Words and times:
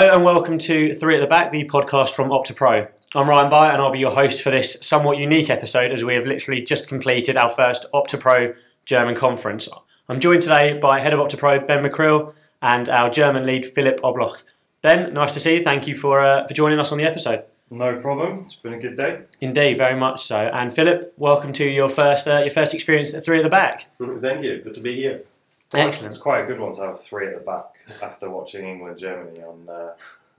Hello 0.00 0.14
and 0.14 0.24
welcome 0.24 0.56
to 0.56 0.94
Three 0.94 1.16
at 1.16 1.20
the 1.20 1.26
Back, 1.26 1.52
the 1.52 1.64
podcast 1.64 2.14
from 2.14 2.30
Opta 2.30 2.56
Pro. 2.56 2.86
I'm 3.14 3.28
Ryan 3.28 3.50
Bahia 3.50 3.72
and 3.74 3.82
I'll 3.82 3.92
be 3.92 3.98
your 3.98 4.12
host 4.12 4.40
for 4.40 4.48
this 4.48 4.78
somewhat 4.80 5.18
unique 5.18 5.50
episode 5.50 5.92
as 5.92 6.02
we 6.02 6.14
have 6.14 6.24
literally 6.24 6.62
just 6.62 6.88
completed 6.88 7.36
our 7.36 7.50
first 7.50 7.84
Opta 7.92 8.18
Pro 8.18 8.54
German 8.86 9.14
conference. 9.14 9.68
I'm 10.08 10.18
joined 10.18 10.40
today 10.40 10.78
by 10.78 11.00
Head 11.00 11.12
of 11.12 11.20
Opta 11.20 11.36
Pro 11.36 11.60
Ben 11.60 11.84
Mackriell 11.84 12.32
and 12.62 12.88
our 12.88 13.10
German 13.10 13.44
lead 13.44 13.66
Philipp 13.66 14.00
Obloch. 14.00 14.42
Ben, 14.80 15.12
nice 15.12 15.34
to 15.34 15.40
see 15.40 15.56
you. 15.58 15.64
Thank 15.64 15.86
you 15.86 15.94
for, 15.94 16.24
uh, 16.24 16.46
for 16.46 16.54
joining 16.54 16.80
us 16.80 16.92
on 16.92 16.96
the 16.96 17.04
episode. 17.04 17.42
No 17.70 18.00
problem. 18.00 18.44
It's 18.44 18.54
been 18.54 18.72
a 18.72 18.78
good 18.78 18.96
day. 18.96 19.24
Indeed, 19.42 19.76
very 19.76 20.00
much 20.00 20.24
so. 20.24 20.38
And 20.38 20.72
Philipp, 20.72 21.12
welcome 21.18 21.52
to 21.52 21.64
your 21.68 21.90
first 21.90 22.26
uh, 22.26 22.38
your 22.38 22.50
first 22.50 22.72
experience 22.72 23.12
at 23.12 23.22
Three 23.22 23.36
at 23.36 23.42
the 23.42 23.50
Back. 23.50 23.90
Thank 23.98 24.44
you. 24.46 24.62
Good 24.62 24.72
to 24.72 24.80
be 24.80 24.96
here. 24.96 25.24
Excellent. 25.72 26.08
It's 26.14 26.18
quite 26.18 26.42
a 26.42 26.46
good 26.46 26.58
one 26.58 26.72
to 26.74 26.82
have 26.82 27.00
three 27.00 27.28
at 27.28 27.34
the 27.34 27.40
back 27.40 27.66
after 28.02 28.28
watching 28.28 28.66
England 28.66 28.98
Germany 28.98 29.40
on. 29.42 29.68
Uh, 29.68 29.92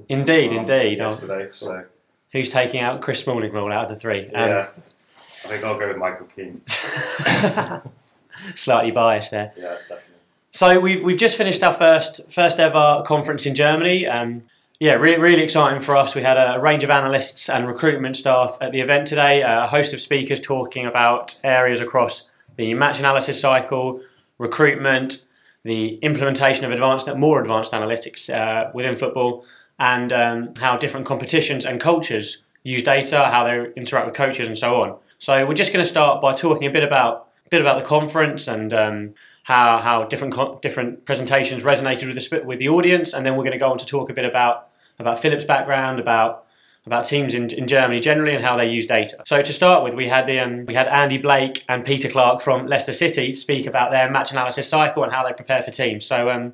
Indeed, 0.09 0.52
on 0.52 0.57
indeed. 0.57 1.02
Oh, 1.02 1.05
Yesterday, 1.05 1.48
so 1.52 1.85
Who's 2.31 2.49
taking 2.49 2.81
out 2.81 3.02
Chris 3.02 3.20
Smalling 3.20 3.52
role 3.52 3.71
out 3.71 3.84
of 3.84 3.90
the 3.90 3.95
three? 3.95 4.26
Um, 4.27 4.49
yeah, 4.49 4.67
I 4.77 5.48
think 5.48 5.63
I'll 5.63 5.77
go 5.77 5.88
with 5.88 5.98
Michael 5.98 6.27
Keane. 6.27 6.62
slightly 8.55 8.91
biased 8.91 9.31
there. 9.31 9.52
Yeah, 9.57 9.63
definitely. 9.90 10.16
So 10.52 10.80
we've, 10.80 11.04
we've 11.04 11.17
just 11.17 11.38
finished 11.38 11.63
our 11.63 11.73
first 11.73 12.32
first 12.32 12.59
ever 12.59 13.04
conference 13.05 13.45
in 13.45 13.55
Germany. 13.55 14.07
Um, 14.07 14.43
yeah, 14.79 14.93
re- 14.93 15.18
really 15.18 15.43
exciting 15.43 15.82
for 15.82 15.95
us. 15.95 16.16
We 16.16 16.23
had 16.23 16.38
a 16.38 16.59
range 16.59 16.84
of 16.84 16.90
analysts 16.90 17.49
and 17.49 17.68
recruitment 17.68 18.18
staff 18.18 18.57
at 18.62 18.71
the 18.71 18.79
event 18.79 19.07
today. 19.07 19.41
A 19.41 19.68
host 19.68 19.93
of 19.93 20.01
speakers 20.01 20.41
talking 20.41 20.85
about 20.85 21.40
areas 21.43 21.82
across 21.82 22.32
the 22.55 22.73
match 22.73 22.99
analysis 22.99 23.40
cycle, 23.40 24.01
recruitment, 24.42 25.28
the 25.64 25.96
implementation 25.98 26.66
of 26.66 26.72
advanced, 26.72 27.08
more 27.16 27.40
advanced 27.40 27.72
analytics 27.72 28.34
uh, 28.34 28.72
within 28.74 28.96
football, 28.96 29.46
and 29.78 30.12
um, 30.12 30.54
how 30.56 30.76
different 30.78 31.06
competitions 31.06 31.64
and 31.64 31.80
cultures 31.80 32.44
use 32.64 32.84
data, 32.84 33.30
how 33.32 33.44
they 33.44 33.72
interact 33.76 34.08
with 34.08 34.16
coaches, 34.16 34.48
and 34.48 34.58
so 34.58 34.82
on. 34.82 34.98
So 35.20 35.46
we're 35.46 35.54
just 35.54 35.72
going 35.72 35.86
to 35.86 35.90
start 35.90 36.22
by 36.22 36.34
talking 36.34 36.68
a 36.68 36.72
bit 36.72 36.84
about 36.84 37.30
a 37.46 37.50
bit 37.50 37.62
about 37.62 37.78
the 37.78 37.86
conference 37.86 38.48
and 38.48 38.74
um, 38.74 39.14
how 39.44 39.80
how 39.80 40.06
different 40.06 40.34
co- 40.34 40.60
different 40.62 41.06
presentations 41.06 41.64
resonated 41.64 42.08
with 42.08 42.18
the 42.18 42.44
with 42.44 42.58
the 42.58 42.70
audience, 42.70 43.14
and 43.14 43.24
then 43.24 43.36
we're 43.36 43.44
going 43.44 43.60
to 43.60 43.66
go 43.66 43.72
on 43.72 43.78
to 43.78 43.86
talk 43.86 44.10
a 44.10 44.14
bit 44.14 44.26
about 44.26 44.70
about 44.98 45.20
Philipp's 45.20 45.46
background, 45.46 46.00
about 46.00 46.46
about 46.85 47.05
teams 47.05 47.35
in, 47.35 47.49
in 47.51 47.68
Germany 47.68 47.99
generally 47.99 48.34
and 48.34 48.43
how 48.43 48.57
they 48.57 48.70
use 48.70 48.85
data. 48.85 49.18
So 49.26 49.41
to 49.41 49.54
start 49.54 49.84
with, 49.84 49.93
we 49.93 50.07
had 50.07 50.26
the 50.26 50.40
um, 50.40 50.65
we 50.65 50.74
had 50.74 50.88
Andy 50.88 51.18
Blake 51.18 51.63
and 51.70 51.85
Peter 51.85 52.10
Clark 52.10 52.41
from 52.41 52.68
Leicester 52.68 52.93
City 52.93 53.34
speak 53.34 53.68
about 53.68 53.91
their 53.91 54.10
match 54.10 54.32
analysis 54.32 54.68
cycle 54.68 55.04
and 55.04 55.13
how 55.13 55.23
they 55.26 55.34
prepare 55.34 55.62
for 55.62 55.71
teams. 55.71 56.05
So 56.05 56.29
um, 56.29 56.54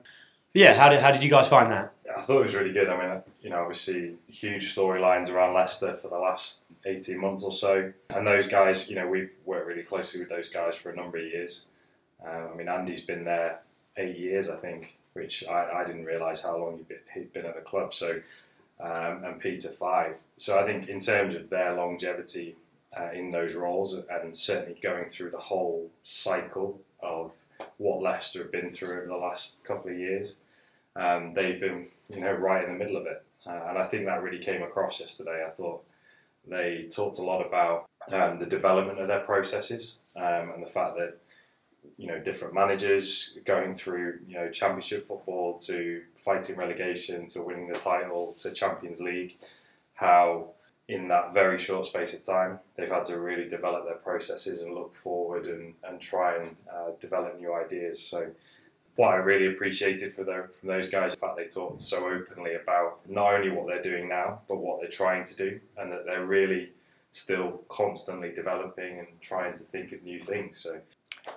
yeah, 0.54 0.74
how 0.74 0.90
did 0.90 1.00
how 1.00 1.12
did 1.12 1.24
you 1.24 1.30
guys 1.30 1.48
find 1.48 1.72
that? 1.72 1.94
I 2.16 2.22
thought 2.22 2.40
it 2.40 2.44
was 2.44 2.56
really 2.56 2.74
good. 2.74 2.90
I 2.90 3.00
mean, 3.00 3.22
you 3.42 3.50
know, 3.50 3.62
obviously 3.62 4.16
huge 4.28 4.76
storylines 4.76 5.32
around 5.32 5.54
Leicester 5.54 5.96
for 5.96 6.08
the 6.08 6.18
last 6.18 6.64
18 6.86 7.20
months 7.20 7.44
or 7.44 7.52
so. 7.52 7.94
And 8.10 8.26
those 8.26 8.48
guys, 8.48 8.90
you 8.90 8.96
know, 8.96 9.08
we've 9.08 9.30
worked 9.46 9.68
really 9.68 9.84
closely 9.84 10.20
with 10.20 10.30
those 10.30 10.50
guys 10.50 10.76
for 10.76 10.90
a 10.90 10.96
number 10.96 11.18
of 11.18 11.26
years. 11.26 11.66
Um, 12.26 12.50
I 12.54 12.56
mean, 12.56 12.70
Andy's 12.70 13.02
been 13.02 13.24
there 13.24 13.60
eight 13.98 14.18
years, 14.18 14.50
I 14.50 14.58
think, 14.58 14.98
which 15.14 15.48
I, 15.48 15.82
I 15.82 15.86
didn't 15.86 16.06
realise 16.06 16.42
how 16.42 16.58
long 16.58 16.84
he'd 17.14 17.34
been 17.34 17.46
at 17.46 17.56
the 17.56 17.62
club. 17.62 17.94
So, 17.94 18.20
um, 18.80 19.24
and 19.24 19.40
Peter 19.40 19.70
five. 19.70 20.18
So 20.38 20.60
I 20.60 20.66
think 20.66 20.90
in 20.90 21.00
terms 21.00 21.36
of 21.36 21.50
their 21.50 21.74
longevity 21.74 22.56
uh, 22.98 23.12
in 23.14 23.30
those 23.30 23.56
roles, 23.56 23.96
and 24.10 24.36
certainly 24.36 24.80
going 24.82 25.10
through 25.10 25.32
the 25.32 25.38
whole 25.38 25.90
cycle 26.04 26.80
of 27.02 27.34
what 27.78 28.02
Leicester 28.02 28.44
have 28.44 28.52
been 28.52 28.72
through 28.72 28.98
over 28.98 29.08
the 29.08 29.16
last 29.16 29.64
couple 29.64 29.92
of 29.92 29.98
years, 29.98 30.36
um, 30.96 31.34
they've 31.34 31.60
been, 31.60 31.88
you 32.10 32.20
know, 32.20 32.32
right 32.32 32.64
in 32.64 32.72
the 32.72 32.84
middle 32.84 32.98
of 32.98 33.06
it. 33.06 33.24
Uh, 33.46 33.70
and 33.70 33.78
I 33.78 33.86
think 33.86 34.06
that 34.06 34.22
really 34.22 34.40
came 34.40 34.64
across 34.64 35.00
yesterday. 35.00 35.46
I 35.46 35.50
thought 35.52 35.84
they 36.48 36.88
talked 36.90 37.20
a 37.20 37.24
lot 37.24 37.46
about 37.46 37.88
um, 38.12 38.40
the 38.40 38.46
development 38.46 39.00
of 39.00 39.08
their 39.08 39.22
processes 39.22 39.96
um, 40.16 40.52
and 40.54 40.64
the 40.64 40.70
fact 40.70 40.96
that 40.98 41.18
you 41.98 42.08
know 42.08 42.20
different 42.20 42.54
managers 42.54 43.38
going 43.46 43.76
through 43.76 44.20
you 44.28 44.36
know 44.36 44.50
championship 44.50 45.08
football 45.08 45.58
to 45.60 46.02
fighting 46.16 46.56
relegation 46.56 47.28
to 47.28 47.42
winning 47.42 47.68
the 47.68 47.80
title 47.80 48.34
to 48.40 48.52
Champions 48.52 49.02
League, 49.02 49.38
how 49.96 50.50
in 50.88 51.10
that 51.10 51.34
very 51.34 51.60
short 51.60 51.86
space 51.86 52.14
of 52.14 52.26
time 52.26 52.60
they've 52.76 52.90
had 52.90 53.04
to 53.04 53.20
really 53.20 53.48
develop 53.50 53.86
their 53.86 53.96
processes 53.96 54.62
and 54.62 54.74
look 54.74 54.96
forward 54.96 55.46
and, 55.46 55.74
and 55.84 56.00
try 56.00 56.38
and 56.38 56.56
uh, 56.72 56.92
develop 57.02 57.38
new 57.40 57.54
ideas. 57.54 58.02
So 58.02 58.28
what 58.96 59.14
I 59.14 59.18
really 59.18 59.48
appreciated 59.48 60.14
for 60.14 60.24
their, 60.24 60.50
from 60.60 60.70
those 60.70 60.90
guys, 60.90 61.14
in 61.14 61.20
fact, 61.20 61.38
they 61.38 61.48
talked 61.48 61.82
so 61.82 62.10
openly 62.10 62.56
about 62.56 63.00
not 63.08 63.34
only 63.34 63.50
what 63.50 63.68
they're 63.68 63.82
doing 63.82 64.10
now, 64.10 64.38
but 64.48 64.58
what 64.58 64.82
they're 64.82 64.90
trying 64.90 65.24
to 65.26 65.36
do, 65.36 65.60
and 65.78 65.92
that 65.92 66.06
they're 66.06 66.26
really 66.26 66.72
still 67.12 67.62
constantly 67.70 68.32
developing 68.32 69.00
and 69.00 69.08
trying 69.22 69.54
to 69.54 69.64
think 69.64 69.92
of 69.92 70.04
new 70.04 70.20
things. 70.20 70.60
So 70.60 70.80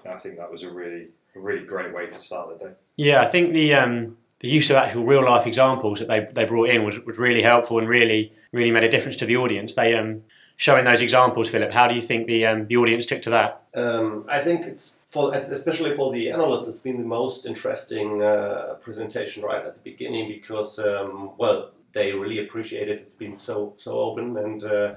I 0.09 0.17
think 0.19 0.37
that 0.37 0.51
was 0.51 0.62
a 0.62 0.71
really, 0.71 1.09
a 1.34 1.41
really 1.41 1.65
great 1.65 1.95
way 1.95 2.06
to 2.06 2.12
start 2.12 2.59
the 2.59 2.65
day. 2.65 2.73
Yeah, 2.97 3.23
I 3.23 3.27
think 3.27 3.53
the 3.53 3.75
um, 3.75 4.17
the 4.41 4.49
use 4.49 4.71
of 4.71 4.77
actual 4.77 5.05
real 5.05 5.25
life 5.25 5.47
examples 5.47 6.01
that 6.01 6.09
they, 6.09 6.27
they 6.33 6.45
brought 6.45 6.71
in 6.71 6.84
was, 6.84 6.99
was 7.01 7.19
really 7.19 7.43
helpful 7.43 7.78
and 7.78 7.89
really 7.89 8.33
really 8.53 8.71
made 8.71 8.84
a 8.84 8.91
difference 8.91 9.17
to 9.17 9.27
the 9.27 9.37
audience. 9.37 9.75
They 9.75 9.95
um, 9.95 10.23
showing 10.56 10.84
those 10.84 11.01
examples, 11.01 11.49
Philipp. 11.49 11.73
How 11.73 11.87
do 11.89 11.95
you 11.95 12.01
think 12.01 12.27
the 12.27 12.47
um, 12.47 12.67
the 12.67 12.77
audience 12.77 13.06
took 13.06 13.23
to 13.23 13.31
that? 13.31 13.62
Um, 13.75 14.27
I 14.28 14.41
think 14.41 14.67
it's 14.67 14.97
for 15.11 15.34
especially 15.34 15.95
for 15.95 16.12
the 16.12 16.31
analysts, 16.31 16.69
it's 16.69 16.78
been 16.78 16.99
the 16.99 17.09
most 17.09 17.47
interesting 17.47 18.22
uh, 18.22 18.75
presentation 18.81 19.43
right 19.43 19.65
at 19.65 19.75
the 19.75 19.81
beginning 19.81 20.28
because 20.28 20.78
um, 20.78 21.33
well 21.39 21.71
they 21.93 22.12
really 22.12 22.39
appreciate 22.39 22.89
it. 22.89 23.01
It's 23.01 23.15
been 23.15 23.37
so 23.37 23.75
so 23.78 23.93
open 23.93 24.37
and. 24.37 24.65
Uh, 24.65 24.97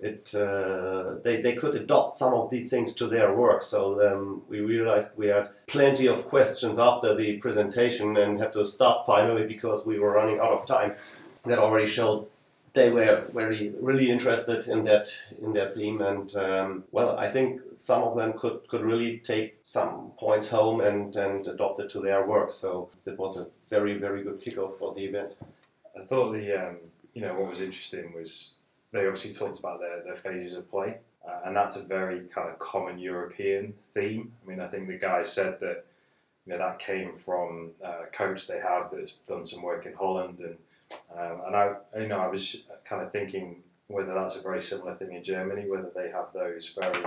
it 0.00 0.32
uh, 0.34 1.14
they, 1.24 1.40
they 1.40 1.54
could 1.54 1.74
adopt 1.74 2.16
some 2.16 2.32
of 2.32 2.50
these 2.50 2.70
things 2.70 2.94
to 2.94 3.06
their 3.08 3.34
work. 3.34 3.62
So 3.62 3.80
um, 4.06 4.42
we 4.48 4.60
realized 4.60 5.10
we 5.16 5.26
had 5.26 5.50
plenty 5.66 6.06
of 6.06 6.28
questions 6.28 6.78
after 6.78 7.14
the 7.14 7.38
presentation 7.38 8.16
and 8.16 8.38
had 8.38 8.52
to 8.52 8.64
stop 8.64 9.06
finally 9.06 9.44
because 9.44 9.84
we 9.84 9.98
were 9.98 10.12
running 10.12 10.38
out 10.38 10.52
of 10.52 10.66
time. 10.66 10.94
That 11.44 11.58
already 11.58 11.86
showed 11.86 12.28
they 12.74 12.90
were 12.90 13.24
very 13.32 13.72
really 13.80 14.10
interested 14.10 14.68
in 14.68 14.84
that 14.84 15.06
in 15.42 15.52
that 15.52 15.74
theme 15.74 16.00
and 16.00 16.34
um, 16.36 16.84
well 16.92 17.16
I 17.18 17.28
think 17.30 17.60
some 17.76 18.02
of 18.02 18.16
them 18.16 18.34
could, 18.34 18.68
could 18.68 18.82
really 18.82 19.18
take 19.18 19.58
some 19.64 20.12
points 20.18 20.48
home 20.48 20.80
and, 20.80 21.14
and 21.16 21.46
adopt 21.46 21.80
it 21.80 21.90
to 21.90 22.00
their 22.00 22.26
work. 22.26 22.52
So 22.52 22.90
that 23.04 23.18
was 23.18 23.36
a 23.36 23.48
very 23.70 23.94
very 23.98 24.20
good 24.20 24.40
kickoff 24.40 24.78
for 24.78 24.94
the 24.94 25.04
event. 25.04 25.36
I 25.98 26.04
thought 26.04 26.32
the 26.32 26.68
um, 26.68 26.76
you 27.14 27.22
know 27.22 27.34
what 27.34 27.50
was 27.50 27.62
interesting 27.62 28.12
was 28.12 28.54
they 28.92 29.00
obviously 29.00 29.32
talked 29.32 29.58
about 29.58 29.80
their, 29.80 30.02
their 30.02 30.16
phases 30.16 30.54
of 30.54 30.70
play, 30.70 30.98
uh, 31.26 31.40
and 31.44 31.56
that's 31.56 31.76
a 31.76 31.82
very 31.82 32.20
kind 32.34 32.48
of 32.48 32.58
common 32.58 32.98
European 32.98 33.74
theme. 33.94 34.32
I 34.42 34.48
mean, 34.48 34.60
I 34.60 34.68
think 34.68 34.88
the 34.88 34.98
guy 34.98 35.22
said 35.22 35.60
that 35.60 35.84
you 36.46 36.52
know 36.52 36.58
that 36.58 36.78
came 36.78 37.16
from 37.16 37.72
a 37.82 38.06
coach 38.12 38.46
they 38.46 38.60
have 38.60 38.90
that's 38.90 39.14
done 39.28 39.44
some 39.44 39.62
work 39.62 39.86
in 39.86 39.92
Holland, 39.92 40.38
and 40.38 40.56
um, 41.18 41.42
and 41.46 41.56
I 41.56 41.74
you 41.98 42.08
know 42.08 42.18
I 42.18 42.28
was 42.28 42.66
kind 42.84 43.02
of 43.02 43.12
thinking 43.12 43.62
whether 43.88 44.14
that's 44.14 44.36
a 44.36 44.42
very 44.42 44.62
similar 44.62 44.94
thing 44.94 45.12
in 45.12 45.24
Germany, 45.24 45.68
whether 45.68 45.90
they 45.94 46.10
have 46.10 46.32
those 46.32 46.74
very 46.78 47.04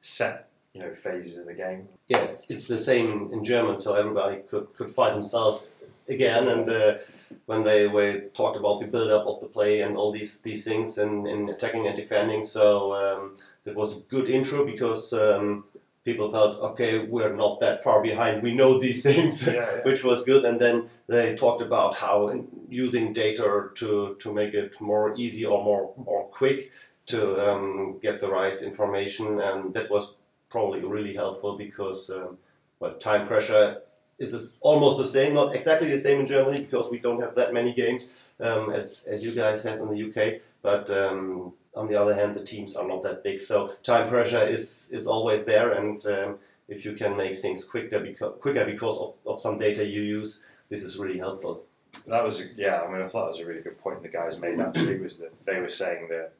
set 0.00 0.48
you 0.72 0.80
know 0.80 0.94
phases 0.94 1.38
of 1.38 1.46
the 1.46 1.54
game. 1.54 1.88
Yeah, 2.08 2.22
it's, 2.22 2.46
it's 2.48 2.66
the 2.66 2.76
same 2.76 3.30
in 3.32 3.44
German, 3.44 3.78
so 3.78 3.94
everybody 3.94 4.38
could, 4.48 4.74
could 4.74 4.90
find 4.90 5.14
himself 5.14 5.66
again 6.10 6.48
and. 6.48 6.68
Uh, 6.68 6.98
when 7.46 7.62
they 7.62 7.86
were 7.88 8.20
talked 8.34 8.56
about 8.56 8.80
the 8.80 8.86
build 8.86 9.10
up 9.10 9.26
of 9.26 9.40
the 9.40 9.46
play 9.46 9.80
and 9.80 9.96
all 9.96 10.12
these 10.12 10.40
these 10.40 10.64
things 10.64 10.98
in, 10.98 11.26
in 11.26 11.48
attacking 11.48 11.86
and 11.86 11.96
defending. 11.96 12.42
So 12.42 12.94
um, 12.94 13.36
it 13.64 13.76
was 13.76 13.96
a 13.96 14.00
good 14.00 14.28
intro 14.28 14.64
because 14.64 15.12
um, 15.12 15.64
people 16.04 16.30
felt 16.30 16.60
okay, 16.72 17.00
we're 17.06 17.34
not 17.34 17.60
that 17.60 17.82
far 17.84 18.02
behind. 18.02 18.42
We 18.42 18.54
know 18.54 18.78
these 18.78 19.02
things, 19.10 19.46
Yeah, 19.46 19.52
yeah. 19.54 19.82
which 19.84 20.04
was 20.04 20.24
good. 20.24 20.44
And 20.44 20.60
then 20.60 20.90
they 21.08 21.34
talked 21.36 21.62
about 21.62 21.96
how 21.96 22.44
using 22.68 23.12
data 23.12 23.68
to 23.74 24.16
to 24.18 24.32
make 24.32 24.54
it 24.54 24.80
more 24.80 25.14
easy 25.16 25.44
or 25.44 25.62
more 25.64 25.92
more 25.96 26.24
quick 26.28 26.72
to 27.06 27.40
um, 27.48 27.98
get 28.00 28.20
the 28.20 28.28
right 28.30 28.60
information, 28.62 29.40
and 29.40 29.74
that 29.74 29.90
was 29.90 30.14
probably 30.50 30.80
really 30.80 31.14
helpful 31.14 31.56
because 31.56 32.10
um, 32.10 32.38
well, 32.78 32.94
time 32.94 33.26
pressure 33.26 33.82
is 34.20 34.30
this 34.30 34.58
almost 34.60 34.98
the 34.98 35.04
same, 35.04 35.34
not 35.34 35.54
exactly 35.54 35.90
the 35.90 35.98
same 35.98 36.20
in 36.20 36.26
Germany 36.26 36.60
because 36.60 36.90
we 36.90 36.98
don't 36.98 37.20
have 37.20 37.34
that 37.34 37.54
many 37.54 37.72
games 37.72 38.10
um, 38.38 38.70
as, 38.70 39.08
as 39.10 39.24
you 39.24 39.32
guys 39.32 39.62
have 39.64 39.80
in 39.80 39.88
the 39.88 40.08
UK. 40.08 40.42
But 40.62 40.90
um, 40.90 41.54
on 41.74 41.88
the 41.88 41.96
other 41.96 42.14
hand, 42.14 42.34
the 42.34 42.44
teams 42.44 42.76
are 42.76 42.86
not 42.86 43.02
that 43.02 43.24
big, 43.24 43.40
so 43.40 43.74
time 43.82 44.06
pressure 44.06 44.46
is, 44.46 44.90
is 44.92 45.06
always 45.06 45.44
there. 45.44 45.72
And 45.72 46.04
um, 46.06 46.38
if 46.68 46.84
you 46.84 46.92
can 46.92 47.16
make 47.16 47.34
things 47.34 47.64
quicker 47.64 47.98
because, 47.98 48.34
quicker 48.40 48.66
because 48.66 48.98
of, 48.98 49.14
of 49.26 49.40
some 49.40 49.56
data 49.56 49.84
you 49.86 50.02
use, 50.02 50.38
this 50.68 50.82
is 50.82 50.98
really 50.98 51.18
helpful. 51.18 51.64
That 52.06 52.22
was 52.22 52.42
a, 52.42 52.44
yeah. 52.56 52.82
I 52.82 52.92
mean, 52.92 53.00
I 53.00 53.08
thought 53.08 53.22
that 53.22 53.38
was 53.38 53.40
a 53.40 53.46
really 53.46 53.62
good 53.62 53.78
point 53.78 54.02
the 54.02 54.08
guys 54.08 54.38
made. 54.38 54.60
Actually, 54.60 55.00
was 55.00 55.18
that 55.18 55.32
they 55.44 55.58
were 55.58 55.68
saying 55.68 56.06
that 56.08 56.32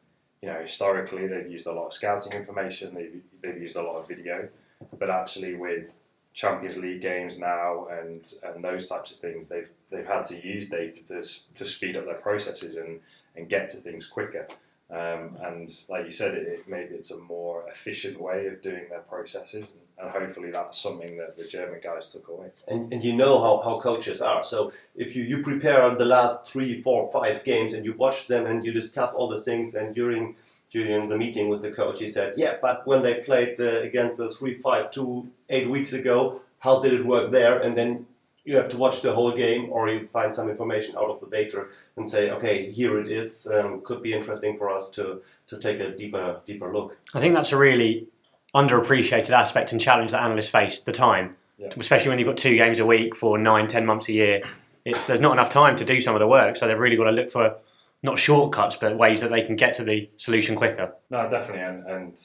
you 0.43 0.49
know 0.49 0.61
historically 0.61 1.27
they've 1.27 1.51
used 1.51 1.67
a 1.67 1.73
lot 1.73 1.87
of 1.87 1.93
scouting 1.93 2.35
information, 2.35 2.95
they've 2.95 3.21
they've 3.43 3.61
used 3.61 3.75
a 3.75 3.83
lot 3.83 3.97
of 3.97 4.07
video, 4.07 4.49
but 4.97 5.11
actually 5.11 5.57
with 5.57 5.97
Champions 6.35 6.79
League 6.79 7.03
games 7.03 7.39
now 7.39 7.87
and 7.87 8.33
and 8.43 8.63
those 8.63 8.89
types 8.89 9.13
of 9.13 9.19
things, 9.19 9.49
they've 9.49 9.71
they've 9.91 10.07
had 10.07 10.25
to 10.27 10.47
use 10.47 10.69
data 10.69 11.05
to 11.07 11.23
to 11.55 11.65
speed 11.65 11.97
up 11.97 12.05
their 12.07 12.15
processes 12.15 12.77
and 12.77 13.01
and 13.37 13.49
get 13.49 13.69
to 13.71 13.77
things 13.77 14.07
quicker. 14.07 14.47
Um, 14.91 15.37
and 15.41 15.73
like 15.89 16.05
you 16.05 16.11
said, 16.11 16.35
it, 16.35 16.49
it, 16.49 16.69
maybe 16.69 16.97
it's 16.97 17.13
a 17.13 17.19
more 17.19 17.65
efficient 17.69 18.21
way 18.21 18.49
of 18.49 18.61
doing 18.61 18.87
their 18.91 19.01
processes, 19.01 19.71
and, 19.71 19.81
and, 19.99 20.11
hopefully 20.11 20.51
that's 20.51 20.81
something 20.81 21.17
that 21.17 21.37
the 21.37 21.45
German 21.45 21.79
guys 21.81 22.13
took 22.13 22.27
away. 22.27 22.51
And, 22.67 22.93
and 22.93 23.05
you 23.05 23.13
know 23.13 23.41
how, 23.41 23.61
how 23.63 23.81
coaches 23.81 24.21
are. 24.21 24.43
So 24.43 24.73
if 24.97 25.15
you, 25.15 25.23
you 25.23 25.45
prepare 25.45 25.95
the 25.95 26.05
last 26.05 26.45
three, 26.45 26.83
four, 26.83 27.09
five 27.13 27.45
games, 27.45 27.73
and 27.73 27.85
you 27.85 27.93
watch 27.93 28.27
them 28.27 28.47
and 28.47 28.65
you 28.65 28.73
discuss 28.73 29.15
all 29.15 29.29
the 29.29 29.41
things, 29.41 29.77
and 29.77 29.95
during 29.95 30.35
during 30.71 31.09
the 31.09 31.19
meeting 31.19 31.49
with 31.49 31.63
the 31.63 31.71
coach, 31.71 31.99
he 31.99 32.07
said, 32.07 32.35
"Yeah, 32.37 32.57
but 32.63 32.87
when 32.87 33.03
they 33.03 33.15
played 33.15 33.61
uh, 33.61 33.81
against 33.81 34.19
the 34.19 34.31
three, 34.31 34.55
five, 34.55 34.91
two, 34.91 35.27
eight 35.49 35.69
weeks 35.69 35.93
ago, 35.93 36.41
how 36.61 36.81
did 36.81 36.93
it 36.93 37.05
work 37.05 37.31
there?" 37.31 37.59
And 37.61 37.77
then 37.77 38.07
you 38.45 38.57
have 38.57 38.69
to 38.69 38.77
watch 38.77 39.03
the 39.03 39.13
whole 39.13 39.37
game 39.37 39.69
or 39.71 39.89
you 39.89 40.07
find 40.09 40.35
some 40.35 40.49
information 40.49 40.97
out 40.97 41.11
of 41.11 41.21
the 41.21 41.27
data 41.27 41.67
and 41.97 42.09
say 42.09 42.31
okay 42.31 42.71
here 42.71 42.99
it 42.99 43.11
is 43.11 43.47
um, 43.55 43.81
could 43.85 44.03
be 44.03 44.13
interesting 44.13 44.57
for 44.57 44.71
us 44.71 44.91
to 44.91 45.23
to 45.47 45.59
take 45.59 45.81
a 45.81 45.91
deeper 45.97 46.41
deeper 46.47 46.73
look 46.73 46.97
i 47.15 47.21
think 47.21 47.35
that's 47.35 47.53
a 47.53 47.57
really 47.57 48.07
underappreciated 48.55 49.31
aspect 49.31 49.73
and 49.73 49.81
challenge 49.81 50.11
that 50.11 50.23
analysts 50.23 50.49
face 50.49 50.81
the 50.81 50.93
time 50.93 51.37
yeah. 51.59 51.69
especially 51.77 52.09
when 52.09 52.19
you've 52.19 52.29
got 52.29 52.37
two 52.37 52.57
games 52.57 52.79
a 52.79 52.87
week 52.87 53.15
for 53.15 53.39
nine 53.39 53.67
ten 53.67 53.85
months 53.85 54.09
a 54.09 54.13
year 54.13 54.43
it's, 54.85 55.07
there's 55.07 55.21
not 55.21 55.33
enough 55.33 55.51
time 55.51 55.77
to 55.77 55.85
do 55.85 56.01
some 56.01 56.15
of 56.15 56.21
the 56.21 56.27
work 56.27 56.57
so 56.57 56.67
they've 56.67 56.79
really 56.79 56.97
got 56.97 57.05
to 57.05 57.13
look 57.13 57.31
for 57.31 57.57
not 58.03 58.19
shortcuts 58.19 58.77
but 58.77 58.97
ways 58.97 59.21
that 59.21 59.31
they 59.31 59.43
can 59.43 59.57
get 59.57 59.75
to 59.75 59.85
the 59.85 60.09
solution 60.17 60.57
quicker 60.57 60.93
no 61.11 61.29
definitely 61.29 61.63
and, 61.63 61.87
and 61.87 62.21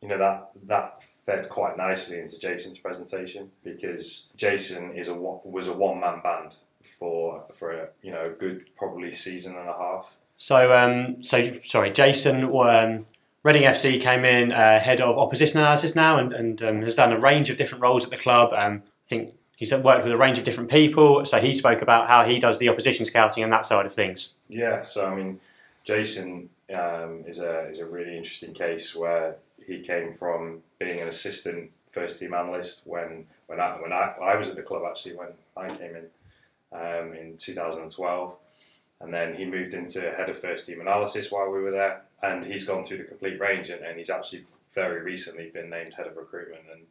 you 0.00 0.08
know 0.08 0.18
that 0.18 0.50
that 0.66 1.02
fed 1.26 1.48
quite 1.48 1.76
nicely 1.76 2.18
into 2.18 2.38
Jason's 2.38 2.78
presentation 2.78 3.50
because 3.62 4.30
Jason 4.36 4.92
is 4.92 5.08
a 5.08 5.14
was 5.14 5.68
a 5.68 5.72
one 5.72 6.00
man 6.00 6.20
band 6.22 6.56
for 6.82 7.44
for 7.52 7.72
a 7.72 7.88
you 8.02 8.10
know 8.10 8.26
a 8.26 8.30
good 8.30 8.64
probably 8.76 9.12
season 9.12 9.56
and 9.56 9.68
a 9.68 9.72
half. 9.72 10.16
So 10.36 10.72
um, 10.72 11.22
so 11.22 11.58
sorry, 11.64 11.90
Jason. 11.90 12.44
Um, 12.44 13.06
Reading 13.42 13.62
FC 13.62 13.98
came 13.98 14.26
in 14.26 14.52
uh, 14.52 14.78
head 14.80 15.00
of 15.00 15.16
opposition 15.16 15.60
analysis 15.60 15.96
now 15.96 16.18
and, 16.18 16.34
and 16.34 16.62
um, 16.62 16.82
has 16.82 16.94
done 16.94 17.10
a 17.10 17.18
range 17.18 17.48
of 17.48 17.56
different 17.56 17.80
roles 17.80 18.04
at 18.04 18.10
the 18.10 18.18
club. 18.18 18.52
Um, 18.52 18.82
I 18.84 19.08
think 19.08 19.32
he's 19.60 19.72
worked 19.74 20.02
with 20.02 20.12
a 20.12 20.16
range 20.16 20.38
of 20.38 20.44
different 20.44 20.70
people. 20.70 21.24
So 21.26 21.38
he 21.38 21.54
spoke 21.54 21.82
about 21.82 22.08
how 22.08 22.24
he 22.24 22.40
does 22.40 22.58
the 22.58 22.70
opposition 22.70 23.04
scouting 23.04 23.44
and 23.44 23.52
that 23.52 23.66
side 23.66 23.86
of 23.86 23.94
things. 23.94 24.32
Yeah. 24.48 24.82
So 24.82 25.06
I 25.06 25.14
mean, 25.14 25.38
Jason 25.84 26.48
um, 26.74 27.24
is 27.26 27.38
a 27.38 27.68
is 27.68 27.78
a 27.78 27.86
really 27.86 28.16
interesting 28.16 28.54
case 28.54 28.96
where 28.96 29.36
he 29.64 29.80
came 29.80 30.14
from 30.14 30.62
being 30.80 31.00
an 31.00 31.08
assistant 31.08 31.70
first 31.92 32.18
team 32.18 32.34
analyst 32.34 32.86
when 32.86 33.26
when 33.46 33.60
I 33.60 33.72
when 33.80 33.92
I, 33.92 34.14
I 34.20 34.34
was 34.34 34.48
at 34.48 34.56
the 34.56 34.62
club 34.62 34.82
actually 34.88 35.14
when 35.14 35.28
I 35.56 35.68
came 35.68 35.94
in 35.94 36.06
um, 36.72 37.12
in 37.12 37.36
2012, 37.36 38.36
and 39.00 39.12
then 39.12 39.34
he 39.34 39.44
moved 39.44 39.74
into 39.74 40.00
head 40.00 40.30
of 40.30 40.38
first 40.38 40.66
team 40.66 40.80
analysis 40.80 41.30
while 41.30 41.50
we 41.50 41.60
were 41.60 41.70
there, 41.70 42.02
and 42.22 42.44
he's 42.46 42.64
gone 42.64 42.82
through 42.82 42.98
the 42.98 43.04
complete 43.04 43.38
range, 43.38 43.68
and, 43.68 43.84
and 43.84 43.98
he's 43.98 44.08
actually 44.08 44.46
very 44.74 45.02
recently 45.02 45.50
been 45.50 45.68
named 45.68 45.92
head 45.94 46.06
of 46.06 46.16
recruitment 46.16 46.62
and 46.72 46.82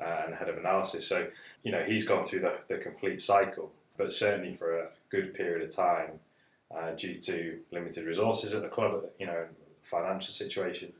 uh, 0.00 0.22
and 0.26 0.34
head 0.34 0.48
of 0.48 0.58
analysis. 0.58 1.06
So 1.06 1.28
you 1.62 1.72
know 1.72 1.82
he's 1.84 2.06
gone 2.06 2.24
through 2.24 2.40
the, 2.40 2.58
the 2.68 2.78
complete 2.78 3.20
cycle, 3.20 3.72
but 3.96 4.12
certainly 4.12 4.54
for 4.54 4.78
a 4.78 4.88
good 5.10 5.34
period 5.34 5.62
of 5.62 5.74
time, 5.74 6.20
uh, 6.76 6.92
due 6.92 7.16
to 7.16 7.58
limited 7.70 8.06
resources 8.06 8.54
at 8.54 8.62
the 8.62 8.68
club, 8.68 9.04
you 9.18 9.26
know, 9.26 9.46
financial 9.82 10.32
situation 10.32 10.92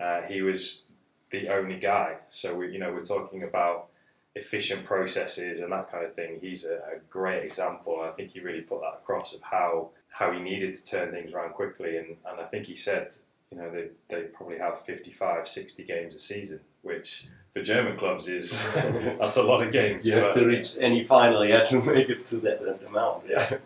uh, 0.00 0.22
he 0.22 0.42
was 0.42 0.84
the 1.30 1.48
only 1.48 1.78
guy. 1.78 2.16
So 2.30 2.54
we, 2.54 2.72
you 2.72 2.78
know, 2.78 2.92
we're 2.92 3.04
talking 3.04 3.42
about 3.42 3.88
efficient 4.34 4.84
processes 4.84 5.60
and 5.60 5.72
that 5.72 5.90
kind 5.90 6.04
of 6.04 6.14
thing. 6.14 6.38
He's 6.40 6.64
a, 6.64 6.76
a 6.76 6.98
great 7.08 7.44
example. 7.44 8.00
I 8.02 8.10
think 8.10 8.32
he 8.32 8.40
really 8.40 8.60
put 8.60 8.80
that 8.80 9.00
across 9.02 9.34
of 9.34 9.42
how 9.42 9.90
how 10.10 10.32
he 10.32 10.40
needed 10.40 10.72
to 10.72 10.86
turn 10.86 11.12
things 11.12 11.34
around 11.34 11.52
quickly. 11.52 11.98
And, 11.98 12.16
and 12.24 12.40
I 12.40 12.44
think 12.44 12.64
he 12.66 12.76
said, 12.76 13.14
you 13.50 13.58
know, 13.58 13.70
they, 13.70 13.88
they 14.08 14.22
probably 14.22 14.56
have 14.56 14.80
55, 14.80 15.46
60 15.46 15.84
games 15.84 16.14
a 16.14 16.20
season, 16.20 16.60
which 16.86 17.26
for 17.52 17.62
German 17.62 17.96
clubs 17.96 18.28
is 18.28 18.62
that's 19.18 19.36
a 19.36 19.42
lot 19.42 19.62
of 19.62 19.72
games. 19.72 20.06
You 20.06 20.14
have 20.14 20.34
to 20.34 20.46
reach 20.46 20.76
any 20.78 21.04
final, 21.04 21.44
yeah, 21.44 21.62
to 21.64 21.80
make 21.94 22.08
it 22.08 22.26
to 22.28 22.36
that 22.38 22.80
amount. 22.86 23.24
Yeah. 23.28 23.58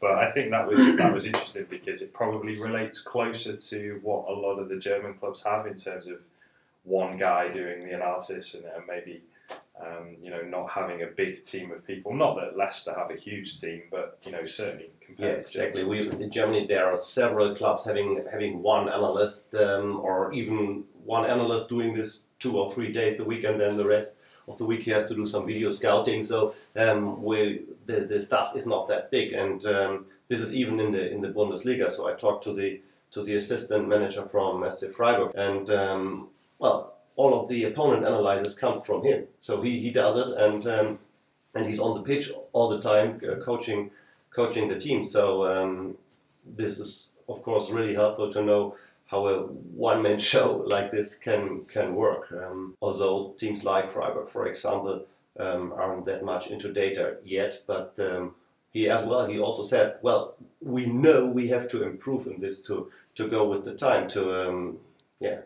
But 0.00 0.12
I 0.12 0.30
think 0.30 0.50
that 0.52 0.66
was 0.68 0.78
that 0.96 1.12
was 1.12 1.26
interesting 1.26 1.66
because 1.68 2.02
it 2.02 2.12
probably 2.12 2.60
relates 2.60 3.00
closer 3.00 3.56
to 3.56 4.00
what 4.02 4.28
a 4.28 4.32
lot 4.32 4.58
of 4.58 4.68
the 4.68 4.76
German 4.76 5.14
clubs 5.14 5.42
have 5.42 5.66
in 5.66 5.74
terms 5.74 6.06
of 6.06 6.20
one 6.84 7.16
guy 7.16 7.48
doing 7.48 7.80
the 7.80 7.94
analysis 7.94 8.54
and, 8.54 8.64
and 8.64 8.84
maybe 8.86 9.22
um, 9.80 10.16
you 10.20 10.30
know 10.30 10.42
not 10.42 10.70
having 10.70 11.02
a 11.02 11.06
big 11.06 11.42
team 11.42 11.72
of 11.72 11.84
people. 11.84 12.14
Not 12.14 12.36
that 12.36 12.56
Leicester 12.56 12.94
have 12.94 13.10
a 13.10 13.16
huge 13.16 13.60
team, 13.60 13.82
but 13.90 14.18
you 14.22 14.30
know 14.30 14.46
certainly 14.46 14.90
yeah, 15.16 15.28
exactly. 15.28 15.84
We 15.84 16.08
in 16.08 16.30
Germany 16.30 16.66
there 16.66 16.86
are 16.86 16.96
several 16.96 17.54
clubs 17.54 17.84
having 17.84 18.24
having 18.30 18.62
one 18.62 18.88
analyst 18.88 19.54
um, 19.54 20.00
or 20.00 20.32
even 20.32 20.84
one 21.04 21.24
analyst 21.24 21.68
doing 21.68 21.94
this 21.94 22.24
two 22.38 22.58
or 22.58 22.72
three 22.72 22.92
days 22.92 23.18
a 23.18 23.24
week 23.24 23.44
and 23.44 23.60
then 23.60 23.76
the 23.76 23.86
rest 23.86 24.12
of 24.46 24.58
the 24.58 24.64
week 24.64 24.82
he 24.82 24.90
has 24.90 25.04
to 25.06 25.14
do 25.14 25.26
some 25.26 25.46
video 25.46 25.70
scouting. 25.70 26.24
So 26.24 26.54
um, 26.76 27.22
we, 27.22 27.62
the, 27.84 28.00
the 28.00 28.18
staff 28.18 28.56
is 28.56 28.66
not 28.66 28.88
that 28.88 29.10
big, 29.10 29.32
and 29.32 29.64
um, 29.66 30.06
this 30.28 30.40
is 30.40 30.54
even 30.54 30.80
in 30.80 30.90
the 30.92 31.10
in 31.10 31.20
the 31.20 31.28
Bundesliga. 31.28 31.90
So 31.90 32.08
I 32.08 32.14
talked 32.14 32.44
to 32.44 32.52
the 32.52 32.80
to 33.10 33.22
the 33.22 33.36
assistant 33.36 33.88
manager 33.88 34.24
from 34.24 34.68
SC 34.68 34.90
Freiburg, 34.90 35.32
and 35.34 35.70
um, 35.70 36.28
well, 36.58 36.94
all 37.16 37.40
of 37.40 37.48
the 37.48 37.64
opponent 37.64 38.06
analysis 38.06 38.54
comes 38.54 38.84
from 38.84 39.02
him. 39.04 39.24
So 39.40 39.62
he, 39.62 39.80
he 39.80 39.90
does 39.90 40.16
it, 40.16 40.36
and 40.36 40.66
um, 40.66 40.98
and 41.54 41.66
he's 41.66 41.80
on 41.80 41.94
the 41.94 42.02
pitch 42.02 42.30
all 42.52 42.68
the 42.68 42.80
time, 42.80 43.20
uh, 43.28 43.42
coaching 43.42 43.90
coaching 44.38 44.68
the 44.68 44.78
team. 44.86 45.02
So 45.02 45.24
um, 45.52 45.96
this 46.60 46.78
is 46.78 46.90
of 47.28 47.42
course 47.42 47.70
really 47.70 47.94
helpful 47.94 48.30
to 48.32 48.40
know 48.42 48.76
how 49.06 49.26
a 49.26 49.34
one-man 49.88 50.18
show 50.32 50.46
like 50.74 50.90
this 50.90 51.08
can 51.26 51.64
can 51.74 51.94
work. 51.94 52.24
Um, 52.32 52.76
although 52.80 53.34
teams 53.42 53.64
like 53.64 53.90
Freiburg, 53.90 54.28
for 54.28 54.46
example, 54.46 55.04
um, 55.44 55.72
aren't 55.80 56.04
that 56.06 56.24
much 56.24 56.44
into 56.52 56.72
data 56.72 57.16
yet, 57.24 57.52
but 57.66 57.98
um, 58.08 58.34
he 58.74 58.88
as 58.96 59.04
well 59.04 59.26
he 59.26 59.38
also 59.38 59.62
said, 59.62 59.96
well, 60.02 60.22
we 60.74 60.86
know 60.86 61.18
we 61.26 61.48
have 61.48 61.66
to 61.72 61.82
improve 61.90 62.26
in 62.26 62.38
this 62.40 62.60
to 62.68 62.74
to 63.16 63.28
go 63.28 63.40
with 63.50 63.62
the 63.64 63.74
time 63.74 64.04
to 64.14 64.20
um, 64.42 64.78
yeah 65.20 65.40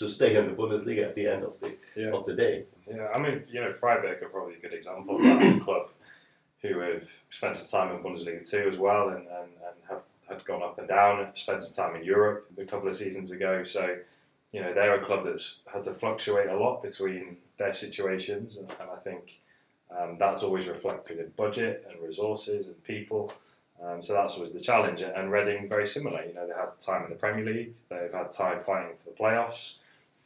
to 0.00 0.08
stay 0.08 0.34
in 0.36 0.46
the 0.48 0.54
Bundesliga 0.54 1.02
at 1.08 1.14
the 1.14 1.26
end 1.26 1.42
of 1.44 1.54
the 1.60 1.70
yeah. 1.96 2.16
of 2.16 2.24
the 2.24 2.34
day. 2.34 2.64
Yeah, 2.90 3.06
I 3.14 3.18
mean, 3.18 3.44
you 3.52 3.60
know, 3.60 3.72
Freiburg 3.72 4.22
are 4.22 4.28
probably 4.28 4.56
a 4.56 4.62
good 4.64 4.74
example 4.74 5.16
of 5.16 5.22
that 5.22 5.60
club 5.66 5.84
who 6.62 6.80
have 6.80 7.08
spent 7.30 7.56
some 7.56 7.68
time 7.68 7.96
in 7.96 8.02
Bundesliga 8.02 8.48
too 8.48 8.70
as 8.72 8.78
well, 8.78 9.08
and, 9.08 9.26
and, 9.26 9.50
and 9.66 9.76
have 9.88 10.02
had 10.28 10.44
gone 10.44 10.62
up 10.62 10.78
and 10.78 10.88
down. 10.88 11.26
Spent 11.34 11.62
some 11.62 11.72
time 11.72 11.96
in 11.96 12.04
Europe 12.04 12.50
a 12.58 12.64
couple 12.64 12.88
of 12.88 12.96
seasons 12.96 13.30
ago, 13.30 13.64
so 13.64 13.96
you 14.52 14.60
know 14.60 14.74
they're 14.74 15.00
a 15.00 15.04
club 15.04 15.24
that's 15.24 15.58
had 15.72 15.82
to 15.84 15.92
fluctuate 15.92 16.48
a 16.48 16.56
lot 16.56 16.82
between 16.82 17.38
their 17.58 17.72
situations, 17.72 18.56
and, 18.56 18.68
and 18.80 18.90
I 18.90 18.96
think 18.96 19.40
um, 19.96 20.16
that's 20.18 20.42
always 20.42 20.68
reflected 20.68 21.18
in 21.18 21.32
budget 21.36 21.86
and 21.90 22.00
resources 22.00 22.68
and 22.68 22.82
people. 22.84 23.32
Um, 23.82 24.02
so 24.02 24.12
that's 24.12 24.34
always 24.34 24.52
the 24.52 24.60
challenge. 24.60 25.00
And 25.00 25.32
Reading, 25.32 25.68
very 25.68 25.86
similar. 25.86 26.22
You 26.24 26.34
know, 26.34 26.46
they 26.46 26.52
had 26.52 26.78
time 26.78 27.04
in 27.04 27.10
the 27.10 27.16
Premier 27.16 27.44
League. 27.44 27.72
They've 27.88 28.12
had 28.12 28.30
time 28.30 28.62
fighting 28.62 28.92
for 29.02 29.10
the 29.10 29.16
playoffs. 29.16 29.76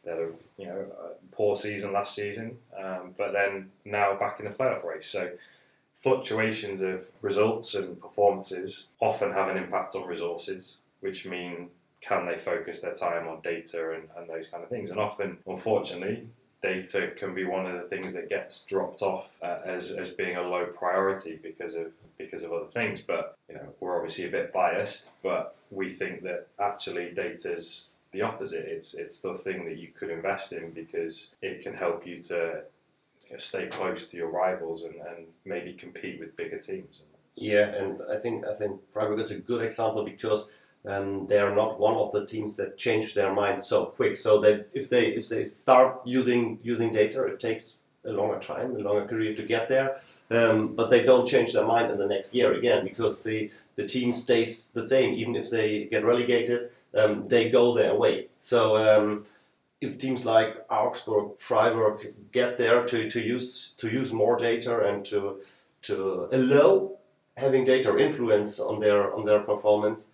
They 0.04 0.10
had 0.10 0.20
a 0.20 0.28
you 0.58 0.66
know 0.66 0.86
a 1.02 1.34
poor 1.34 1.56
season 1.56 1.92
last 1.92 2.14
season, 2.14 2.58
um, 2.78 3.14
but 3.16 3.32
then 3.32 3.70
now 3.84 4.16
back 4.16 4.38
in 4.38 4.44
the 4.44 4.50
playoff 4.50 4.84
race. 4.84 5.06
So 5.06 5.30
fluctuations 6.04 6.82
of 6.82 7.06
results 7.22 7.74
and 7.74 7.98
performances 7.98 8.88
often 9.00 9.32
have 9.32 9.48
an 9.48 9.56
impact 9.56 9.96
on 9.96 10.06
resources, 10.06 10.76
which 11.00 11.24
mean 11.24 11.70
can 12.02 12.26
they 12.26 12.36
focus 12.36 12.82
their 12.82 12.92
time 12.92 13.26
on 13.26 13.40
data 13.40 13.94
and, 13.94 14.10
and 14.14 14.28
those 14.28 14.46
kind 14.48 14.62
of 14.62 14.68
things. 14.68 14.90
And 14.90 15.00
often, 15.00 15.38
unfortunately, 15.46 16.28
data 16.62 17.10
can 17.16 17.34
be 17.34 17.44
one 17.44 17.64
of 17.64 17.80
the 17.80 17.88
things 17.88 18.12
that 18.12 18.28
gets 18.28 18.64
dropped 18.66 19.00
off 19.00 19.34
uh, 19.42 19.60
as, 19.64 19.92
as 19.92 20.10
being 20.10 20.36
a 20.36 20.42
low 20.42 20.66
priority 20.66 21.40
because 21.42 21.74
of 21.74 21.86
because 22.18 22.44
of 22.44 22.52
other 22.52 22.66
things. 22.66 23.00
But 23.00 23.34
you 23.48 23.54
know, 23.54 23.74
we're 23.80 23.96
obviously 23.96 24.26
a 24.26 24.30
bit 24.30 24.52
biased, 24.52 25.10
but 25.22 25.56
we 25.70 25.88
think 25.90 26.22
that 26.24 26.48
actually 26.60 27.12
data's 27.14 27.94
the 28.12 28.20
opposite. 28.20 28.66
It's 28.66 28.92
it's 28.92 29.20
the 29.20 29.34
thing 29.34 29.64
that 29.64 29.78
you 29.78 29.88
could 29.88 30.10
invest 30.10 30.52
in 30.52 30.70
because 30.72 31.34
it 31.40 31.62
can 31.62 31.72
help 31.72 32.06
you 32.06 32.20
to 32.24 32.64
you 33.28 33.34
know, 33.34 33.38
stay 33.38 33.66
close 33.66 34.08
to 34.08 34.16
your 34.16 34.28
rivals 34.28 34.82
and, 34.82 34.94
and 34.94 35.26
maybe 35.44 35.72
compete 35.72 36.20
with 36.20 36.36
bigger 36.36 36.58
teams. 36.58 37.04
Yeah, 37.36 37.66
and 37.66 38.00
I 38.10 38.16
think 38.16 38.46
I 38.46 38.52
think 38.52 38.80
Freiburg 38.90 39.18
is 39.18 39.30
a 39.30 39.38
good 39.38 39.62
example 39.62 40.04
because 40.04 40.50
um, 40.86 41.26
they 41.26 41.38
are 41.38 41.54
not 41.54 41.80
one 41.80 41.94
of 41.94 42.12
the 42.12 42.26
teams 42.26 42.56
that 42.56 42.76
change 42.76 43.14
their 43.14 43.32
mind 43.32 43.64
so 43.64 43.86
quick. 43.86 44.16
So 44.16 44.40
that 44.42 44.68
if 44.72 44.88
they 44.88 45.06
if 45.06 45.28
they 45.28 45.44
start 45.44 46.00
using 46.04 46.58
using 46.62 46.92
data, 46.92 47.24
it 47.24 47.40
takes 47.40 47.78
a 48.04 48.12
longer 48.12 48.38
time, 48.38 48.76
a 48.76 48.78
longer 48.78 49.06
period 49.06 49.36
to 49.36 49.42
get 49.42 49.68
there. 49.68 50.00
Um, 50.30 50.74
but 50.74 50.88
they 50.90 51.02
don't 51.02 51.26
change 51.26 51.52
their 51.52 51.66
mind 51.66 51.90
in 51.90 51.98
the 51.98 52.06
next 52.06 52.34
year 52.34 52.52
again 52.52 52.84
because 52.84 53.20
the 53.20 53.50
the 53.76 53.86
team 53.86 54.12
stays 54.12 54.68
the 54.68 54.82
same 54.82 55.14
even 55.14 55.34
if 55.36 55.50
they 55.50 55.84
get 55.84 56.04
relegated. 56.04 56.70
Um, 56.94 57.26
they 57.26 57.50
go 57.50 57.74
their 57.74 57.94
way. 57.96 58.28
So 58.38 58.76
um, 58.76 59.26
if 59.84 59.98
teams 59.98 60.24
like 60.24 60.64
Augsburg, 60.70 61.38
Freiburg 61.38 62.14
get 62.32 62.58
there 62.58 62.84
to, 62.84 63.08
to 63.10 63.20
use 63.20 63.74
to 63.78 63.88
use 63.88 64.12
more 64.12 64.36
data 64.36 64.80
and 64.88 65.04
to 65.06 65.40
to 65.82 66.28
allow 66.32 66.92
having 67.36 67.64
data 67.64 67.96
influence 67.98 68.58
on 68.60 68.80
their 68.80 69.14
on 69.14 69.24
their 69.24 69.40
performance, 69.40 70.08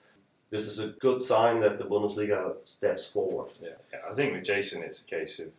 this 0.51 0.67
is 0.67 0.79
a 0.79 0.89
good 0.89 1.23
sign 1.23 1.61
that 1.61 1.79
the 1.79 1.85
Bundesliga 1.85 2.55
steps 2.65 3.07
forward. 3.07 3.51
Yeah, 3.63 3.71
yeah. 3.93 4.01
I 4.11 4.15
think 4.15 4.35
with 4.35 4.45
Jason, 4.45 4.83
it's 4.83 5.03
a 5.03 5.07
case 5.07 5.41
of 5.41 5.51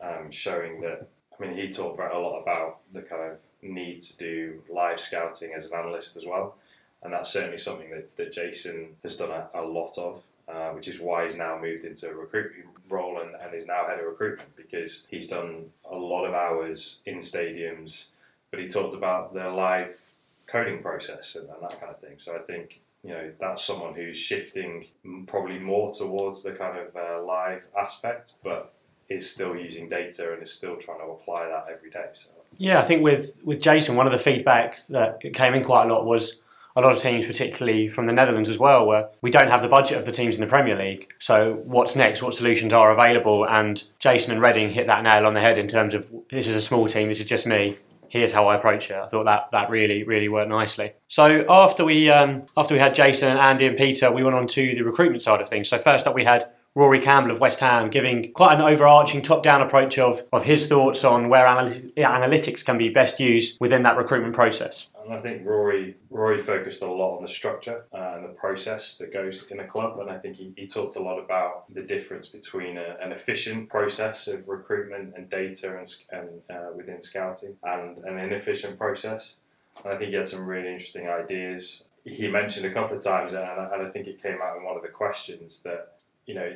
um, 0.00 0.30
showing 0.30 0.80
that. 0.82 1.08
I 1.38 1.46
mean, 1.46 1.56
he 1.56 1.70
talked 1.70 1.98
about 1.98 2.14
a 2.14 2.18
lot 2.18 2.40
about 2.40 2.80
the 2.92 3.02
kind 3.02 3.32
of 3.32 3.38
need 3.62 4.02
to 4.02 4.16
do 4.16 4.62
live 4.70 5.00
scouting 5.00 5.52
as 5.54 5.70
an 5.70 5.78
analyst 5.78 6.16
as 6.16 6.24
well, 6.24 6.56
and 7.02 7.12
that's 7.12 7.32
certainly 7.32 7.58
something 7.58 7.90
that, 7.90 8.16
that 8.16 8.32
Jason 8.32 8.90
has 9.02 9.16
done 9.16 9.30
a, 9.30 9.48
a 9.54 9.62
lot 9.62 9.98
of. 9.98 10.22
Uh, 10.52 10.70
which 10.72 10.86
is 10.86 11.00
why 11.00 11.24
he's 11.24 11.36
now 11.36 11.58
moved 11.58 11.84
into 11.84 12.10
a 12.10 12.14
recruitment 12.14 12.66
role 12.90 13.22
and, 13.22 13.34
and 13.42 13.54
is 13.54 13.66
now 13.66 13.86
head 13.86 13.98
of 13.98 14.04
recruitment 14.04 14.54
because 14.54 15.06
he's 15.08 15.26
done 15.26 15.64
a 15.90 15.96
lot 15.96 16.26
of 16.26 16.34
hours 16.34 17.00
in 17.06 17.18
stadiums. 17.18 18.08
But 18.50 18.60
he 18.60 18.66
talked 18.66 18.94
about 18.94 19.32
the 19.32 19.48
live 19.48 19.98
coding 20.46 20.82
process 20.82 21.36
and, 21.36 21.48
and 21.48 21.62
that 21.62 21.80
kind 21.80 21.90
of 21.90 21.98
thing. 22.00 22.18
So 22.18 22.36
I 22.36 22.40
think 22.40 22.82
you 23.02 23.10
know 23.10 23.32
that's 23.40 23.64
someone 23.64 23.94
who's 23.94 24.18
shifting 24.18 24.86
probably 25.26 25.58
more 25.58 25.90
towards 25.90 26.42
the 26.42 26.52
kind 26.52 26.76
of 26.76 26.94
uh, 26.94 27.24
live 27.24 27.66
aspect, 27.78 28.34
but 28.44 28.74
is 29.08 29.30
still 29.30 29.56
using 29.56 29.88
data 29.88 30.34
and 30.34 30.42
is 30.42 30.52
still 30.52 30.76
trying 30.76 30.98
to 30.98 31.06
apply 31.06 31.48
that 31.48 31.66
every 31.72 31.90
day. 31.90 32.06
So 32.12 32.28
yeah, 32.58 32.78
I 32.78 32.82
think 32.82 33.02
with 33.02 33.36
with 33.42 33.62
Jason, 33.62 33.96
one 33.96 34.06
of 34.06 34.12
the 34.12 34.18
feedback 34.18 34.84
that 34.88 35.20
came 35.32 35.54
in 35.54 35.64
quite 35.64 35.88
a 35.88 35.94
lot 35.94 36.04
was 36.04 36.41
a 36.74 36.80
lot 36.80 36.92
of 36.92 37.00
teams, 37.00 37.26
particularly 37.26 37.88
from 37.88 38.06
the 38.06 38.12
Netherlands 38.12 38.48
as 38.48 38.58
well, 38.58 38.86
where 38.86 39.08
we 39.20 39.30
don't 39.30 39.50
have 39.50 39.62
the 39.62 39.68
budget 39.68 39.98
of 39.98 40.06
the 40.06 40.12
teams 40.12 40.34
in 40.34 40.40
the 40.40 40.46
Premier 40.46 40.76
League. 40.76 41.08
So 41.18 41.60
what's 41.64 41.96
next? 41.96 42.22
What 42.22 42.34
solutions 42.34 42.72
are 42.72 42.90
available? 42.90 43.46
And 43.46 43.82
Jason 43.98 44.32
and 44.32 44.42
Reading 44.42 44.70
hit 44.70 44.86
that 44.86 45.02
nail 45.02 45.26
on 45.26 45.34
the 45.34 45.40
head 45.40 45.58
in 45.58 45.68
terms 45.68 45.94
of 45.94 46.06
this 46.30 46.48
is 46.48 46.56
a 46.56 46.62
small 46.62 46.88
team, 46.88 47.08
this 47.08 47.20
is 47.20 47.26
just 47.26 47.46
me. 47.46 47.76
Here's 48.08 48.32
how 48.32 48.46
I 48.48 48.56
approach 48.56 48.90
it. 48.90 48.96
I 48.96 49.08
thought 49.08 49.24
that 49.24 49.48
that 49.52 49.70
really 49.70 50.04
really 50.04 50.28
worked 50.28 50.50
nicely. 50.50 50.92
So 51.08 51.46
after 51.48 51.82
we 51.82 52.10
um, 52.10 52.44
after 52.58 52.74
we 52.74 52.80
had 52.80 52.94
Jason 52.94 53.30
and 53.30 53.38
Andy 53.38 53.66
and 53.66 53.76
Peter, 53.76 54.12
we 54.12 54.22
went 54.22 54.36
on 54.36 54.46
to 54.48 54.74
the 54.74 54.82
recruitment 54.82 55.22
side 55.22 55.40
of 55.40 55.48
things. 55.48 55.70
So 55.70 55.78
first 55.78 56.06
up, 56.06 56.14
we 56.14 56.24
had 56.24 56.50
Rory 56.74 57.00
Campbell 57.00 57.32
of 57.32 57.40
West 57.40 57.60
Ham 57.60 57.90
giving 57.90 58.32
quite 58.32 58.54
an 58.54 58.62
overarching 58.62 59.20
top 59.20 59.42
down 59.42 59.60
approach 59.60 59.98
of, 59.98 60.22
of 60.32 60.44
his 60.44 60.68
thoughts 60.68 61.04
on 61.04 61.28
where 61.28 61.44
analytics 61.44 62.64
can 62.64 62.78
be 62.78 62.88
best 62.88 63.20
used 63.20 63.60
within 63.60 63.82
that 63.82 63.98
recruitment 63.98 64.34
process. 64.34 64.88
And 65.04 65.12
I 65.12 65.20
think 65.20 65.46
Rory 65.46 65.96
Rory 66.10 66.38
focused 66.38 66.82
a 66.82 66.90
lot 66.90 67.16
on 67.16 67.22
the 67.22 67.28
structure 67.28 67.84
and 67.92 68.24
the 68.24 68.28
process 68.28 68.96
that 68.98 69.12
goes 69.12 69.46
in 69.50 69.60
a 69.60 69.66
club. 69.66 69.98
And 69.98 70.08
I 70.08 70.18
think 70.18 70.36
he, 70.36 70.52
he 70.56 70.66
talked 70.66 70.96
a 70.96 71.02
lot 71.02 71.18
about 71.18 71.72
the 71.74 71.82
difference 71.82 72.28
between 72.28 72.78
a, 72.78 72.96
an 73.02 73.12
efficient 73.12 73.68
process 73.68 74.26
of 74.28 74.48
recruitment 74.48 75.14
and 75.14 75.28
data 75.28 75.76
and, 75.78 75.88
and 76.10 76.28
uh, 76.50 76.70
within 76.74 77.02
scouting 77.02 77.56
and 77.62 77.98
an 77.98 78.18
inefficient 78.18 78.78
process. 78.78 79.36
And 79.84 79.92
I 79.92 79.96
think 79.96 80.10
he 80.10 80.16
had 80.16 80.28
some 80.28 80.46
really 80.46 80.72
interesting 80.72 81.08
ideas. 81.08 81.84
He 82.04 82.28
mentioned 82.28 82.66
a 82.66 82.72
couple 82.72 82.96
of 82.96 83.04
times, 83.04 83.32
and 83.32 83.44
I, 83.44 83.70
and 83.74 83.86
I 83.86 83.90
think 83.90 84.06
it 84.06 84.22
came 84.22 84.38
out 84.42 84.56
in 84.56 84.64
one 84.64 84.76
of 84.76 84.82
the 84.82 84.88
questions 84.88 85.62
that 85.62 86.01
you 86.26 86.34
know, 86.34 86.52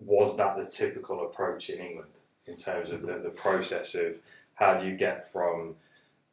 was 0.00 0.36
that 0.36 0.56
the 0.56 0.64
typical 0.64 1.26
approach 1.26 1.70
in 1.70 1.80
England 1.80 2.10
in 2.46 2.56
terms 2.56 2.90
of 2.90 3.02
the, 3.02 3.18
the 3.18 3.30
process 3.30 3.94
of 3.94 4.16
how 4.54 4.74
do 4.74 4.86
you 4.86 4.96
get 4.96 5.30
from 5.30 5.74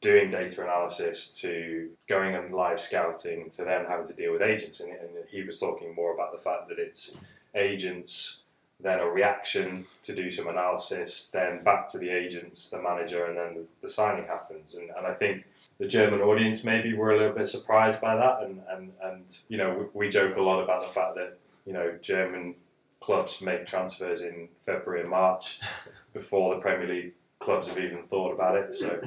doing 0.02 0.32
data 0.32 0.64
analysis 0.64 1.40
to 1.42 1.90
going 2.10 2.36
and 2.36 2.54
live 2.54 2.82
scouting 2.82 3.50
to 3.52 3.64
then 3.64 3.86
having 3.86 4.06
to 4.06 4.14
deal 4.14 4.34
with 4.34 4.42
agents? 4.42 4.80
And, 4.80 4.92
and 4.92 5.10
he 5.30 5.44
was 5.44 5.60
talking 5.60 5.94
more 5.96 6.14
about 6.14 6.32
the 6.32 6.40
fact 6.40 6.70
that 6.70 6.80
it's 6.80 7.18
agents 7.56 8.42
then 8.84 9.00
a 9.00 9.06
reaction 9.06 9.86
to 10.04 10.16
do 10.16 10.30
some 10.30 10.48
analysis, 10.48 11.30
then 11.32 11.64
back 11.64 11.88
to 11.90 11.98
the 11.98 12.10
agents, 12.10 12.70
the 12.70 12.82
manager, 12.82 13.26
and 13.26 13.38
then 13.38 13.54
the, 13.56 13.68
the, 13.82 13.90
signing 13.90 14.26
happens. 14.26 14.74
And, 14.74 14.90
and 14.98 15.06
I 15.06 15.14
think 15.14 15.46
the 15.78 15.88
German 15.88 16.22
audience 16.22 16.64
maybe 16.64 16.94
were 16.94 17.12
a 17.12 17.18
little 17.18 17.36
bit 17.36 17.48
surprised 17.48 18.02
by 18.02 18.16
that. 18.16 18.44
And, 18.44 18.62
and, 18.70 18.92
and 19.04 19.38
you 19.50 19.58
know, 19.58 19.88
we, 19.94 20.06
we 20.06 20.10
joke 20.10 20.36
a 20.38 20.42
lot 20.42 20.64
about 20.64 20.82
the 20.82 20.88
fact 20.88 21.16
that 21.16 21.38
you 21.66 21.74
know, 21.74 21.98
German 22.02 22.56
clubs 23.00 23.42
make 23.42 23.66
transfers 23.66 24.22
in 24.22 24.48
February 24.66 25.02
and 25.02 25.10
March 25.10 25.60
before 26.14 26.56
the 26.56 26.62
Premier 26.62 26.88
League 26.88 27.14
clubs 27.40 27.68
have 27.68 27.80
even 27.80 28.04
thought 28.08 28.32
about 28.32 28.56
it. 28.56 28.76
So, 28.76 29.02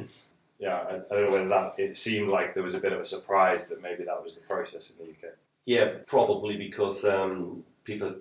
yeah, 0.58 0.76
I, 0.76 0.94
I, 0.94 0.99
don't 1.11 1.26
know 1.26 1.32
whether 1.32 1.49
that 1.49 1.75
it 1.78 1.96
seemed 1.96 2.28
like 2.28 2.54
there 2.54 2.62
was 2.62 2.75
a 2.75 2.80
bit 2.80 2.92
of 2.92 3.00
a 3.00 3.06
surprise 3.06 3.68
that 3.68 3.80
maybe 3.80 4.04
that 4.04 4.23
was 4.23 4.34
the 4.34 4.40
process 4.40 4.90
in 4.90 4.96
the 5.04 5.11
UK. 5.12 5.34
Yeah, 5.64 5.92
probably 6.06 6.56
because 6.56 7.04
um, 7.04 7.64
people 7.84 8.16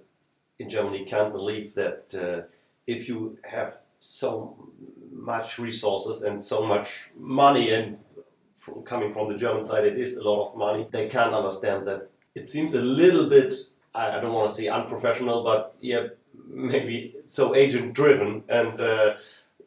in 0.60 0.70
Germany 0.70 1.06
can't 1.06 1.34
believe 1.34 1.74
that 1.74 2.14
uh, 2.16 2.48
if 2.88 3.08
you 3.08 3.38
have 3.44 3.78
so 4.00 4.70
much 5.12 5.58
resources 5.58 6.22
and 6.24 6.42
so 6.42 6.66
much 6.66 7.00
money 7.18 7.72
and 7.72 7.98
from, 8.58 8.84
coming 8.84 9.12
from 9.14 9.32
the 9.32 9.38
German 9.38 9.64
side, 9.64 9.86
it 9.86 9.98
is 9.98 10.18
a 10.18 10.24
lot 10.24 10.48
of 10.48 10.58
money. 10.58 10.88
They 10.92 11.08
can't 11.08 11.34
understand 11.34 11.88
that. 11.88 12.10
It 12.36 12.48
seems 12.48 12.74
a 12.74 12.82
little 12.82 13.28
bit 13.28 13.54
I, 13.96 14.20
don't 14.20 14.34
want 14.34 14.50
to 14.50 14.54
say 14.54 14.68
unprofessional, 14.68 15.44
but 15.44 15.76
yeah, 15.82 16.08
maybe 16.48 17.16
so 17.26 17.56
agent 17.56 17.94
driven. 17.94 18.44
And 18.50 18.80
uh, 18.80 19.18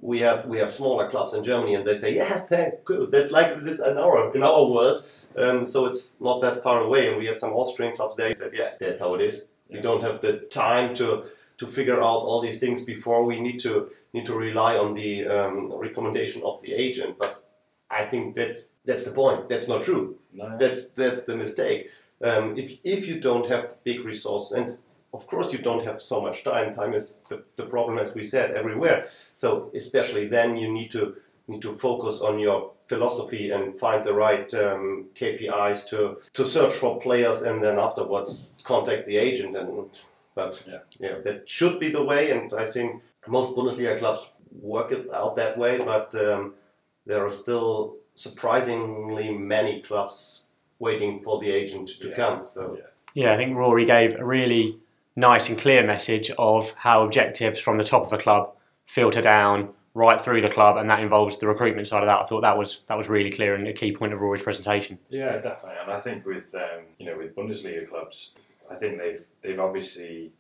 we 0.00 0.20
have 0.20 0.46
we 0.46 0.58
have 0.58 0.72
smaller 0.72 1.08
clubs 1.08 1.34
in 1.34 1.44
Germany, 1.44 1.74
and 1.74 1.86
they 1.86 1.92
say, 1.92 2.14
yeah, 2.14 2.40
thank, 2.40 2.84
good. 2.84 3.10
That's 3.10 3.30
like 3.30 3.62
this 3.64 3.80
in 3.80 3.98
our 3.98 4.34
in 4.34 4.42
our 4.42 4.70
world. 4.70 5.04
Um, 5.36 5.64
so 5.64 5.86
it's 5.86 6.16
not 6.20 6.40
that 6.40 6.62
far 6.62 6.80
away. 6.80 7.08
And 7.08 7.18
we 7.18 7.26
had 7.26 7.38
some 7.38 7.52
Austrian 7.52 7.94
clubs 7.94 8.16
there. 8.16 8.32
Said, 8.32 8.52
yeah, 8.54 8.70
that's 8.80 9.00
how 9.00 9.14
it 9.14 9.20
is. 9.20 9.44
We 9.68 9.80
don't 9.80 10.02
have 10.02 10.20
the 10.20 10.38
time 10.38 10.94
to 10.94 11.24
to 11.58 11.66
figure 11.66 12.00
out 12.00 12.22
all 12.28 12.40
these 12.40 12.60
things 12.60 12.84
before 12.84 13.24
we 13.24 13.40
need 13.40 13.58
to 13.60 13.90
need 14.12 14.26
to 14.26 14.34
rely 14.34 14.76
on 14.76 14.94
the 14.94 15.26
um, 15.26 15.72
recommendation 15.72 16.42
of 16.42 16.60
the 16.62 16.72
agent. 16.72 17.18
But 17.18 17.42
I 17.90 18.04
think 18.04 18.34
that's 18.34 18.72
that's 18.84 19.04
the 19.04 19.12
point. 19.12 19.48
That's 19.48 19.68
not 19.68 19.82
true. 19.82 20.16
No. 20.32 20.56
That's 20.58 20.90
that's 20.90 21.24
the 21.24 21.36
mistake. 21.36 21.90
Um, 22.22 22.56
if, 22.58 22.78
if 22.82 23.08
you 23.08 23.20
don't 23.20 23.46
have 23.46 23.82
big 23.84 24.04
resources, 24.04 24.52
and 24.52 24.78
of 25.12 25.26
course 25.26 25.52
you 25.52 25.58
don't 25.58 25.84
have 25.84 26.00
so 26.00 26.20
much 26.20 26.44
time, 26.44 26.74
time 26.74 26.94
is 26.94 27.20
the, 27.28 27.42
the 27.56 27.66
problem 27.66 27.98
as 27.98 28.14
we 28.14 28.24
said 28.24 28.52
everywhere. 28.52 29.08
So 29.32 29.70
especially 29.74 30.26
then 30.26 30.56
you 30.56 30.72
need 30.72 30.90
to 30.92 31.16
need 31.48 31.62
to 31.62 31.74
focus 31.74 32.20
on 32.22 32.38
your 32.38 32.72
philosophy 32.88 33.50
and 33.50 33.78
find 33.78 34.04
the 34.04 34.14
right 34.14 34.52
um, 34.54 35.06
KPIs 35.14 35.88
to 35.88 36.18
to 36.32 36.44
search 36.44 36.72
for 36.72 37.00
players 37.00 37.42
and 37.42 37.62
then 37.62 37.78
afterwards 37.78 38.56
contact 38.64 39.06
the 39.06 39.16
agent 39.16 39.56
and 39.56 40.02
but 40.34 40.62
yeah. 40.66 40.78
yeah 40.98 41.18
that 41.24 41.48
should 41.48 41.78
be 41.80 41.90
the 41.90 42.04
way 42.04 42.30
and 42.30 42.52
I 42.54 42.64
think 42.64 43.02
most 43.26 43.56
Bundesliga 43.56 43.98
clubs 43.98 44.28
work 44.60 44.92
it 44.92 45.12
out 45.12 45.34
that 45.36 45.58
way 45.58 45.78
but 45.78 46.14
um, 46.14 46.54
there 47.06 47.24
are 47.24 47.30
still 47.30 47.96
surprisingly 48.14 49.30
many 49.32 49.82
clubs 49.82 50.45
waiting 50.78 51.20
for 51.20 51.40
the 51.40 51.50
agent 51.50 51.88
to 52.00 52.08
yeah. 52.08 52.16
come. 52.16 52.42
So 52.42 52.78
yeah, 53.14 53.32
I 53.32 53.36
think 53.36 53.56
Rory 53.56 53.84
gave 53.84 54.14
a 54.16 54.24
really 54.24 54.78
nice 55.14 55.48
and 55.48 55.58
clear 55.58 55.84
message 55.84 56.30
of 56.38 56.72
how 56.72 57.04
objectives 57.04 57.58
from 57.58 57.78
the 57.78 57.84
top 57.84 58.06
of 58.06 58.12
a 58.12 58.18
club 58.18 58.52
filter 58.84 59.22
down 59.22 59.70
right 59.94 60.20
through 60.20 60.42
the 60.42 60.50
club, 60.50 60.76
and 60.76 60.90
that 60.90 61.00
involves 61.00 61.38
the 61.38 61.48
recruitment 61.48 61.88
side 61.88 62.02
of 62.02 62.06
that. 62.06 62.20
I 62.20 62.26
thought 62.26 62.42
that 62.42 62.58
was 62.58 62.82
that 62.88 62.98
was 62.98 63.08
really 63.08 63.30
clear 63.30 63.54
and 63.54 63.66
a 63.66 63.72
key 63.72 63.92
point 63.92 64.12
of 64.12 64.20
Rory's 64.20 64.42
presentation. 64.42 64.98
Yeah, 65.08 65.38
definitely, 65.38 65.78
and 65.82 65.90
I 65.90 66.00
think 66.00 66.26
with 66.26 66.54
um, 66.54 66.84
you 66.98 67.06
know 67.06 67.16
with 67.16 67.34
Bundesliga 67.34 67.88
clubs, 67.88 68.32
I 68.70 68.74
think 68.74 68.98
they've 68.98 69.24
they've 69.42 69.58
obviously 69.58 70.32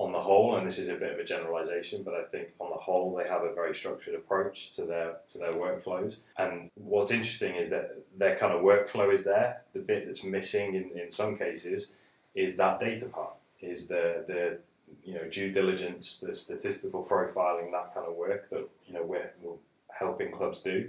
on 0.00 0.12
the 0.12 0.20
whole, 0.20 0.56
and 0.56 0.66
this 0.66 0.78
is 0.78 0.88
a 0.88 0.94
bit 0.94 1.12
of 1.12 1.18
a 1.18 1.24
generalization, 1.24 2.02
but 2.02 2.14
I 2.14 2.22
think 2.22 2.48
on 2.58 2.70
the 2.70 2.78
whole 2.78 3.14
they 3.14 3.28
have 3.28 3.42
a 3.42 3.52
very 3.52 3.74
structured 3.74 4.14
approach 4.14 4.74
to 4.76 4.86
their 4.86 5.16
to 5.28 5.38
their 5.38 5.52
workflows. 5.52 6.16
And 6.38 6.70
what's 6.74 7.12
interesting 7.12 7.54
is 7.54 7.68
that 7.68 7.98
their 8.16 8.34
kind 8.36 8.54
of 8.54 8.62
workflow 8.62 9.12
is 9.12 9.24
there. 9.24 9.60
The 9.74 9.80
bit 9.80 10.06
that's 10.06 10.24
missing 10.24 10.74
in, 10.74 10.98
in 10.98 11.10
some 11.10 11.36
cases 11.36 11.92
is 12.34 12.56
that 12.56 12.80
data 12.80 13.10
part, 13.10 13.34
is 13.60 13.88
the 13.88 14.24
the 14.26 14.58
you 15.04 15.14
know 15.16 15.28
due 15.28 15.52
diligence, 15.52 16.18
the 16.18 16.34
statistical 16.34 17.04
profiling, 17.04 17.70
that 17.70 17.92
kind 17.94 18.06
of 18.06 18.14
work 18.14 18.48
that 18.48 18.66
you 18.86 18.94
know 18.94 19.02
we're, 19.02 19.30
we're 19.42 19.56
helping 19.92 20.32
clubs 20.32 20.62
do. 20.62 20.88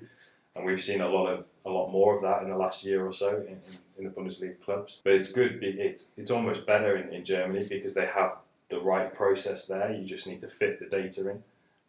And 0.56 0.66
we've 0.66 0.82
seen 0.82 1.02
a 1.02 1.10
lot 1.10 1.28
of 1.28 1.46
a 1.66 1.70
lot 1.70 1.92
more 1.92 2.16
of 2.16 2.22
that 2.22 2.44
in 2.44 2.50
the 2.50 2.58
last 2.58 2.86
year 2.86 3.06
or 3.06 3.14
so 3.14 3.44
in, 3.46 3.60
in 3.98 4.06
the 4.06 4.10
Bundesliga 4.10 4.60
clubs. 4.64 5.00
But 5.04 5.14
it's 5.14 5.34
good. 5.34 5.60
It's 5.62 6.14
it's 6.16 6.32
almost 6.32 6.66
better 6.66 6.96
in, 6.96 7.14
in 7.14 7.26
Germany 7.26 7.66
because 7.70 7.94
they 7.94 8.06
have 8.06 8.38
the 8.72 8.80
right 8.80 9.14
process 9.14 9.68
there. 9.68 9.92
You 9.92 10.06
just 10.06 10.26
need 10.26 10.40
to 10.40 10.48
fit 10.48 10.80
the 10.80 10.88
data 10.88 11.30
in. 11.30 11.44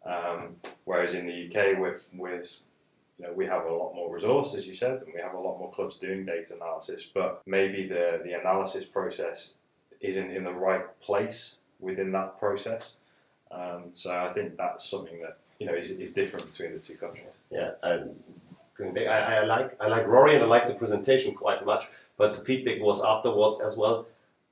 Um, 0.05 0.57
whereas 0.83 1.15
in 1.15 1.25
the 1.25 1.47
UK, 1.47 1.79
with 1.79 2.09
with 2.13 2.59
you 3.17 3.25
know, 3.25 3.33
we 3.33 3.45
have 3.45 3.65
a 3.65 3.73
lot 3.73 3.95
more 3.95 4.13
resource, 4.13 4.53
as 4.55 4.67
you 4.67 4.75
said, 4.75 5.01
and 5.01 5.13
we 5.13 5.21
have 5.21 5.33
a 5.33 5.39
lot 5.39 5.59
more 5.59 5.71
clubs 5.71 5.95
doing 5.95 6.25
data 6.25 6.55
analysis. 6.55 7.05
But 7.05 7.41
maybe 7.45 7.87
the 7.87 8.21
the 8.23 8.33
analysis 8.33 8.85
process 8.85 9.55
isn't 10.01 10.31
in 10.31 10.43
the 10.43 10.51
right 10.51 10.85
place 10.99 11.57
within 11.79 12.11
that 12.11 12.37
process. 12.37 12.97
Um, 13.51 13.85
so 13.93 14.11
I 14.13 14.33
think 14.33 14.57
that's 14.57 14.89
something 14.89 15.21
that 15.21 15.37
you 15.59 15.67
know 15.67 15.73
is, 15.73 15.91
is 15.91 16.13
different 16.13 16.51
between 16.51 16.73
the 16.73 16.79
two 16.79 16.95
countries. 16.95 17.25
Yeah, 17.49 17.71
um, 17.81 18.09
I, 18.81 19.05
I 19.05 19.45
like 19.45 19.77
I 19.79 19.87
like 19.87 20.05
Rory 20.05 20.35
and 20.35 20.43
I 20.43 20.47
like 20.47 20.67
the 20.67 20.73
presentation 20.73 21.33
quite 21.33 21.65
much. 21.65 21.87
But 22.17 22.33
the 22.33 22.43
feedback 22.43 22.81
was 22.81 23.01
afterwards 23.01 23.61
as 23.61 23.77
well. 23.77 24.07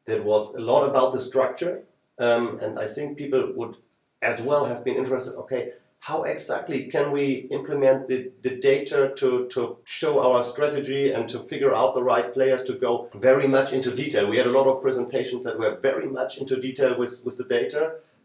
There 0.05 0.23
was 0.23 0.55
a 0.55 0.59
lot 0.59 0.87
about 0.87 1.13
the 1.13 1.19
structure 1.19 1.83
um, 2.21 2.59
and 2.61 2.79
I 2.79 2.87
think 2.87 3.17
people 3.17 3.51
would 3.55 3.75
as 4.21 4.39
well 4.41 4.65
have 4.65 4.83
been 4.83 4.95
interested. 4.95 5.35
Okay, 5.35 5.73
how 6.01 6.23
exactly 6.23 6.85
can 6.85 7.11
we 7.11 7.47
implement 7.51 8.07
the, 8.07 8.31
the 8.41 8.55
data 8.55 9.13
to, 9.17 9.47
to 9.49 9.77
show 9.83 10.19
our 10.19 10.41
strategy 10.41 11.11
and 11.11 11.29
to 11.29 11.37
figure 11.37 11.75
out 11.75 11.93
the 11.93 12.03
right 12.03 12.33
players 12.33 12.63
to 12.63 12.73
go 12.73 13.07
very 13.13 13.47
much 13.47 13.71
into 13.71 13.95
detail? 13.95 14.27
We 14.27 14.37
had 14.37 14.47
a 14.47 14.51
lot 14.51 14.65
of 14.65 14.81
presentations 14.81 15.43
that 15.43 15.59
were 15.59 15.75
very 15.75 16.07
much 16.07 16.39
into 16.39 16.59
detail 16.59 16.97
with, 16.97 17.23
with 17.23 17.37
the 17.37 17.43
data. 17.43 17.83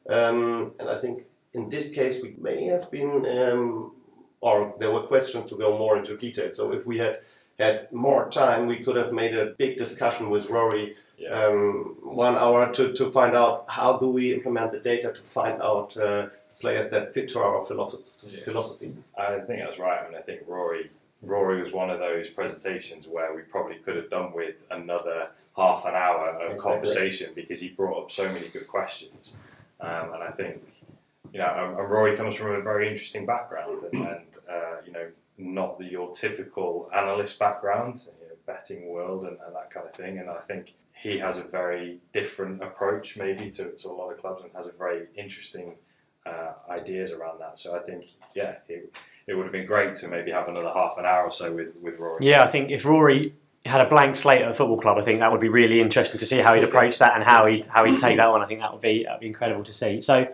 Um, 0.09 0.73
and 0.79 0.89
I 0.89 0.95
think 0.95 1.25
in 1.53 1.69
this 1.69 1.91
case, 1.91 2.23
we 2.23 2.35
may 2.39 2.65
have 2.65 2.91
been, 2.91 3.27
um, 3.27 3.93
or 4.41 4.75
there 4.79 4.91
were 4.91 5.03
questions 5.03 5.51
to 5.51 5.57
go 5.57 5.77
more 5.77 5.99
into 5.99 6.17
detail. 6.17 6.55
So 6.55 6.73
if 6.73 6.87
we 6.87 6.97
had 6.97 7.21
had 7.59 7.91
more 7.93 8.29
time, 8.29 8.67
we 8.67 8.79
could 8.79 8.97
have 8.97 9.13
made 9.13 9.37
a 9.37 9.55
big 9.59 9.77
discussion 9.77 10.31
with 10.31 10.51
Rory, 10.51 10.95
yeah. 11.19 11.31
um, 11.31 11.97
one 12.03 12.37
hour 12.37 12.73
to, 12.73 12.93
to 12.93 13.11
find 13.11 13.35
out 13.35 13.65
how 13.69 13.99
do 13.99 14.09
we 14.09 14.35
implement 14.35 14.73
the 14.73 14.81
data 14.81 15.13
to 15.13 15.21
find 15.21 15.61
out 15.63 15.97
uh, 15.97 16.27
players 16.61 16.89
that 16.91 17.15
fit 17.15 17.29
to 17.29 17.41
our 17.41 17.65
philosophy. 17.65 18.93
I 19.19 19.39
think 19.41 19.61
that's 19.61 19.79
right. 19.79 20.01
I 20.01 20.09
mean, 20.09 20.19
I 20.19 20.23
think 20.23 20.41
Rory 20.47 20.91
Rory 21.23 21.63
was 21.63 21.73
one 21.73 21.91
of 21.91 21.99
those 21.99 22.31
presentations 22.31 23.07
where 23.07 23.35
we 23.35 23.43
probably 23.43 23.77
could 23.77 23.97
have 23.97 24.11
done 24.11 24.33
with 24.33 24.67
another 24.71 25.29
half 25.57 25.85
an 25.85 25.95
hour 25.95 26.31
of 26.31 26.53
exactly. 26.53 26.61
conversation 26.61 27.33
because 27.35 27.61
he 27.61 27.71
brought 27.71 28.05
up 28.05 28.11
so 28.11 28.31
many 28.31 28.47
good 28.49 28.69
questions. 28.69 29.35
Um, 29.81 30.15
and 30.15 30.23
I 30.23 30.31
think, 30.31 30.63
you 31.33 31.39
know, 31.39 31.77
and 31.79 31.91
Rory 31.91 32.17
comes 32.17 32.37
from 32.37 32.53
a 32.53 32.61
very 32.61 32.89
interesting 32.89 33.27
background 33.27 33.83
and, 33.83 34.07
and 34.07 34.39
uh, 34.49 34.77
you 34.87 34.93
know, 34.93 35.09
not 35.39 35.79
the, 35.79 35.85
your 35.85 36.11
typical 36.11 36.91
analyst 36.97 37.39
background, 37.39 38.01
you 38.07 38.29
know, 38.29 38.35
betting 38.47 38.89
world 38.89 39.25
and, 39.25 39.37
and 39.45 39.55
that 39.55 39.71
kind 39.71 39.87
of 39.87 39.95
thing. 39.95 40.19
And 40.19 40.31
I 40.31 40.39
think 40.41 40.75
he 40.95 41.19
has 41.19 41.37
a 41.37 41.43
very 41.43 41.99
different 42.13 42.63
approach 42.63 43.17
maybe 43.17 43.51
to, 43.51 43.73
to 43.73 43.89
a 43.89 43.93
lot 43.93 44.11
of 44.11 44.19
clubs 44.19 44.43
and 44.43 44.51
has 44.55 44.67
a 44.67 44.73
very 44.73 45.07
interesting 45.17 45.75
uh, 46.25 46.53
ideas 46.71 47.13
around 47.13 47.41
that. 47.41 47.59
So 47.59 47.77
I 47.77 47.81
think, 47.81 48.07
yeah, 48.35 48.57
it, 48.69 48.95
it 49.27 49.35
would 49.35 49.45
have 49.45 49.53
been 49.53 49.67
great 49.67 49.95
to 49.95 50.09
maybe 50.09 50.31
have 50.31 50.49
another 50.49 50.73
half 50.75 50.97
an 50.99 51.05
hour 51.05 51.25
or 51.25 51.31
so 51.31 51.53
with, 51.53 51.77
with 51.83 51.99
Rory. 51.99 52.27
Yeah, 52.27 52.43
I 52.43 52.47
think 52.47 52.71
if 52.71 52.85
Rory 52.85 53.35
had 53.65 53.81
a 53.81 53.89
blank 53.89 54.17
slate 54.17 54.43
at 54.43 54.51
a 54.51 54.55
football 54.55 54.79
club, 54.79 54.97
I 54.97 55.03
think 55.03 55.21
that 55.21 55.31
would 55.31 55.41
be 55.41 55.49
really 55.49 55.81
interesting 55.81 56.19
to 56.19 56.27
see 56.27 56.39
how 56.39 56.55
he'd 56.55 56.65
approach 56.65 56.99
that 56.99 57.15
and 57.15 57.25
how 57.25 57.47
he'd 57.47 57.67
how 57.67 57.85
he'd 57.85 58.01
take 58.01 58.17
that 58.17 58.29
on. 58.29 58.41
I 58.41 58.47
think 58.47 58.61
that 58.61 58.73
would 58.73 58.81
be 58.81 59.05
that'd 59.05 59.21
be 59.21 59.27
incredible 59.27 59.65
to 59.65 59.73
see. 59.73 60.01
So. 60.01 60.27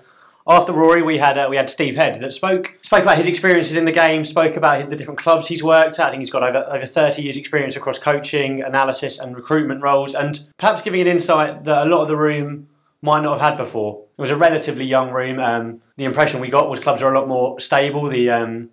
After 0.46 0.72
Rory, 0.72 1.02
we 1.02 1.18
had 1.18 1.38
uh, 1.38 1.46
we 1.48 1.56
had 1.56 1.70
Steve 1.70 1.94
Head 1.94 2.20
that 2.20 2.32
spoke 2.32 2.78
spoke 2.82 3.02
about 3.02 3.16
his 3.16 3.26
experiences 3.26 3.76
in 3.76 3.84
the 3.84 3.92
game, 3.92 4.24
spoke 4.24 4.56
about 4.56 4.88
the 4.88 4.96
different 4.96 5.20
clubs 5.20 5.48
he's 5.48 5.62
worked 5.62 5.98
at. 6.00 6.06
I 6.06 6.10
think 6.10 6.20
he's 6.20 6.32
got 6.32 6.42
over 6.42 6.64
over 6.68 6.86
thirty 6.86 7.22
years' 7.22 7.36
experience 7.36 7.76
across 7.76 7.98
coaching, 7.98 8.62
analysis, 8.62 9.18
and 9.20 9.36
recruitment 9.36 9.82
roles, 9.82 10.14
and 10.14 10.40
perhaps 10.58 10.82
giving 10.82 11.00
an 11.00 11.06
insight 11.06 11.64
that 11.64 11.86
a 11.86 11.90
lot 11.90 12.02
of 12.02 12.08
the 12.08 12.16
room 12.16 12.68
might 13.02 13.22
not 13.22 13.38
have 13.38 13.50
had 13.50 13.56
before. 13.56 14.04
It 14.18 14.20
was 14.20 14.30
a 14.30 14.36
relatively 14.36 14.84
young 14.84 15.10
room. 15.10 15.38
Um, 15.38 15.82
the 15.96 16.04
impression 16.04 16.40
we 16.40 16.48
got 16.48 16.68
was 16.68 16.80
clubs 16.80 17.02
are 17.02 17.12
a 17.12 17.18
lot 17.18 17.28
more 17.28 17.60
stable. 17.60 18.08
The 18.08 18.30
um, 18.30 18.70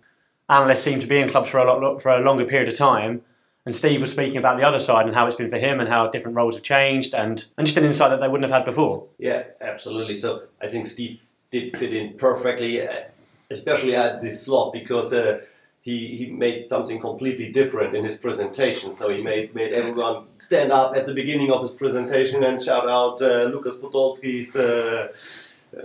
analysts 0.48 0.82
seem 0.82 1.00
to 1.00 1.08
be 1.08 1.20
in 1.20 1.30
clubs 1.30 1.50
for 1.50 1.60
a 1.60 1.66
lot 1.66 2.02
for 2.02 2.10
a 2.10 2.20
longer 2.20 2.46
period 2.46 2.70
of 2.70 2.78
time. 2.78 3.22
And 3.66 3.76
Steve 3.76 4.02
was 4.02 4.12
speaking 4.12 4.38
about 4.38 4.58
the 4.58 4.64
other 4.64 4.80
side 4.80 5.06
and 5.06 5.14
how 5.14 5.28
it's 5.28 5.36
been 5.36 5.50
for 5.50 5.60
him 5.60 5.80
and 5.80 5.90
how 5.90 6.08
different 6.08 6.36
roles 6.36 6.56
have 6.56 6.64
changed 6.64 7.14
and, 7.14 7.46
and 7.58 7.68
just 7.68 7.78
an 7.78 7.84
insight 7.84 8.10
that 8.10 8.20
they 8.20 8.28
wouldn't 8.28 8.50
have 8.50 8.58
had 8.58 8.66
before. 8.66 9.08
Yeah, 9.20 9.44
absolutely. 9.62 10.16
So 10.16 10.44
I 10.62 10.66
think 10.66 10.88
Steve 10.88 11.22
did 11.52 11.76
fit 11.78 11.94
in 11.94 12.14
perfectly, 12.14 12.88
uh, 12.88 13.04
especially 13.50 13.96
at 13.96 14.22
this 14.22 14.44
slot 14.44 14.74
because 14.74 15.14
uh, 15.14 15.42
he, 15.82 16.16
he 16.16 16.26
made 16.28 16.64
something 16.64 17.00
completely 17.00 17.52
different 17.52 17.96
in 17.96 18.04
his 18.04 18.16
presentation. 18.16 18.94
So 18.94 19.10
he 19.10 19.22
made, 19.22 19.56
made 19.56 19.74
everyone 19.74 20.26
stand 20.38 20.72
up 20.72 20.96
at 20.96 21.06
the 21.06 21.14
beginning 21.14 21.52
of 21.52 21.62
his 21.62 21.72
presentation 21.72 22.44
and 22.44 22.62
shout 22.62 22.88
out 22.88 23.22
uh, 23.22 23.44
Lucas 23.46 23.78
Podolski's 23.80 24.56
uh, 24.56 25.12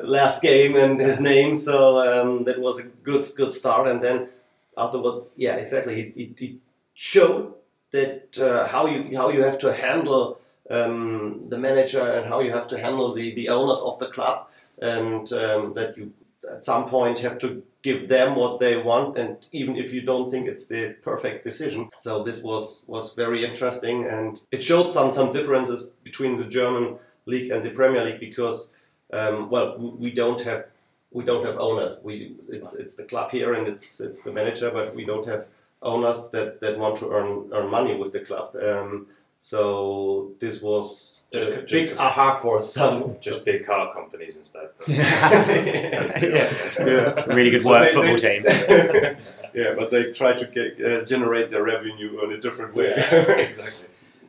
last 0.03 0.43
game 0.43 0.77
and 0.77 1.01
his 1.01 1.21
name. 1.21 1.55
So 1.55 1.99
um, 2.01 2.45
that 2.45 2.61
was 2.61 2.79
a 2.79 2.85
good 2.85 3.27
good 3.37 3.53
start. 3.53 3.89
And 3.89 4.03
then 4.03 4.29
afterwards, 4.77 5.27
yeah, 5.37 5.55
exactly. 5.55 6.03
He, 6.03 6.35
he 6.39 6.59
showed 6.95 7.55
that 7.93 8.39
uh, 8.39 8.67
how 8.67 8.87
you 8.87 9.17
how 9.17 9.31
you 9.31 9.43
have 9.43 9.59
to 9.59 9.73
handle 9.73 10.41
um, 10.71 11.49
the 11.49 11.59
manager 11.59 12.03
and 12.03 12.27
how 12.27 12.41
you 12.41 12.51
have 12.51 12.67
to 12.69 12.79
handle 12.79 13.15
the, 13.15 13.35
the 13.35 13.49
owners 13.49 13.79
of 13.79 13.99
the 13.99 14.07
club, 14.07 14.49
and 14.81 15.33
um, 15.33 15.75
that 15.75 15.97
you 15.97 16.13
at 16.51 16.65
some 16.65 16.87
point 16.87 17.19
have 17.21 17.39
to 17.39 17.63
give 17.83 18.09
them 18.09 18.35
what 18.35 18.61
they 18.61 18.77
want 18.77 19.17
and 19.17 19.47
even 19.53 19.77
if 19.77 19.93
you 19.93 20.01
don't 20.01 20.31
think 20.31 20.47
it's 20.47 20.67
the 20.67 20.97
perfect 21.03 21.45
decision. 21.45 21.89
So 22.01 22.23
this 22.23 22.43
was 22.43 22.83
was 22.87 23.15
very 23.15 23.45
interesting 23.45 24.07
and 24.07 24.41
it 24.51 24.63
showed 24.63 24.93
some 24.93 25.13
some 25.13 25.33
differences 25.33 25.87
between 26.03 26.39
the 26.39 26.45
german 26.45 26.99
league 27.27 27.51
and 27.51 27.63
the 27.63 27.71
premier 27.71 28.05
league 28.05 28.21
because 28.21 28.69
um, 29.13 29.51
well 29.51 29.79
we 29.79 30.11
don't 30.11 30.41
have 30.43 30.67
we 31.15 31.25
don't 31.25 31.47
have 31.47 31.59
owners. 31.59 31.99
We 32.03 32.37
it's 32.49 32.75
it's 32.75 32.97
the 32.97 33.05
club 33.05 33.31
here 33.31 33.55
and 33.55 33.69
it's 33.69 34.01
it's 34.01 34.23
the 34.23 34.33
manager 34.33 34.71
but 34.71 34.95
we 34.95 35.05
don't 35.05 35.27
have 35.27 35.47
owners 35.81 36.31
that 36.31 36.61
that 36.61 36.79
want 36.79 36.97
to 36.97 37.11
earn 37.13 37.51
earn 37.53 37.71
money 37.71 37.97
with 37.97 38.13
the 38.13 38.21
club. 38.21 38.57
Um, 38.57 39.07
so 39.41 40.33
this 40.41 40.61
was 40.61 41.14
just, 41.35 41.51
uh, 41.51 41.57
just 41.63 41.73
big 41.73 41.97
aha 41.99 42.39
for 42.41 42.63
some. 42.63 43.17
Just 43.21 43.45
big 43.45 43.67
car 43.67 43.93
companies 43.93 44.37
instead. 44.37 44.69
yeah. 44.87 46.07
yeah. 46.23 47.25
Really 47.27 47.51
good 47.51 47.65
work 47.65 47.89
they, 47.89 47.95
football 47.95 48.17
they, 48.17 48.41
team. 48.41 49.17
yeah, 49.55 49.75
but 49.77 49.91
they 49.91 50.13
try 50.13 50.33
to 50.33 50.47
get, 50.47 50.85
uh, 50.85 51.05
generate 51.05 51.49
their 51.49 51.63
revenue 51.63 52.23
in 52.25 52.33
a 52.33 52.39
different 52.39 52.75
way. 52.75 52.95
Yeah, 52.97 53.31
exactly. 53.33 53.87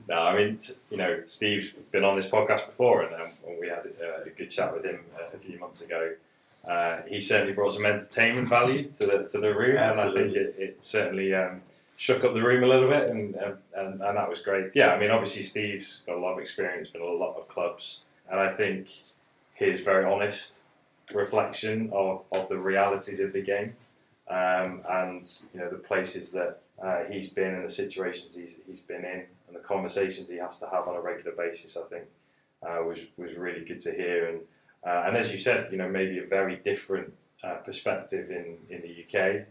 No, 0.07 0.19
I 0.19 0.37
mean, 0.37 0.59
you 0.91 0.97
know, 0.97 1.21
Steve's 1.23 1.71
been 1.91 2.03
on 2.03 2.15
this 2.15 2.29
podcast 2.29 2.67
before, 2.67 3.03
and 3.03 3.15
um, 3.15 3.29
we 3.59 3.67
had 3.67 3.87
uh, 4.01 4.23
a 4.25 4.29
good 4.29 4.51
chat 4.51 4.73
with 4.73 4.85
him 4.85 4.99
uh, 5.19 5.35
a 5.35 5.37
few 5.37 5.59
months 5.59 5.81
ago. 5.81 6.13
Uh, 6.67 7.01
he 7.07 7.19
certainly 7.19 7.53
brought 7.53 7.73
some 7.73 7.85
entertainment 7.85 8.47
value 8.47 8.83
to 8.91 9.05
the 9.05 9.27
to 9.29 9.39
the 9.39 9.53
room, 9.53 9.77
Absolutely. 9.77 10.21
and 10.21 10.29
I 10.29 10.33
think 10.33 10.35
it, 10.35 10.55
it 10.61 10.83
certainly 10.83 11.33
um, 11.33 11.61
shook 11.97 12.23
up 12.23 12.33
the 12.33 12.43
room 12.43 12.63
a 12.63 12.67
little 12.67 12.89
bit, 12.89 13.09
and, 13.09 13.35
and, 13.35 14.01
and, 14.01 14.17
that 14.17 14.29
was 14.29 14.41
great. 14.41 14.71
Yeah, 14.73 14.89
I 14.89 14.99
mean, 14.99 15.11
obviously 15.11 15.43
Steve's 15.43 16.01
got 16.05 16.17
a 16.17 16.19
lot 16.19 16.33
of 16.33 16.39
experience, 16.39 16.89
been 16.89 17.01
a 17.01 17.05
lot 17.05 17.37
of 17.37 17.47
clubs, 17.47 18.01
and 18.29 18.39
I 18.39 18.51
think 18.51 18.89
his 19.53 19.79
very 19.79 20.05
honest 20.05 20.63
reflection 21.13 21.89
of, 21.93 22.25
of 22.31 22.49
the 22.49 22.57
realities 22.57 23.19
of 23.19 23.33
the 23.33 23.41
game, 23.41 23.75
um, 24.29 24.81
and 24.89 25.29
you 25.53 25.59
know 25.59 25.69
the 25.69 25.77
places 25.77 26.31
that 26.33 26.59
uh, 26.83 27.03
he's 27.09 27.29
been 27.29 27.55
and 27.55 27.65
the 27.65 27.73
situations 27.73 28.35
he's, 28.35 28.59
he's 28.67 28.81
been 28.81 29.05
in, 29.05 29.23
and 29.47 29.55
the 29.55 29.59
conversations 29.59 30.29
he 30.29 30.37
has 30.37 30.59
to 30.59 30.67
have 30.67 30.87
on 30.87 30.95
a 30.95 31.01
regular 31.01 31.31
basis. 31.31 31.77
I 31.77 31.87
think 31.87 32.05
uh, 32.67 32.83
was 32.83 33.05
was 33.17 33.35
really 33.35 33.63
good 33.63 33.79
to 33.79 33.91
hear, 33.91 34.27
and 34.27 34.39
uh, 34.85 35.05
and 35.07 35.15
as 35.15 35.31
you 35.31 35.39
said, 35.39 35.71
you 35.71 35.77
know 35.77 35.89
maybe 35.89 36.19
a 36.19 36.25
very 36.25 36.57
different 36.57 37.13
uh, 37.43 37.55
perspective 37.55 38.31
in 38.31 38.57
in 38.69 38.81
the 38.81 39.05
UK 39.05 39.45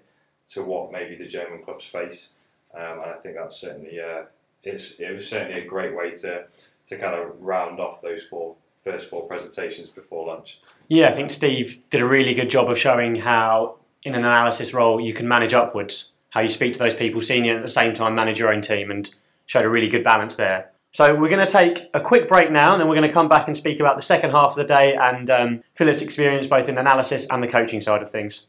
to 0.46 0.62
what 0.62 0.92
maybe 0.92 1.14
the 1.14 1.26
German 1.26 1.62
clubs 1.62 1.87
face. 1.87 2.30
Um, 2.76 3.00
and 3.02 3.10
I 3.10 3.14
think 3.22 3.37
that's 3.37 3.56
certainly 3.56 4.00
uh, 4.00 4.24
it's 4.62 4.98
it 5.00 5.12
was 5.14 5.28
certainly 5.28 5.60
a 5.60 5.64
great 5.64 5.94
way 5.96 6.12
to 6.12 6.44
to 6.87 6.96
kind 6.96 7.14
of 7.14 7.40
round 7.40 7.80
off 7.80 8.02
those 8.02 8.24
four 8.24 8.56
first 8.82 9.08
four 9.08 9.26
presentations 9.26 9.88
before 9.88 10.26
lunch. 10.26 10.60
Yeah, 10.88 11.08
I 11.08 11.12
think 11.12 11.30
Steve 11.30 11.82
did 11.90 12.00
a 12.00 12.06
really 12.06 12.34
good 12.34 12.50
job 12.50 12.70
of 12.70 12.78
showing 12.78 13.16
how 13.16 13.76
in 14.02 14.14
an 14.14 14.20
analysis 14.20 14.74
role 14.74 15.00
you 15.00 15.14
can 15.14 15.26
manage 15.26 15.54
upwards, 15.54 16.12
how 16.30 16.40
you 16.40 16.50
speak 16.50 16.74
to 16.74 16.78
those 16.78 16.94
people 16.94 17.22
senior 17.22 17.56
at 17.56 17.62
the 17.62 17.68
same 17.68 17.94
time 17.94 18.14
manage 18.14 18.38
your 18.38 18.52
own 18.52 18.60
team 18.60 18.90
and 18.90 19.14
showed 19.46 19.64
a 19.64 19.68
really 19.68 19.88
good 19.88 20.04
balance 20.04 20.37
there. 20.37 20.70
So 20.92 21.12
we're 21.14 21.28
going 21.28 21.44
to 21.44 21.52
take 21.52 21.90
a 21.92 22.00
quick 22.00 22.28
break 22.28 22.52
now, 22.52 22.72
and 22.72 22.80
then 22.80 22.88
we're 22.88 22.94
going 22.94 23.08
to 23.08 23.12
come 23.12 23.28
back 23.28 23.48
and 23.48 23.56
speak 23.56 23.80
about 23.80 23.96
the 23.96 24.02
second 24.02 24.30
half 24.30 24.50
of 24.50 24.56
the 24.56 24.64
day 24.64 24.94
and 24.94 25.28
um, 25.28 25.62
Philipp's 25.74 26.02
experience 26.02 26.46
both 26.46 26.68
in 26.68 26.78
analysis 26.78 27.26
and 27.30 27.42
the 27.42 27.48
coaching 27.48 27.80
side 27.80 28.02
of 28.02 28.10
things. 28.10 28.46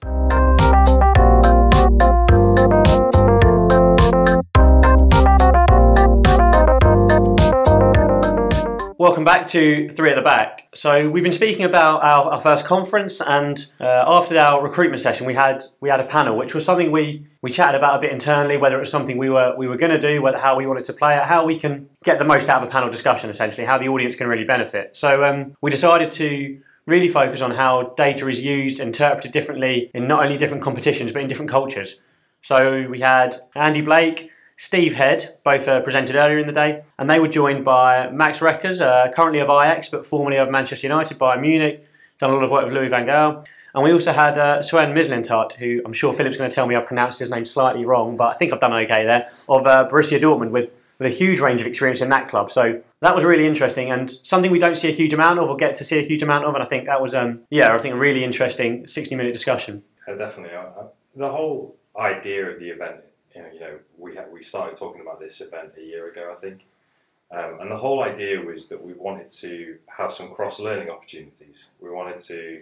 Welcome 8.98 9.26
back 9.26 9.48
to 9.50 9.90
Three 9.90 10.12
at 10.12 10.16
the 10.16 10.22
Back. 10.22 10.70
So 10.74 11.10
we've 11.10 11.22
been 11.22 11.34
speaking 11.34 11.66
about 11.66 12.02
our, 12.02 12.32
our 12.32 12.40
first 12.40 12.66
conference, 12.66 13.20
and 13.20 13.74
uh, 13.82 14.06
after 14.08 14.40
our 14.40 14.64
recruitment 14.64 15.02
session, 15.02 15.28
we 15.28 15.34
had 15.34 15.64
we 15.82 15.90
had 15.90 16.00
a 16.00 16.06
panel, 16.06 16.38
which 16.38 16.56
was 16.56 16.64
something 16.64 16.94
we, 16.94 17.28
we 17.42 17.52
chatted 17.52 17.76
about 17.76 17.98
a 17.98 18.00
bit 18.00 18.14
internally, 18.14 18.56
whether 18.56 18.78
it 18.78 18.80
was 18.80 18.90
something 18.90 19.18
we 19.18 19.30
were 19.30 19.54
we 19.58 19.68
were 19.68 19.76
going 19.76 19.92
to 19.92 20.00
do, 20.00 20.22
whether 20.22 20.38
how 20.38 20.56
we 20.56 20.66
wanted 20.66 20.86
to 20.86 20.94
play 20.94 21.18
it, 21.18 21.24
how 21.24 21.46
we 21.46 21.60
can 21.60 21.90
get 22.06 22.20
the 22.20 22.24
most 22.24 22.48
out 22.48 22.64
of 22.64 22.70
a 22.70 22.72
panel 22.72 22.90
discussion, 22.90 23.30
essentially, 23.30 23.68
how 23.68 23.78
the 23.78 23.90
audience 23.90 24.16
can 24.16 24.28
really 24.28 24.46
benefit. 24.46 24.96
So 24.96 25.26
um, 25.26 25.58
we 25.60 25.72
decided 25.72 26.10
to 26.12 26.62
really 26.86 27.10
focus 27.10 27.42
on 27.42 27.52
how 27.52 27.94
data 27.98 28.30
is 28.30 28.46
used, 28.46 28.80
interpreted 28.80 29.34
differently 29.34 29.92
in 29.94 30.08
not 30.08 30.24
only 30.24 30.38
different 30.38 30.64
competitions 30.64 31.12
but 31.12 31.22
in 31.22 31.28
different 31.28 31.52
cultures. 31.52 32.00
So 32.42 32.88
we 32.90 33.02
had 33.02 33.36
Andy 33.56 33.82
Blake. 33.82 34.32
Steve 34.58 34.94
Head, 34.94 35.38
both 35.44 35.68
uh, 35.68 35.82
presented 35.82 36.16
earlier 36.16 36.40
in 36.40 36.48
the 36.48 36.54
day, 36.54 36.84
and 36.98 37.10
they 37.10 37.20
were 37.20 37.28
joined 37.28 37.66
by 37.66 38.10
Max 38.10 38.42
Reckers, 38.42 38.80
uh, 38.80 39.12
currently 39.14 39.40
of 39.40 39.50
Ajax 39.50 39.90
but 39.90 40.06
formerly 40.06 40.38
of 40.38 40.50
Manchester 40.50 40.88
United, 40.88 41.20
Bayern 41.20 41.42
Munich, 41.42 41.86
done 42.20 42.30
a 42.30 42.34
lot 42.34 42.44
of 42.44 42.50
work 42.50 42.66
with 42.66 42.74
Louis 42.74 42.88
van 42.88 43.06
Gaal. 43.06 43.46
And 43.74 43.84
we 43.84 43.92
also 43.92 44.14
had 44.14 44.38
uh, 44.38 44.62
Sven 44.62 44.94
Mislintat, 44.94 45.54
who 45.54 45.82
I'm 45.86 45.92
sure 45.92 46.14
Philipp's 46.14 46.38
going 46.38 46.50
to 46.50 46.56
tell 46.56 46.66
me 46.66 46.76
I've 46.76 46.86
pronounced 46.86 47.20
his 47.20 47.30
name 47.30 47.44
slightly 47.44 47.86
wrong, 47.86 48.16
but 48.16 48.34
I 48.34 48.38
think 48.38 48.54
I've 48.54 48.62
done 48.62 48.72
okay 48.72 49.04
there, 49.06 49.30
of 49.50 49.68
uh, 49.68 49.90
Borussia 49.92 50.20
Dortmund 50.20 50.52
with 50.52 50.72
with 50.98 51.12
a 51.12 51.16
huge 51.16 51.40
range 51.40 51.62
of 51.62 51.68
experience 51.68 52.02
in 52.02 52.10
that 52.10 52.28
club. 52.28 52.52
So 52.52 52.82
that 53.02 53.14
was 53.14 53.24
really 53.24 53.46
interesting 53.46 53.92
and 53.92 54.10
something 54.10 54.52
we 54.52 54.60
don't 54.60 54.78
see 54.78 54.88
a 54.88 54.94
huge 54.94 55.14
amount 55.14 55.40
of 55.40 55.50
or 55.50 55.58
get 55.58 55.74
to 55.76 55.84
see 55.84 56.00
a 56.00 56.04
huge 56.04 56.24
amount 56.24 56.46
of. 56.46 56.54
And 56.54 56.64
I 56.64 56.66
think 56.66 56.86
that 56.86 57.02
was, 57.02 57.14
um, 57.14 57.42
yeah, 57.50 57.76
I 57.76 57.80
think 57.80 57.96
a 57.96 57.98
really 57.98 58.24
interesting 58.24 58.88
60 58.88 59.16
minute 59.16 59.34
discussion. 59.34 59.84
Uh, 60.08 60.16
definitely. 60.16 60.58
The 61.16 61.30
whole 61.30 61.76
idea 61.98 62.46
of 62.50 62.60
the 62.60 62.70
event, 62.70 63.02
you 63.54 63.60
know 63.60 63.80
we, 63.98 64.18
we 64.32 64.44
started 64.44 64.78
talking 64.78 65.02
about 65.02 65.20
this 65.20 65.42
event 65.42 65.74
a 65.78 65.82
year 65.82 66.10
ago, 66.10 66.34
I 66.36 66.42
think. 66.42 66.66
Um, 67.32 67.60
and 67.60 67.72
the 67.72 67.78
whole 67.78 68.04
idea 68.04 68.40
was 68.40 68.70
that 68.70 68.84
we 68.84 68.94
wanted 68.94 69.30
to 69.30 69.78
have 69.88 70.14
some 70.14 70.34
cross 70.34 70.60
learning 70.60 70.90
opportunities. 70.90 71.66
We 71.82 71.90
wanted 71.90 72.20
to 72.20 72.62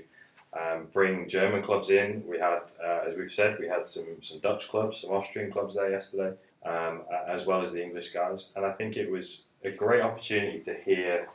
um, 0.59 0.88
bring 0.91 1.27
German 1.27 1.63
clubs 1.63 1.89
in. 1.89 2.23
We 2.27 2.39
had, 2.39 2.62
uh, 2.83 3.01
as 3.07 3.17
we've 3.17 3.31
said, 3.31 3.57
we 3.59 3.67
had 3.67 3.89
some, 3.89 4.05
some 4.21 4.39
Dutch 4.39 4.69
clubs, 4.69 5.01
some 5.01 5.12
Austrian 5.12 5.51
clubs 5.51 5.75
there 5.75 5.91
yesterday, 5.91 6.36
um, 6.65 7.01
as 7.27 7.45
well 7.45 7.62
as 7.62 7.73
the 7.73 7.83
English 7.83 8.12
guys. 8.12 8.51
And 8.55 8.65
I 8.65 8.71
think 8.71 8.95
it 8.95 9.12
was 9.12 9.43
a 9.63 9.71
great 9.71 10.01
opportunity 10.01 10.59
to 10.62 10.73
hear 10.73 11.27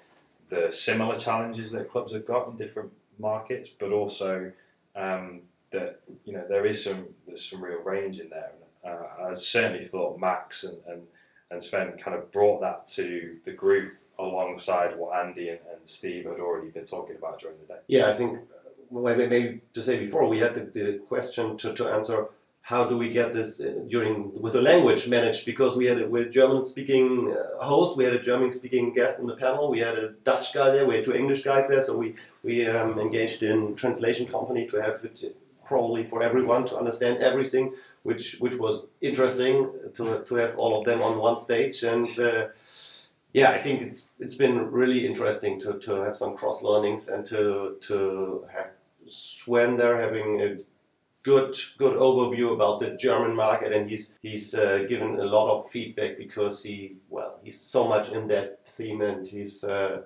the 0.48 0.68
similar 0.70 1.18
challenges 1.18 1.72
that 1.72 1.90
clubs 1.90 2.12
have 2.12 2.26
got 2.26 2.48
in 2.48 2.56
different 2.56 2.92
markets, 3.18 3.68
but 3.68 3.92
also 3.92 4.52
um, 4.96 5.42
that 5.70 6.00
you 6.24 6.32
know 6.32 6.44
there 6.48 6.64
is 6.64 6.82
some 6.82 7.06
there's 7.26 7.44
some 7.44 7.62
real 7.62 7.82
range 7.82 8.18
in 8.20 8.30
there. 8.30 8.52
Uh, 8.88 9.30
I 9.30 9.34
certainly 9.34 9.84
thought 9.84 10.18
Max 10.18 10.64
and, 10.64 10.78
and 10.88 11.02
and 11.50 11.62
Sven 11.62 11.92
kind 11.98 12.16
of 12.16 12.30
brought 12.30 12.60
that 12.60 12.86
to 12.88 13.36
the 13.44 13.52
group 13.52 13.94
alongside 14.18 14.96
what 14.98 15.18
Andy 15.18 15.48
and, 15.48 15.60
and 15.72 15.80
Steve 15.84 16.24
had 16.24 16.40
already 16.40 16.68
been 16.68 16.84
talking 16.84 17.16
about 17.16 17.40
during 17.40 17.56
the 17.60 17.74
day. 17.74 17.80
Yeah, 17.86 18.08
I 18.08 18.12
think 18.12 18.40
maybe 18.90 19.60
to 19.74 19.82
say 19.82 19.98
before 19.98 20.28
we 20.28 20.38
had 20.38 20.54
the, 20.54 20.60
the 20.60 20.98
question 21.08 21.56
to, 21.58 21.72
to 21.74 21.88
answer 21.88 22.26
how 22.62 22.84
do 22.84 22.98
we 22.98 23.08
get 23.10 23.32
this 23.32 23.60
uh, 23.60 23.72
during 23.88 24.30
with 24.42 24.52
the 24.54 24.60
language 24.60 25.08
managed 25.08 25.46
because 25.46 25.76
we 25.76 25.86
had 25.86 26.00
a, 26.02 26.06
we 26.08 26.28
German 26.28 26.62
speaking 26.62 27.34
uh, 27.34 27.64
host 27.64 27.96
we 27.96 28.04
had 28.04 28.14
a 28.14 28.22
German 28.22 28.50
speaking 28.50 28.92
guest 28.94 29.18
in 29.18 29.26
the 29.26 29.36
panel 29.36 29.70
we 29.70 29.80
had 29.80 29.98
a 29.98 30.10
Dutch 30.24 30.52
guy 30.54 30.70
there 30.70 30.86
we 30.86 30.96
had 30.96 31.04
two 31.04 31.14
English 31.14 31.42
guys 31.42 31.68
there 31.68 31.82
so 31.82 31.96
we 31.96 32.14
we 32.42 32.66
um, 32.66 32.98
engaged 32.98 33.42
in 33.42 33.74
translation 33.74 34.26
company 34.26 34.66
to 34.66 34.76
have 34.82 35.04
it 35.04 35.36
probably 35.66 36.04
for 36.04 36.22
everyone 36.22 36.64
to 36.64 36.76
understand 36.76 37.18
everything 37.18 37.74
which 38.02 38.36
which 38.40 38.54
was 38.54 38.86
interesting 39.00 39.70
to, 39.94 40.22
to 40.24 40.34
have 40.36 40.56
all 40.58 40.78
of 40.78 40.84
them 40.84 41.00
on 41.02 41.18
one 41.18 41.36
stage. 41.36 41.82
And 41.82 42.06
uh, 42.18 42.48
yeah, 43.32 43.50
I 43.50 43.56
think 43.56 43.82
it's 43.82 44.10
it's 44.18 44.34
been 44.34 44.70
really 44.70 45.06
interesting 45.06 45.60
to, 45.60 45.78
to 45.78 46.02
have 46.02 46.16
some 46.16 46.36
cross 46.36 46.62
learnings 46.62 47.08
and 47.08 47.24
to 47.26 47.76
to 47.82 48.46
have 48.52 48.70
Sven 49.06 49.76
there 49.76 50.00
having 50.00 50.40
a 50.40 50.56
good 51.22 51.54
good 51.76 51.96
overview 51.96 52.52
about 52.52 52.80
the 52.80 52.96
German 52.96 53.34
market, 53.34 53.72
and 53.72 53.88
he's 53.90 54.18
he's 54.22 54.54
uh, 54.54 54.84
given 54.88 55.20
a 55.20 55.24
lot 55.24 55.54
of 55.54 55.70
feedback 55.70 56.16
because 56.16 56.62
he 56.62 56.96
well 57.10 57.38
he's 57.42 57.60
so 57.60 57.86
much 57.88 58.12
in 58.12 58.28
that 58.28 58.66
theme, 58.66 59.02
and 59.02 59.26
he's 59.26 59.64
uh, 59.64 60.02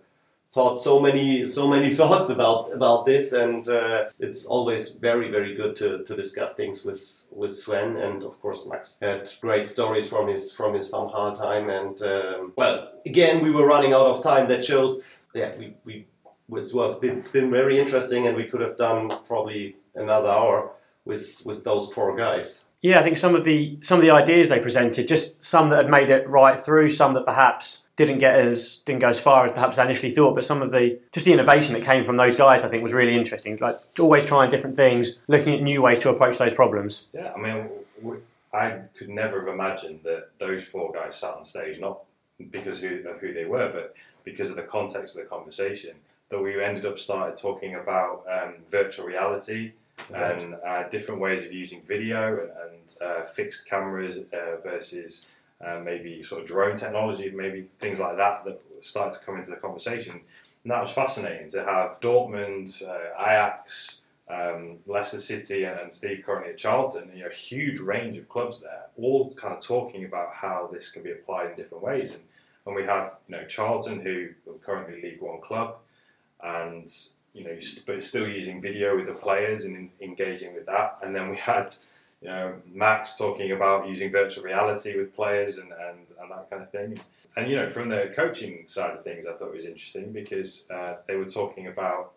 thought 0.53 0.83
so 0.83 1.01
many 1.01 1.47
so 1.47 1.67
many 1.67 1.91
thoughts 2.01 2.31
about 2.31 2.73
about 2.73 3.07
this, 3.07 3.33
and 3.33 3.69
uh, 3.69 4.05
it's 4.19 4.47
always 4.47 4.91
very 4.93 5.31
very 5.31 5.55
good 5.55 5.75
to, 5.77 6.05
to 6.05 6.15
discuss 6.15 6.55
things 6.55 6.85
with 6.85 7.25
with 7.31 7.57
Sven, 7.57 7.97
and 7.97 8.23
of 8.23 8.41
course 8.41 8.67
Max 8.67 8.99
had 9.01 9.29
great 9.41 9.67
stories 9.67 10.09
from 10.09 10.29
his 10.29 10.53
from 10.53 10.75
his 10.75 10.91
Gaal 10.91 11.37
time, 11.37 11.71
and 11.71 12.01
um, 12.03 12.53
well 12.57 12.93
again 13.07 13.43
we 13.43 13.51
were 13.51 13.67
running 13.67 13.93
out 13.93 14.07
of 14.07 14.23
time. 14.23 14.49
That 14.49 14.65
shows 14.65 15.01
yeah 15.35 15.57
we 15.59 15.75
we 15.85 16.07
it 16.55 16.75
was 16.75 16.97
it's 17.03 17.29
been 17.29 17.51
very 17.51 17.79
interesting, 17.79 18.27
and 18.27 18.37
we 18.37 18.45
could 18.45 18.61
have 18.61 18.77
done 18.77 19.11
probably 19.27 19.77
another 19.95 20.29
hour 20.29 20.71
with 21.05 21.43
with 21.45 21.65
those 21.65 21.93
four 21.93 22.17
guys. 22.17 22.67
Yeah, 22.83 22.99
I 22.99 23.05
think 23.05 23.17
some 23.17 23.37
of 23.37 23.45
the 23.45 23.79
some 23.81 23.99
of 23.99 24.03
the 24.03 24.11
ideas 24.11 24.49
they 24.49 24.59
presented, 24.59 25.07
just 25.07 25.43
some 25.45 25.71
that 25.71 25.77
had 25.77 25.91
made 25.91 26.11
it 26.11 26.29
right 26.29 26.59
through, 26.59 26.91
some 26.91 27.15
that 27.15 27.25
perhaps 27.25 27.87
didn't 27.95 28.19
get 28.19 28.35
as 28.35 28.79
didn't 28.85 29.01
go 29.01 29.09
as 29.09 29.21
far 29.21 29.47
as 29.47 29.53
perhaps 29.53 29.79
I 29.79 29.85
initially 29.85 30.11
thought. 30.11 30.35
But 30.35 30.45
some 30.45 30.63
of 30.63 30.73
the 30.73 30.99
just 31.13 31.25
the 31.25 31.33
innovation 31.33 31.75
that 31.75 31.85
came 31.85 32.05
from 32.05 32.17
those 32.17 32.35
guys, 32.35 32.65
I 32.65 32.69
think, 32.69 32.83
was 32.83 32.93
really 32.93 33.15
interesting. 33.15 33.57
Like 33.61 33.77
always 34.01 34.25
trying 34.25 34.51
different 34.51 34.75
things, 34.75 35.21
looking 35.29 35.55
at 35.55 35.63
new 35.63 35.81
ways 35.81 36.01
to 36.01 36.11
approach 36.11 36.39
those 36.39 36.55
problems. 36.55 37.07
Yeah, 37.13 37.33
I 37.37 37.39
mean, 37.39 37.69
I 38.53 38.81
could 38.97 39.09
never 39.09 39.41
have 39.41 39.49
imagined 39.49 40.01
that 40.03 40.31
those 40.41 40.65
four 40.65 40.93
guys 40.93 41.17
sat 41.17 41.35
on 41.35 41.45
stage 41.45 41.79
not 41.79 42.03
because 42.51 42.83
of 42.83 43.21
who 43.21 43.33
they 43.33 43.45
were, 43.45 43.71
but 43.73 43.95
because 44.25 44.51
of 44.51 44.57
the 44.57 44.63
context 44.63 45.17
of 45.17 45.23
the 45.23 45.29
conversation 45.29 45.95
that 46.31 46.43
we 46.43 46.63
ended 46.63 46.87
up 46.87 46.99
started 46.99 47.37
talking 47.37 47.77
about 47.77 48.25
um, 48.29 48.55
virtual 48.71 49.07
reality 49.07 49.73
and 50.15 50.55
uh, 50.67 50.89
different 50.89 51.21
ways 51.21 51.45
of 51.45 51.53
using 51.53 51.83
video 51.83 52.41
and, 52.41 52.51
and 52.51 52.97
uh, 53.03 53.25
fixed 53.25 53.69
cameras 53.69 54.25
uh, 54.33 54.57
versus 54.63 55.27
uh, 55.65 55.81
maybe 55.85 56.23
sort 56.23 56.43
of 56.43 56.47
drone 56.47 56.77
technology, 56.77 57.31
maybe 57.31 57.69
things 57.79 58.01
like 58.01 58.17
that 58.17 58.45
that 58.45 58.61
started 58.81 59.19
to 59.19 59.25
come 59.25 59.37
into 59.37 59.51
the 59.51 59.57
conversation. 59.57 60.21
And 60.65 60.71
that 60.71 60.81
was 60.81 60.93
fascinating 60.93 61.51
to 61.51 61.65
have 61.65 62.01
Dortmund, 62.01 62.83
uh, 62.87 63.21
Ajax, 63.21 64.03
um, 64.29 64.79
Leicester 64.87 65.19
City, 65.19 65.65
and, 65.65 65.79
and, 65.79 65.93
Steve 65.93 66.23
currently 66.25 66.53
at 66.53 66.59
Charlton. 66.59 67.11
You 67.15 67.25
know, 67.25 67.31
a 67.31 67.35
huge 67.35 67.81
range 67.81 68.17
of 68.17 68.29
clubs 68.29 68.61
there, 68.61 68.87
all 68.97 69.33
kind 69.35 69.55
of 69.55 69.61
talking 69.61 70.05
about 70.05 70.33
how 70.33 70.69
this 70.73 70.91
can 70.91 71.03
be 71.03 71.13
applied 71.13 71.51
in 71.51 71.57
different 71.57 71.83
ways. 71.83 72.13
And, 72.13 72.23
and 72.67 72.75
we 72.75 72.85
have, 72.85 73.17
you 73.29 73.37
know, 73.37 73.45
Charlton, 73.45 74.01
who 74.01 74.29
are 74.51 74.59
currently 74.65 75.03
League 75.03 75.21
One 75.21 75.41
club 75.41 75.77
and 76.43 76.93
you 77.33 77.45
know, 77.45 77.57
but 77.87 78.03
still 78.05 78.29
using 78.29 78.61
video 78.61 78.97
with 78.97 79.07
the 79.07 79.15
players 79.15 79.65
and 79.65 79.91
engaging 80.01 80.55
with 80.55 80.67
that. 80.67 80.99
And 81.03 81.15
then 81.15 81.31
we 81.31 81.37
had, 81.37 81.73
you 82.21 82.29
know, 82.29 82.55
Max 82.71 83.17
talking 83.17 83.53
about 83.53 83.89
using 83.89 84.11
virtual 84.11 84.45
reality 84.45 84.97
with 84.97 85.15
players 85.15 85.59
and, 85.59 85.73
and, 85.73 85.99
and 86.21 86.31
that 86.31 86.51
kind 86.51 86.63
of 86.63 86.71
thing. 86.71 86.99
And 87.37 87.51
you 87.51 87.57
know, 87.57 87.71
from 87.71 87.89
the 87.89 88.13
coaching 88.15 88.65
side 88.67 88.97
of 88.97 89.05
things, 89.05 89.27
I 89.27 89.33
thought 89.33 89.49
it 89.49 89.57
was 89.57 89.67
interesting 89.67 90.13
because 90.13 90.69
uh, 90.71 90.97
they 91.07 91.17
were 91.17 91.25
talking 91.25 91.69
about 91.69 92.13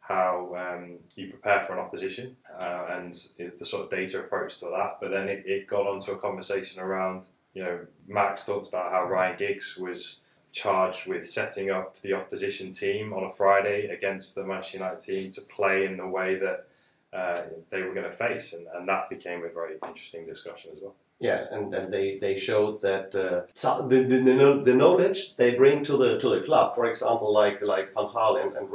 how 0.00 0.56
um, 0.56 0.98
you 1.14 1.28
prepare 1.28 1.62
for 1.62 1.74
an 1.74 1.78
opposition 1.80 2.36
uh, 2.58 2.86
and 2.90 3.14
the 3.58 3.64
sort 3.66 3.84
of 3.84 3.90
data 3.90 4.20
approach 4.20 4.58
to 4.58 4.66
that. 4.66 4.98
But 5.00 5.10
then 5.10 5.28
it, 5.28 5.44
it 5.46 5.66
got 5.66 5.86
onto 5.86 6.12
a 6.12 6.18
conversation 6.18 6.80
around, 6.80 7.26
you 7.54 7.62
know, 7.62 7.80
Max 8.06 8.46
talked 8.46 8.68
about 8.68 8.90
how 8.92 9.04
Ryan 9.04 9.36
Giggs 9.36 9.76
was 9.76 10.20
charged 10.52 11.06
with 11.06 11.28
setting 11.28 11.70
up 11.70 12.00
the 12.00 12.12
opposition 12.12 12.72
team 12.72 13.12
on 13.12 13.24
a 13.24 13.30
Friday 13.30 13.86
against 13.86 14.34
the 14.34 14.44
Manchester 14.44 14.78
United 14.78 15.00
team 15.00 15.30
to 15.32 15.40
play 15.42 15.84
in 15.84 15.96
the 15.96 16.06
way 16.06 16.36
that 16.36 16.66
uh, 17.12 17.42
they 17.70 17.82
were 17.82 17.94
going 17.94 18.10
to 18.10 18.12
face, 18.12 18.52
and, 18.52 18.66
and 18.74 18.88
that 18.88 19.10
became 19.10 19.44
a 19.44 19.48
very 19.48 19.74
interesting 19.86 20.26
discussion 20.26 20.70
as 20.74 20.82
well. 20.82 20.94
Yeah, 21.18 21.44
and, 21.50 21.74
and 21.74 21.92
they, 21.92 22.16
they 22.18 22.34
showed 22.36 22.80
that 22.80 23.14
uh, 23.14 23.42
the, 23.88 24.02
the, 24.04 24.62
the 24.64 24.74
knowledge 24.74 25.36
they 25.36 25.54
bring 25.54 25.82
to 25.82 25.98
the 25.98 26.18
to 26.18 26.28
the 26.30 26.40
club, 26.40 26.74
for 26.74 26.86
example, 26.86 27.30
like 27.32 27.60
like 27.60 27.92
Van 27.92 28.06
Gaal 28.06 28.42
and, 28.42 28.56
and 28.56 28.70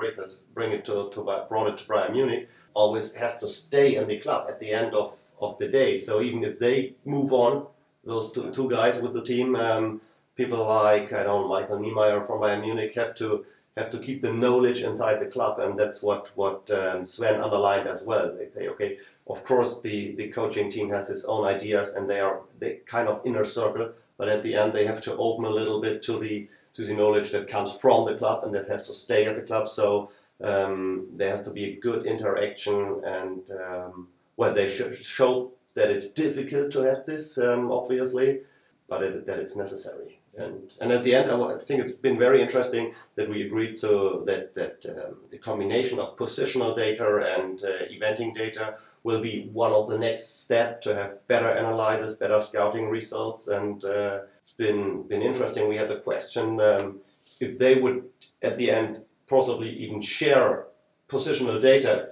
bring 0.53 0.71
it 0.71 0.85
to, 0.85 1.09
to 1.11 1.23
brought 1.49 1.69
it 1.69 1.77
to 1.77 1.85
Bayern 1.85 2.11
Munich, 2.11 2.47
always 2.75 3.15
has 3.15 3.39
to 3.39 3.47
stay 3.47 3.95
in 3.95 4.07
the 4.07 4.19
club 4.19 4.47
at 4.47 4.59
the 4.59 4.71
end 4.71 4.93
of, 4.93 5.15
of 5.41 5.57
the 5.57 5.67
day. 5.67 5.97
So 5.97 6.21
even 6.21 6.43
if 6.43 6.59
they 6.59 6.93
move 7.03 7.33
on, 7.33 7.65
those 8.03 8.31
two, 8.31 8.51
two 8.51 8.69
guys 8.69 9.01
with 9.01 9.13
the 9.13 9.23
team, 9.23 9.55
um, 9.55 10.01
people 10.35 10.65
like 10.65 11.13
I 11.13 11.23
don't 11.23 11.43
know, 11.43 11.47
Michael 11.47 11.79
Niemeyer 11.79 12.21
from 12.21 12.39
Bayern 12.39 12.61
Munich 12.61 12.93
have 12.95 13.15
to 13.15 13.45
have 13.77 13.89
to 13.89 13.99
keep 13.99 14.21
the 14.21 14.31
knowledge 14.31 14.83
inside 14.83 15.19
the 15.19 15.25
club, 15.25 15.59
and 15.59 15.77
that's 15.77 16.01
what 16.01 16.31
what 16.35 16.69
um, 16.71 17.03
Sven 17.03 17.41
underlined 17.41 17.87
as 17.87 18.03
well. 18.03 18.33
They 18.35 18.49
say, 18.49 18.67
okay, 18.69 18.97
of 19.27 19.43
course 19.43 19.81
the 19.81 20.15
the 20.15 20.29
coaching 20.29 20.69
team 20.69 20.89
has 20.91 21.09
its 21.09 21.25
own 21.25 21.45
ideas, 21.45 21.89
and 21.89 22.09
they 22.09 22.19
are 22.19 22.41
the 22.59 22.79
kind 22.85 23.07
of 23.07 23.21
inner 23.25 23.43
circle, 23.43 23.91
but 24.17 24.29
at 24.29 24.43
the 24.43 24.55
end 24.55 24.73
they 24.73 24.85
have 24.85 25.01
to 25.01 25.17
open 25.17 25.45
a 25.45 25.49
little 25.49 25.81
bit 25.81 26.01
to 26.03 26.19
the 26.19 26.47
to 26.75 26.85
the 26.85 26.93
knowledge 26.93 27.31
that 27.31 27.47
comes 27.47 27.73
from 27.75 28.05
the 28.05 28.15
club 28.15 28.43
and 28.43 28.53
that 28.53 28.69
has 28.69 28.87
to 28.87 28.93
stay 28.93 29.25
at 29.25 29.35
the 29.35 29.41
club. 29.41 29.67
So 29.67 30.09
um, 30.43 31.07
there 31.13 31.29
has 31.29 31.43
to 31.43 31.49
be 31.49 31.65
a 31.65 31.75
good 31.75 32.05
interaction, 32.05 33.01
and 33.05 33.41
um, 33.51 34.07
well, 34.37 34.53
they 34.53 34.67
sh- 34.67 34.95
show 35.01 35.51
that 35.75 35.89
it's 35.89 36.11
difficult 36.11 36.71
to 36.71 36.81
have 36.81 37.05
this, 37.05 37.37
um, 37.37 37.71
obviously, 37.71 38.39
but 38.87 39.03
it, 39.03 39.25
that 39.25 39.39
it's 39.39 39.55
necessary. 39.55 40.19
And, 40.37 40.71
and 40.81 40.91
at 40.91 41.03
the 41.03 41.15
end, 41.15 41.31
I 41.31 41.57
think 41.59 41.81
it's 41.81 41.93
been 41.93 42.19
very 42.19 42.41
interesting 42.41 42.93
that 43.15 43.29
we 43.29 43.45
agreed 43.45 43.77
to 43.77 44.23
that, 44.25 44.53
that 44.53 44.85
um, 44.89 45.17
the 45.31 45.37
combination 45.37 45.99
of 45.99 46.17
positional 46.17 46.75
data 46.75 47.07
and 47.37 47.63
uh, 47.63 47.85
eventing 47.91 48.35
data 48.35 48.75
will 49.03 49.21
be 49.21 49.49
one 49.53 49.71
of 49.71 49.87
the 49.87 49.97
next 49.97 50.41
step 50.43 50.81
to 50.81 50.95
have 50.95 51.25
better 51.27 51.47
analysis, 51.47 52.17
better 52.17 52.39
scouting 52.39 52.89
results. 52.89 53.47
And 53.47 53.83
uh, 53.85 54.19
it's 54.39 54.51
been, 54.51 55.03
been 55.03 55.21
interesting. 55.21 55.69
We 55.69 55.77
had 55.77 55.87
the 55.87 55.97
question 55.97 56.59
um, 56.59 56.99
if 57.39 57.57
they 57.57 57.75
would, 57.75 58.03
at 58.41 58.57
the 58.57 58.71
end, 58.71 59.01
possibly 59.27 59.69
even 59.69 60.01
share 60.01 60.65
positional 61.07 61.61
data 61.61 62.09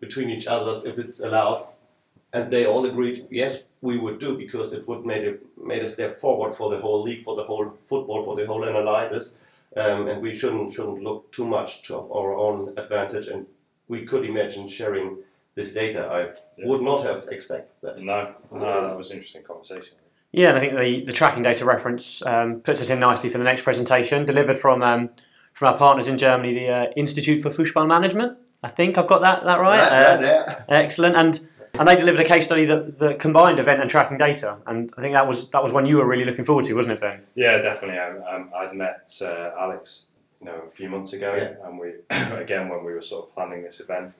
between 0.00 0.30
each 0.30 0.46
other 0.46 0.86
if 0.86 0.98
it's 0.98 1.20
allowed. 1.20 1.68
And 2.32 2.50
they 2.50 2.66
all 2.66 2.86
agreed, 2.86 3.26
yes, 3.30 3.64
we 3.82 3.98
would 3.98 4.18
do 4.18 4.38
because 4.38 4.72
it 4.72 4.86
would 4.88 5.04
made 5.04 5.26
a 5.28 5.34
made 5.62 5.82
a 5.82 5.88
step 5.88 6.18
forward 6.18 6.54
for 6.54 6.70
the 6.70 6.78
whole 6.78 7.02
league, 7.02 7.24
for 7.24 7.36
the 7.36 7.44
whole 7.44 7.76
football, 7.82 8.24
for 8.24 8.36
the 8.36 8.46
whole 8.46 8.66
analysis, 8.66 9.36
um, 9.76 10.08
and 10.08 10.22
we 10.22 10.34
shouldn't 10.34 10.72
shouldn't 10.72 11.02
look 11.02 11.30
too 11.32 11.46
much 11.46 11.82
to 11.82 11.96
our 11.96 12.32
own 12.34 12.72
advantage. 12.78 13.26
And 13.26 13.46
we 13.88 14.04
could 14.04 14.24
imagine 14.24 14.68
sharing 14.68 15.18
this 15.56 15.72
data. 15.72 16.06
I 16.06 16.20
yeah. 16.56 16.68
would 16.68 16.80
not 16.80 17.04
have 17.04 17.28
expected 17.28 17.74
that. 17.82 17.98
No, 17.98 18.34
no, 18.52 18.88
that 18.88 18.96
was 18.96 19.10
an 19.10 19.16
interesting 19.18 19.42
conversation. 19.42 19.96
Yeah, 20.30 20.48
and 20.48 20.56
I 20.56 20.60
think 20.60 20.78
the, 20.78 21.04
the 21.04 21.12
tracking 21.12 21.42
data 21.42 21.66
reference 21.66 22.24
um, 22.24 22.60
puts 22.60 22.80
us 22.80 22.88
in 22.88 23.00
nicely 23.00 23.28
for 23.28 23.36
the 23.36 23.44
next 23.44 23.62
presentation, 23.62 24.24
delivered 24.24 24.56
from 24.56 24.82
um, 24.82 25.10
from 25.52 25.68
our 25.68 25.76
partners 25.76 26.08
in 26.08 26.18
Germany, 26.18 26.54
the 26.54 26.68
uh, 26.68 26.86
Institute 26.96 27.40
for 27.40 27.50
Fußball 27.50 27.86
Management. 27.86 28.38
I 28.62 28.68
think 28.68 28.96
I've 28.96 29.08
got 29.08 29.20
that 29.22 29.44
that 29.44 29.60
right. 29.60 29.78
Yeah, 29.78 30.08
Uh, 30.08 30.20
yeah, 30.20 30.62
Excellent, 30.68 31.16
and 31.16 31.48
and 31.78 31.88
they 31.88 31.96
delivered 31.96 32.20
a 32.20 32.24
case 32.24 32.44
study 32.46 32.64
that, 32.66 32.98
that 32.98 33.18
combined 33.18 33.58
event 33.58 33.80
and 33.80 33.88
tracking 33.88 34.18
data, 34.18 34.58
and 34.66 34.92
I 34.96 35.00
think 35.00 35.14
that 35.14 35.26
was 35.26 35.50
that 35.50 35.62
was 35.62 35.72
one 35.72 35.86
you 35.86 35.96
were 35.96 36.06
really 36.06 36.24
looking 36.24 36.44
forward 36.44 36.64
to, 36.66 36.74
wasn't 36.74 36.94
it, 36.94 37.00
Ben? 37.00 37.22
Yeah, 37.34 37.58
definitely. 37.58 37.98
Um, 37.98 38.22
um, 38.28 38.50
I'd 38.54 38.74
met 38.74 39.08
uh, 39.22 39.50
Alex, 39.58 40.06
you 40.40 40.46
know, 40.46 40.62
a 40.66 40.70
few 40.70 40.88
months 40.88 41.12
ago, 41.12 41.34
Yeah. 41.34 41.66
and 41.66 41.78
we 41.78 41.92
again 42.36 42.68
when 42.68 42.84
we 42.84 42.92
were 42.92 43.02
sort 43.02 43.28
of 43.28 43.34
planning 43.34 43.62
this 43.62 43.80
event, 43.80 44.12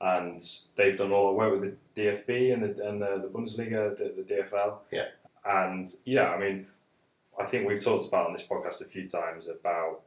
and 0.00 0.40
they've 0.76 0.96
done 0.96 1.12
all 1.12 1.28
the 1.32 1.36
work 1.38 1.60
with 1.60 1.76
the 1.94 2.00
DFB 2.02 2.52
and 2.52 2.62
the 2.62 2.88
and 2.88 3.02
the, 3.02 3.20
the 3.22 3.28
Bundesliga, 3.28 3.96
the, 3.96 4.14
the 4.22 4.34
DFL. 4.34 4.74
Yeah. 4.90 5.06
And 5.44 5.92
yeah, 6.04 6.28
I 6.30 6.38
mean, 6.38 6.66
I 7.38 7.44
think 7.46 7.66
we've 7.66 7.82
talked 7.82 8.06
about 8.06 8.26
on 8.26 8.32
this 8.32 8.46
podcast 8.46 8.80
a 8.80 8.84
few 8.84 9.08
times 9.08 9.48
about 9.48 10.02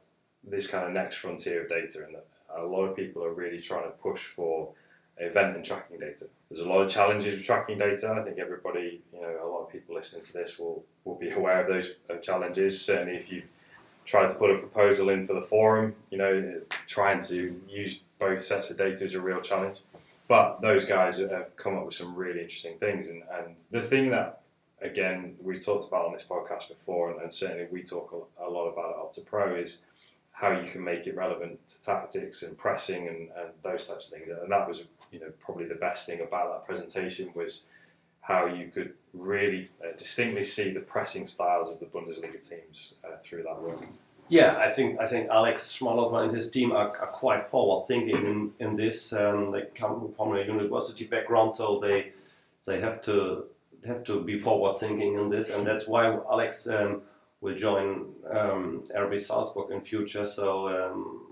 this 0.48 0.66
kind 0.66 0.86
of 0.86 0.92
next 0.92 1.16
frontier 1.16 1.62
of 1.64 1.68
data, 1.68 2.04
and 2.06 2.14
that 2.14 2.26
a 2.56 2.64
lot 2.64 2.84
of 2.86 2.96
people 2.96 3.22
are 3.22 3.32
really 3.34 3.60
trying 3.60 3.82
to 3.84 3.90
push 3.90 4.24
for 4.24 4.70
event 5.18 5.56
and 5.56 5.64
tracking 5.64 5.98
data. 5.98 6.26
There's 6.50 6.64
a 6.64 6.68
lot 6.68 6.82
of 6.82 6.90
challenges 6.90 7.34
with 7.34 7.44
tracking 7.44 7.78
data. 7.78 8.16
I 8.18 8.22
think 8.22 8.38
everybody, 8.38 9.00
you 9.12 9.20
know, 9.20 9.36
a 9.42 9.48
lot 9.48 9.62
of 9.62 9.72
people 9.72 9.96
listening 9.96 10.24
to 10.24 10.32
this 10.32 10.58
will 10.58 10.84
will 11.04 11.16
be 11.16 11.30
aware 11.30 11.62
of 11.62 11.68
those 11.68 11.94
uh, 12.08 12.16
challenges. 12.16 12.80
Certainly, 12.80 13.16
if 13.16 13.32
you 13.32 13.42
tried 14.04 14.28
to 14.28 14.36
put 14.36 14.50
a 14.50 14.58
proposal 14.58 15.08
in 15.08 15.26
for 15.26 15.34
the 15.34 15.42
forum, 15.42 15.94
you 16.10 16.18
know, 16.18 16.60
trying 16.86 17.20
to 17.20 17.60
use 17.68 18.02
both 18.18 18.44
sets 18.44 18.70
of 18.70 18.78
data 18.78 19.04
is 19.04 19.14
a 19.14 19.20
real 19.20 19.40
challenge. 19.40 19.78
But 20.28 20.60
those 20.60 20.84
guys 20.84 21.18
have 21.18 21.56
come 21.56 21.76
up 21.76 21.86
with 21.86 21.94
some 21.94 22.14
really 22.14 22.40
interesting 22.40 22.78
things, 22.78 23.08
and, 23.08 23.22
and 23.32 23.56
the 23.70 23.82
thing 23.82 24.10
that 24.10 24.40
again 24.82 25.34
we've 25.42 25.64
talked 25.64 25.88
about 25.88 26.06
on 26.06 26.12
this 26.12 26.24
podcast 26.28 26.68
before, 26.68 27.10
and, 27.10 27.20
and 27.22 27.32
certainly 27.32 27.66
we 27.72 27.82
talk 27.82 28.28
a, 28.38 28.46
a 28.46 28.48
lot 28.48 28.66
about 28.66 28.90
at 28.90 28.96
Opta 28.96 29.26
Pro 29.26 29.56
is 29.56 29.78
how 30.32 30.50
you 30.50 30.70
can 30.70 30.84
make 30.84 31.06
it 31.06 31.16
relevant 31.16 31.66
to 31.66 31.82
tactics 31.82 32.42
and 32.42 32.58
pressing 32.58 33.08
and, 33.08 33.30
and 33.38 33.48
those 33.62 33.88
types 33.88 34.08
of 34.08 34.12
things. 34.12 34.28
And 34.28 34.52
that 34.52 34.68
was, 34.68 34.82
you 35.10 35.20
know, 35.20 35.32
probably 35.40 35.66
the 35.66 35.74
best 35.74 36.06
thing 36.06 36.20
about 36.20 36.52
that 36.52 36.66
presentation 36.66 37.30
was 37.34 37.62
how 38.20 38.46
you 38.46 38.68
could 38.68 38.94
really 39.14 39.68
uh, 39.82 39.96
distinctly 39.96 40.44
see 40.44 40.72
the 40.72 40.80
pressing 40.80 41.26
styles 41.26 41.72
of 41.72 41.80
the 41.80 41.86
Bundesliga 41.86 42.40
teams 42.46 42.94
uh, 43.04 43.16
through 43.22 43.42
that 43.44 43.60
work. 43.60 43.86
Yeah, 44.28 44.56
I 44.58 44.68
think 44.68 45.00
I 45.00 45.06
think 45.06 45.28
Alex 45.30 45.78
Schmalhofer 45.78 46.24
and 46.24 46.32
his 46.32 46.50
team 46.50 46.72
are, 46.72 46.96
are 46.98 47.06
quite 47.06 47.44
forward 47.44 47.86
thinking 47.86 48.26
in, 48.26 48.52
in 48.58 48.74
this. 48.74 49.12
Um, 49.12 49.52
they 49.52 49.62
come 49.74 50.12
from 50.12 50.34
a 50.34 50.40
university 50.40 51.04
background, 51.06 51.54
so 51.54 51.78
they 51.78 52.12
they 52.64 52.80
have 52.80 53.00
to 53.02 53.44
have 53.86 54.02
to 54.04 54.20
be 54.20 54.36
forward 54.36 54.78
thinking 54.78 55.14
in 55.14 55.30
this, 55.30 55.50
and 55.50 55.64
that's 55.64 55.86
why 55.86 56.06
Alex 56.28 56.66
um, 56.68 57.02
will 57.40 57.54
join 57.54 58.06
um, 58.28 58.82
RB 58.96 59.20
Salzburg 59.20 59.70
in 59.70 59.80
future. 59.80 60.24
So 60.24 60.68
um, 60.68 61.26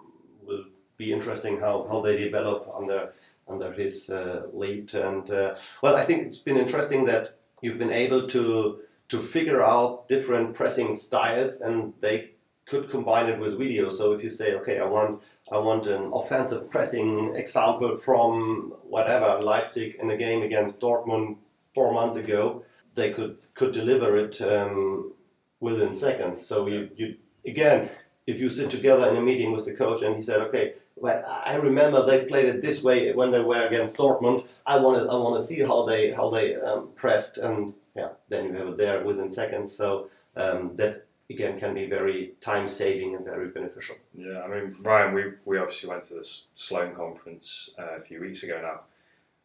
will 0.46 0.64
be 0.96 1.12
interesting 1.12 1.58
how, 1.58 1.87
how 1.88 2.00
they 2.00 2.16
develop 2.16 2.72
under 2.76 3.13
under 3.48 3.72
his 3.72 4.11
uh, 4.11 4.42
lead. 4.52 4.94
And 4.94 5.30
uh, 5.30 5.57
well, 5.83 5.96
I 5.96 6.04
think 6.04 6.26
it's 6.26 6.38
been 6.38 6.57
interesting 6.57 7.04
that 7.07 7.37
you've 7.62 7.78
been 7.78 7.92
able 7.92 8.26
to 8.28 8.80
to 9.09 9.18
figure 9.18 9.62
out 9.62 10.09
different 10.09 10.54
pressing 10.54 10.94
styles, 10.94 11.61
and 11.61 11.92
they 12.00 12.30
could 12.66 12.88
combine 12.88 13.28
it 13.28 13.38
with 13.38 13.59
video. 13.59 13.90
So 13.90 14.12
if 14.12 14.22
you 14.22 14.30
say, 14.30 14.54
okay, 14.54 14.78
I 14.80 14.87
want 14.87 15.22
I 15.52 15.59
want 15.59 15.87
an 15.87 16.11
offensive 16.12 16.70
pressing 16.70 17.35
example 17.35 17.96
from 17.96 18.74
whatever 18.83 19.42
Leipzig 19.42 19.96
in 20.00 20.11
a 20.11 20.16
game 20.16 20.42
against 20.42 20.80
Dortmund 20.80 21.37
four 21.74 21.92
months 21.92 22.16
ago, 22.16 22.64
they 22.94 23.11
could 23.12 23.37
could 23.54 23.72
deliver 23.72 24.16
it 24.16 24.40
um, 24.40 25.12
within 25.61 25.92
seconds. 25.92 26.44
So 26.46 26.66
you 26.66 26.88
you 26.96 27.16
again, 27.46 27.90
if 28.26 28.40
you 28.40 28.48
sit 28.48 28.70
together 28.70 29.09
in 29.11 29.16
a 29.16 29.20
meeting 29.20 29.52
with 29.52 29.66
the 29.66 29.74
coach 29.74 30.02
and 30.02 30.16
he 30.16 30.22
said, 30.22 30.40
okay. 30.40 30.74
Well, 30.96 31.24
I 31.26 31.57
remember 31.57 32.04
they 32.04 32.24
played 32.24 32.46
it 32.46 32.62
this 32.62 32.83
way 32.83 33.12
when 33.12 33.30
they 33.30 33.40
were 33.40 33.66
against 33.66 33.96
Dortmund. 33.96 34.46
I 34.64 34.76
want 34.78 35.02
to, 35.02 35.11
I 35.11 35.16
want 35.16 35.40
to 35.40 35.46
see 35.46 35.61
how 35.61 35.85
they, 35.85 36.12
how 36.12 36.30
they 36.30 36.54
um, 36.54 36.90
pressed, 36.94 37.37
and 37.38 37.74
yeah, 37.96 38.11
then 38.28 38.46
you 38.46 38.52
have 38.54 38.68
it 38.68 38.76
there 38.76 39.04
within 39.04 39.28
seconds. 39.28 39.72
So 39.72 40.09
um, 40.37 40.76
that 40.76 41.07
again 41.28 41.59
can 41.59 41.74
be 41.74 41.87
very 41.87 42.35
time 42.40 42.68
saving 42.68 43.14
and 43.14 43.24
very 43.24 43.48
beneficial. 43.48 43.96
Yeah, 44.14 44.42
I 44.42 44.48
mean, 44.48 44.76
Ryan, 44.80 45.14
we, 45.14 45.24
we 45.44 45.59
obviously 45.59 45.88
went 45.88 46.04
to 46.04 46.14
this 46.14 46.46
Sloan 46.54 46.94
conference 46.94 47.70
uh, 47.78 47.96
a 47.96 48.00
few 48.00 48.20
weeks 48.20 48.42
ago 48.42 48.61
now, 48.62 48.80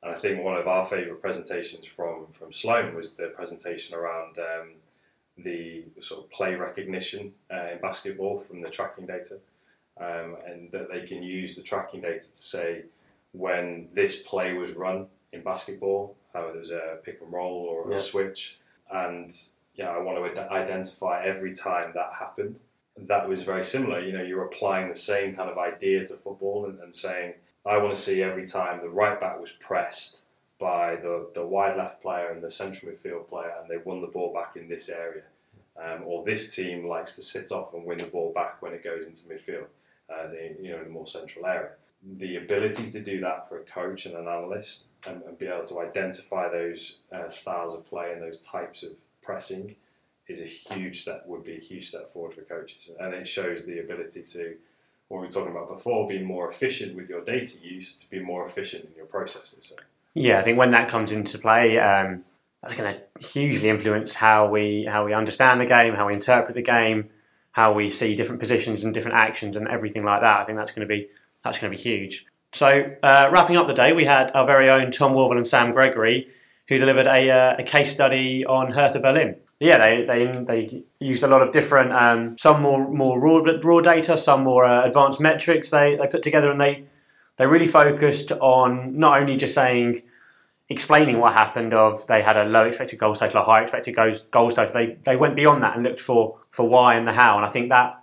and 0.03 0.15
I 0.15 0.17
think 0.17 0.43
one 0.43 0.55
of 0.57 0.67
our 0.67 0.85
favourite 0.85 1.21
presentations 1.21 1.85
from, 1.88 2.27
from 2.31 2.53
Sloan 2.53 2.95
was 2.95 3.15
the 3.15 3.27
presentation 3.27 3.95
around 3.95 4.38
um, 4.38 4.69
the 5.38 5.83
sort 5.99 6.23
of 6.23 6.31
play 6.31 6.55
recognition 6.55 7.33
uh, 7.51 7.69
in 7.73 7.79
basketball 7.81 8.39
from 8.39 8.62
the 8.62 8.69
tracking 8.69 9.05
data, 9.05 9.39
um, 9.99 10.38
and 10.45 10.71
that 10.71 10.89
they 10.91 11.01
can 11.05 11.21
use 11.23 11.55
the 11.55 11.62
tracking 11.62 12.01
data 12.01 12.19
to 12.19 12.35
say 12.38 12.83
when 13.33 13.89
this 13.93 14.21
play 14.21 14.53
was 14.53 14.73
run 14.73 15.07
in 15.33 15.41
basketball, 15.43 16.15
how 16.33 16.47
it 16.47 16.55
was 16.55 16.71
a 16.71 16.97
pick 17.03 17.21
and 17.21 17.31
roll 17.31 17.65
or 17.69 17.89
a 17.89 17.91
Yeah. 17.91 17.97
switch, 17.97 18.59
and 18.91 19.35
yeah, 19.75 19.89
I 19.89 19.99
want 19.99 20.35
to 20.35 20.51
identify 20.51 21.23
every 21.23 21.53
time 21.53 21.91
that 21.93 22.13
happened 22.19 22.59
that 23.07 23.27
was 23.29 23.43
very 23.43 23.63
similar. 23.63 24.01
You 24.01 24.13
know, 24.13 24.23
you're 24.23 24.43
applying 24.45 24.89
the 24.89 24.95
same 24.95 25.35
kind 25.35 25.49
of 25.49 25.57
idea 25.57 26.03
to 26.05 26.13
football 26.15 26.65
and, 26.65 26.79
and 26.79 26.93
saying, 26.93 27.33
I 27.65 27.77
want 27.77 27.95
to 27.95 28.01
see 28.01 28.21
every 28.21 28.47
time 28.47 28.81
the 28.81 28.89
right 28.89 29.19
back 29.19 29.39
was 29.39 29.51
pressed 29.51 30.25
by 30.59 30.97
the, 30.97 31.29
the 31.33 31.45
wide 31.45 31.77
left 31.77 32.01
player 32.01 32.31
and 32.31 32.43
the 32.43 32.51
central 32.51 32.91
midfield 32.91 33.29
player 33.29 33.53
and 33.59 33.69
they 33.69 33.77
won 33.77 34.01
the 34.01 34.07
ball 34.07 34.33
back 34.33 34.57
in 34.57 34.67
this 34.67 34.89
area. 34.89 35.23
Um, 35.81 36.03
or 36.05 36.25
this 36.25 36.53
team 36.53 36.88
likes 36.88 37.15
to 37.15 37.21
sit 37.21 37.53
off 37.53 37.73
and 37.73 37.85
win 37.85 37.99
the 37.99 38.05
ball 38.05 38.33
back 38.33 38.62
when 38.62 38.73
it 38.73 38.83
goes 38.83 39.05
into 39.05 39.23
midfield, 39.29 39.67
uh, 40.12 40.28
the, 40.28 40.56
you 40.62 40.72
know, 40.72 40.82
in 40.82 40.88
a 40.88 40.89
more 40.89 41.08
central 41.08 41.45
area. 41.45 41.72
The 42.17 42.38
ability 42.38 42.91
to 42.91 43.02
do 43.02 43.19
that 43.22 43.50
for 43.50 43.60
a 43.60 43.63
coach 43.63 44.06
and 44.06 44.15
an 44.15 44.28
analyst 44.28 44.91
and, 45.06 45.22
and 45.24 45.38
be 45.38 45.48
able 45.48 45.65
to 45.65 45.82
identify 45.82 46.50
those 46.50 47.00
uh, 47.12 47.28
styles 47.28 47.74
of 47.74 47.86
play 47.86 48.13
and 48.13 48.22
those 48.22 48.39
types 48.39 48.84
of 48.84 48.91
pressing 49.22 49.76
is 50.30 50.39
a 50.39 50.45
huge 50.45 51.02
step 51.02 51.24
would 51.28 51.43
be 51.43 51.56
a 51.56 51.60
huge 51.60 51.89
step 51.89 52.12
forward 52.13 52.34
for 52.34 52.41
coaches. 52.41 52.91
And 53.00 53.13
it 53.13 53.28
shows 53.28 53.65
the 53.65 53.80
ability 53.80 54.24
to 54.24 54.56
what 55.10 55.22
we 55.22 55.28
were 55.28 55.32
talking 55.32 55.52
about 55.52 55.69
before 55.69 56.08
being 56.08 56.24
more 56.24 56.50
efficient 56.50 56.95
with 56.95 57.10
your 57.10 57.24
data 57.26 57.58
use 57.62 57.95
to 57.95 58.10
be 58.10 58.19
more 58.19 58.45
efficient 58.45 58.86
in 58.86 58.95
your 58.95 59.08
processes. 59.08 59.65
So, 59.69 59.76
Yeah, 60.13 60.39
I 60.39 60.43
think 60.43 60.58
when 60.58 60.72
that 60.72 60.88
comes 60.88 61.12
into 61.12 61.38
play, 61.38 61.80
um, 61.80 62.24
that's 62.62 62.76
going 62.76 62.95
to 62.95 63.28
hugely 63.28 63.69
influence 63.69 64.15
how 64.15 64.48
we 64.48 64.86
how 64.86 65.06
we 65.06 65.13
understand 65.13 65.62
the 65.62 65.65
game, 65.65 65.95
how 65.95 66.08
we 66.08 66.13
interpret 66.13 66.56
the 66.56 66.62
game, 66.62 67.10
how 67.51 67.73
we 67.73 67.89
see 67.89 68.15
different 68.15 68.39
positions 68.39 68.83
and 68.83 68.93
different 68.93 69.17
actions 69.17 69.55
and 69.55 69.67
everything 69.67 70.03
like 70.03 70.21
that. 70.21 70.41
I 70.41 70.45
think 70.45 70.57
that's 70.57 70.71
going 70.71 70.88
to 70.88 70.93
be 70.93 71.07
that's 71.43 71.59
going 71.59 71.71
to 71.71 71.77
be 71.77 71.81
huge. 71.81 72.25
So 72.53 72.95
uh, 73.03 73.29
wrapping 73.31 73.57
up 73.57 73.67
the 73.67 73.73
day, 73.73 73.93
we 73.93 74.05
had 74.05 74.31
our 74.33 74.45
very 74.45 74.69
own 74.69 74.91
Tom 74.91 75.13
Worville 75.13 75.38
and 75.38 75.47
Sam 75.47 75.71
Gregory, 75.71 76.27
who 76.67 76.77
delivered 76.77 77.07
a, 77.07 77.29
uh, 77.29 77.55
a 77.59 77.63
case 77.63 77.93
study 77.93 78.45
on 78.45 78.71
Hertha 78.71 78.99
Berlin. 78.99 79.35
Yeah, 79.59 79.77
they, 79.77 80.05
they, 80.05 80.25
they 80.43 80.83
used 80.99 81.21
a 81.21 81.27
lot 81.27 81.41
of 81.41 81.51
different, 81.51 81.91
um, 81.91 82.38
some 82.38 82.62
more 82.62 82.89
more 82.89 83.19
raw, 83.19 83.43
raw 83.62 83.81
data, 83.81 84.17
some 84.17 84.43
more 84.43 84.65
uh, 84.65 84.85
advanced 84.85 85.19
metrics 85.19 85.69
they, 85.69 85.95
they 85.97 86.07
put 86.07 86.23
together, 86.23 86.49
and 86.49 86.62
they 86.62 86.85
they 87.38 87.45
really 87.45 87.67
focused 87.67 88.31
on 88.31 88.97
not 88.97 89.19
only 89.19 89.38
just 89.38 89.53
saying 89.53 90.01
explaining 90.69 91.19
what 91.19 91.34
happened 91.34 91.73
of 91.73 92.05
they 92.08 92.21
had 92.21 92.38
a 92.38 92.45
low 92.45 92.63
expected 92.65 92.99
goals 92.99 93.19
total, 93.19 93.41
a 93.41 93.45
high 93.45 93.62
expected 93.63 93.95
goals 93.95 94.21
goals 94.32 94.53
total. 94.55 94.73
They 94.73 94.97
they 95.03 95.15
went 95.15 95.36
beyond 95.36 95.63
that 95.63 95.75
and 95.75 95.84
looked 95.84 95.99
for 95.99 96.39
for 96.51 96.67
why 96.67 96.95
and 96.95 97.08
the 97.08 97.13
how, 97.13 97.38
and 97.38 97.45
I 97.45 97.49
think 97.49 97.69
that 97.69 97.95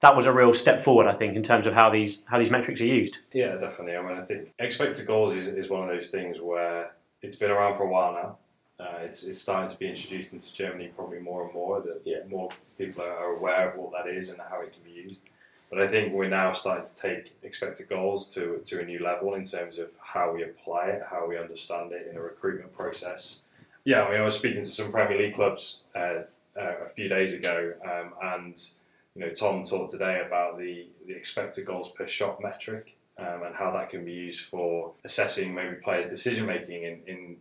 that 0.00 0.16
was 0.16 0.26
a 0.26 0.32
real 0.32 0.52
step 0.54 0.82
forward. 0.82 1.06
I 1.06 1.14
think 1.14 1.36
in 1.36 1.42
terms 1.42 1.66
of 1.66 1.74
how 1.74 1.90
these 1.90 2.24
how 2.26 2.38
these 2.38 2.50
metrics 2.50 2.80
are 2.80 2.86
used. 2.86 3.18
yeah 3.32 3.56
definitely 3.56 3.96
I 3.96 4.02
mean 4.02 4.18
I 4.18 4.22
think 4.22 4.52
expected 4.58 5.06
goals 5.06 5.34
is, 5.34 5.48
is 5.48 5.68
one 5.68 5.82
of 5.82 5.88
those 5.94 6.10
things 6.10 6.40
where 6.40 6.92
it's 7.22 7.36
been 7.36 7.50
around 7.50 7.76
for 7.76 7.84
a 7.84 7.88
while 7.90 8.12
now 8.12 8.38
uh, 8.84 8.98
it's, 9.02 9.22
it's 9.22 9.40
starting 9.40 9.70
to 9.70 9.78
be 9.78 9.86
introduced 9.88 10.32
into 10.32 10.52
Germany 10.52 10.90
probably 10.96 11.20
more 11.20 11.44
and 11.44 11.54
more 11.54 11.80
that 11.82 12.00
Yeah. 12.04 12.18
more 12.28 12.48
people 12.78 13.04
are 13.04 13.36
aware 13.36 13.70
of 13.70 13.76
what 13.78 13.92
that 13.92 14.10
is 14.12 14.30
and 14.30 14.40
how 14.50 14.60
it 14.60 14.72
can 14.72 14.82
be 14.82 14.90
used 14.90 15.22
but 15.72 15.80
I 15.80 15.86
think 15.86 16.12
we're 16.12 16.28
now 16.28 16.52
starting 16.52 16.84
to 16.84 16.94
take 16.94 17.34
expected 17.42 17.88
goals 17.88 18.32
to, 18.34 18.60
to 18.62 18.82
a 18.82 18.84
new 18.84 19.02
level 19.02 19.32
in 19.32 19.42
terms 19.42 19.78
of 19.78 19.88
how 19.98 20.30
we 20.30 20.42
apply 20.42 20.88
it, 20.88 21.02
how 21.10 21.26
we 21.26 21.38
understand 21.38 21.92
it 21.92 22.08
in 22.10 22.18
a 22.18 22.20
recruitment 22.20 22.76
process. 22.76 23.36
Yeah, 23.82 24.02
I 24.02 24.10
mean, 24.10 24.20
I 24.20 24.24
was 24.24 24.36
speaking 24.36 24.60
to 24.60 24.68
some 24.68 24.92
Premier 24.92 25.16
League 25.16 25.34
clubs 25.34 25.84
uh, 25.96 26.24
uh, 26.60 26.84
a 26.84 26.90
few 26.90 27.08
days 27.08 27.32
ago, 27.32 27.72
um, 27.82 28.12
and 28.22 28.62
you 29.14 29.22
know, 29.22 29.30
Tom 29.30 29.64
talked 29.64 29.92
today 29.92 30.22
about 30.26 30.58
the, 30.58 30.88
the 31.06 31.14
expected 31.14 31.64
goals 31.64 31.90
per 31.90 32.06
shot 32.06 32.42
metric 32.42 32.94
um, 33.16 33.42
and 33.46 33.54
how 33.54 33.70
that 33.72 33.88
can 33.88 34.04
be 34.04 34.12
used 34.12 34.44
for 34.44 34.92
assessing 35.06 35.54
maybe 35.54 35.76
players' 35.76 36.06
decision 36.06 36.44
making 36.44 36.82
in, 36.82 37.00
in 37.06 37.36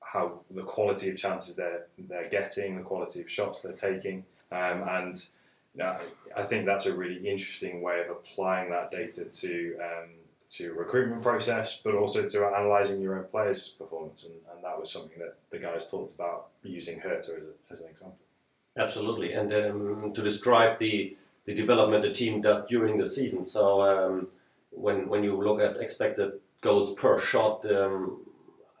how 0.00 0.40
the 0.50 0.62
quality 0.62 1.10
of 1.10 1.18
chances 1.18 1.54
they're 1.54 1.84
they're 1.98 2.30
getting, 2.30 2.76
the 2.76 2.82
quality 2.82 3.20
of 3.20 3.30
shots 3.30 3.60
they're 3.60 3.72
taking, 3.74 4.24
um, 4.50 4.82
and 4.88 5.26
you 5.74 5.82
know, 5.82 5.96
I 6.36 6.42
think 6.44 6.66
that's 6.66 6.86
a 6.86 6.94
really 6.94 7.28
interesting 7.28 7.82
way 7.82 8.00
of 8.00 8.10
applying 8.10 8.70
that 8.70 8.90
data 8.90 9.24
to 9.24 9.76
um, 9.80 10.10
to 10.46 10.72
recruitment 10.74 11.22
process, 11.22 11.80
but 11.82 11.94
also 11.94 12.28
to 12.28 12.48
analysing 12.48 13.00
your 13.00 13.18
own 13.18 13.24
players' 13.24 13.68
performance, 13.68 14.24
and, 14.24 14.34
and 14.52 14.62
that 14.62 14.78
was 14.78 14.92
something 14.92 15.18
that 15.18 15.36
the 15.50 15.58
guys 15.58 15.90
talked 15.90 16.14
about 16.14 16.48
using 16.62 17.00
Hertha 17.00 17.18
as, 17.18 17.28
a, 17.28 17.72
as 17.72 17.80
an 17.80 17.88
example. 17.88 18.18
Absolutely, 18.76 19.32
and 19.32 19.52
um, 19.52 20.12
to 20.14 20.22
describe 20.22 20.78
the 20.78 21.16
the 21.46 21.54
development 21.54 22.02
the 22.02 22.10
team 22.10 22.40
does 22.40 22.64
during 22.66 22.98
the 22.98 23.06
season. 23.06 23.44
So 23.44 23.82
um, 23.82 24.28
when 24.70 25.08
when 25.08 25.24
you 25.24 25.40
look 25.40 25.60
at 25.60 25.76
expected 25.78 26.32
goals 26.60 26.94
per 26.94 27.20
shot, 27.20 27.64
um, 27.70 28.20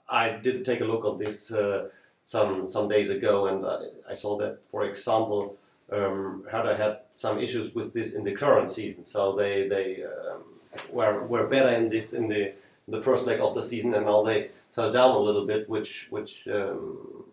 I 0.08 0.30
did 0.30 0.64
take 0.64 0.80
a 0.80 0.84
look 0.84 1.04
on 1.04 1.18
this 1.18 1.50
uh, 1.52 1.88
some 2.22 2.66
some 2.66 2.88
days 2.88 3.10
ago, 3.10 3.46
and 3.46 3.64
I, 3.66 4.12
I 4.12 4.14
saw 4.14 4.36
that, 4.38 4.58
for 4.70 4.84
example, 4.84 5.56
um, 5.92 6.44
Hertha 6.50 6.76
had 6.76 6.98
some 7.12 7.38
issues 7.38 7.74
with 7.74 7.92
this 7.92 8.14
in 8.14 8.24
the 8.24 8.32
current 8.32 8.68
season. 8.68 9.04
So 9.04 9.34
they 9.34 9.68
they 9.68 10.04
um, 10.04 10.42
were 10.90 11.24
were 11.24 11.46
better 11.46 11.70
in 11.70 11.88
this 11.88 12.12
in 12.12 12.28
the 12.28 12.52
the 12.88 13.02
first 13.02 13.26
leg 13.26 13.40
of 13.40 13.54
the 13.54 13.62
season, 13.62 13.94
and 13.94 14.06
now 14.06 14.22
they 14.22 14.50
fell 14.74 14.90
down 14.90 15.14
a 15.14 15.18
little 15.18 15.46
bit, 15.46 15.68
which 15.68 16.08
which 16.10 16.46
um, 16.48 17.24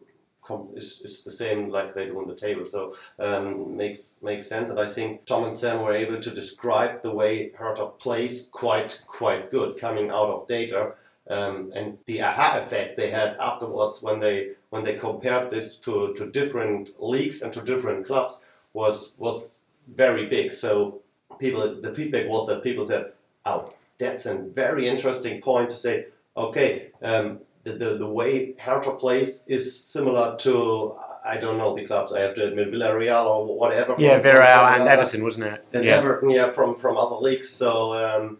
is, 0.75 1.01
is 1.03 1.23
the 1.23 1.31
same 1.31 1.69
like 1.69 1.93
they 1.93 2.05
do 2.05 2.19
on 2.19 2.27
the 2.27 2.35
table. 2.35 2.65
So 2.65 2.95
um, 3.19 3.75
makes 3.77 4.15
makes 4.21 4.47
sense. 4.47 4.69
And 4.69 4.79
I 4.79 4.85
think 4.85 5.25
Tom 5.25 5.45
and 5.45 5.53
Sam 5.53 5.81
were 5.81 5.93
able 5.93 6.19
to 6.19 6.29
describe 6.29 7.01
the 7.01 7.11
way 7.11 7.51
Hertha 7.51 7.87
plays 7.87 8.47
quite 8.51 9.01
quite 9.07 9.51
good 9.51 9.77
coming 9.79 10.09
out 10.09 10.29
of 10.29 10.47
data. 10.47 10.93
Um, 11.29 11.71
and 11.75 11.97
the 12.07 12.23
aha 12.23 12.63
effect 12.65 12.97
they 12.97 13.11
had 13.11 13.37
afterwards 13.37 14.01
when 14.01 14.19
they 14.19 14.49
when 14.71 14.83
they 14.83 14.95
compared 14.95 15.51
this 15.51 15.75
to, 15.75 16.13
to 16.15 16.31
different 16.31 16.89
leagues 16.99 17.41
and 17.41 17.53
to 17.53 17.61
different 17.61 18.07
clubs 18.07 18.41
was 18.73 19.15
was 19.19 19.61
very 19.95 20.25
big. 20.25 20.51
So 20.51 21.01
people 21.39 21.79
the 21.81 21.93
feedback 21.93 22.27
was 22.27 22.47
that 22.47 22.63
people 22.63 22.87
said, 22.87 23.11
"Oh, 23.45 23.73
that's 23.99 24.25
a 24.25 24.35
very 24.37 24.87
interesting 24.87 25.41
point 25.41 25.69
to 25.69 25.75
say." 25.75 26.07
Okay, 26.35 26.91
um, 27.01 27.39
the, 27.63 27.73
the, 27.73 27.97
the 27.97 28.07
way 28.07 28.53
Hertha 28.57 28.93
plays 28.93 29.43
is 29.45 29.63
similar 29.85 30.37
to 30.37 30.95
I 31.25 31.37
don't 31.37 31.57
know 31.57 31.75
the 31.75 31.85
clubs. 31.85 32.13
I 32.13 32.21
have 32.21 32.33
to 32.35 32.47
admit 32.47 32.71
Villarreal 32.71 33.25
or 33.25 33.45
whatever. 33.45 33.95
Yeah, 33.97 34.19
Villarreal 34.19 34.79
and 34.79 34.87
Everton, 34.87 35.23
wasn't 35.23 35.47
it? 35.47 35.65
And 35.73 35.83
yeah. 35.83 35.97
Everton, 35.97 36.29
yeah, 36.29 36.51
from 36.51 36.75
from 36.75 36.95
other 36.97 37.17
leagues. 37.17 37.49
So 37.49 37.93
um, 37.93 38.37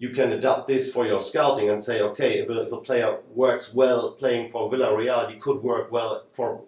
you 0.00 0.08
can 0.08 0.32
adapt 0.32 0.66
this 0.66 0.90
for 0.90 1.06
your 1.06 1.20
scouting 1.20 1.68
and 1.68 1.84
say, 1.84 2.00
okay, 2.00 2.38
if 2.40 2.48
a, 2.48 2.62
if 2.62 2.72
a 2.72 2.78
player 2.78 3.18
works 3.34 3.74
well 3.74 4.12
playing 4.12 4.50
for 4.50 4.70
Villarreal, 4.70 5.30
he 5.30 5.36
could 5.36 5.62
work 5.62 5.92
well 5.92 6.24
for 6.32 6.62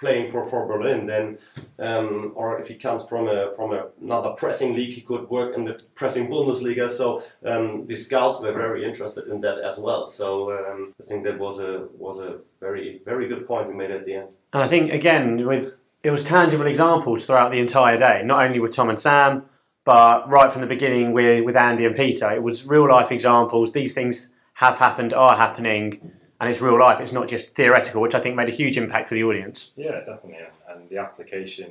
playing 0.00 0.32
for, 0.32 0.44
for 0.44 0.66
Berlin, 0.66 1.06
then, 1.06 1.38
um, 1.78 2.32
or 2.34 2.58
if 2.58 2.66
he 2.66 2.74
comes 2.74 3.08
from 3.08 3.28
a 3.28 3.52
from 3.52 3.72
a, 3.72 3.86
another 4.00 4.30
pressing 4.30 4.74
league, 4.74 4.94
he 4.94 5.00
could 5.00 5.30
work 5.30 5.56
in 5.56 5.64
the 5.64 5.74
pressing 5.94 6.26
Bundesliga. 6.26 6.90
So 6.90 7.22
um, 7.46 7.86
the 7.86 7.94
scouts 7.94 8.40
were 8.40 8.52
very 8.52 8.84
interested 8.84 9.28
in 9.28 9.40
that 9.42 9.58
as 9.60 9.78
well. 9.78 10.08
So 10.08 10.50
um, 10.50 10.92
I 11.00 11.04
think 11.04 11.22
that 11.24 11.38
was 11.38 11.60
a 11.60 11.86
was 11.96 12.18
a 12.18 12.38
very 12.58 13.00
very 13.04 13.28
good 13.28 13.46
point 13.46 13.68
we 13.68 13.74
made 13.74 13.92
at 13.92 14.04
the 14.04 14.14
end. 14.14 14.28
And 14.52 14.62
I 14.64 14.66
think 14.66 14.92
again 14.92 15.46
with 15.46 15.82
it 16.02 16.10
was 16.10 16.24
tangible 16.24 16.66
examples 16.66 17.26
throughout 17.26 17.52
the 17.52 17.60
entire 17.60 17.96
day, 17.96 18.22
not 18.24 18.44
only 18.44 18.58
with 18.58 18.72
Tom 18.72 18.88
and 18.88 18.98
Sam, 18.98 19.44
but 19.84 20.28
right 20.28 20.52
from 20.52 20.60
the 20.60 20.66
beginning 20.66 21.12
with 21.12 21.44
with 21.44 21.56
Andy 21.56 21.84
and 21.84 21.94
Peter. 21.94 22.30
It 22.30 22.42
was 22.42 22.66
real 22.66 22.88
life 22.88 23.10
examples. 23.10 23.72
These 23.72 23.94
things 23.94 24.32
have 24.54 24.78
happened, 24.78 25.12
are 25.12 25.36
happening 25.36 26.12
and 26.42 26.50
it's 26.50 26.60
real 26.60 26.76
life. 26.76 26.98
It's 26.98 27.12
not 27.12 27.28
just 27.28 27.54
theoretical, 27.54 28.02
which 28.02 28.16
I 28.16 28.20
think 28.20 28.34
made 28.34 28.48
a 28.48 28.52
huge 28.52 28.76
impact 28.76 29.08
for 29.08 29.14
the 29.14 29.22
audience. 29.22 29.70
Yeah, 29.76 30.00
definitely. 30.00 30.38
And 30.68 30.88
the 30.88 30.98
application 30.98 31.70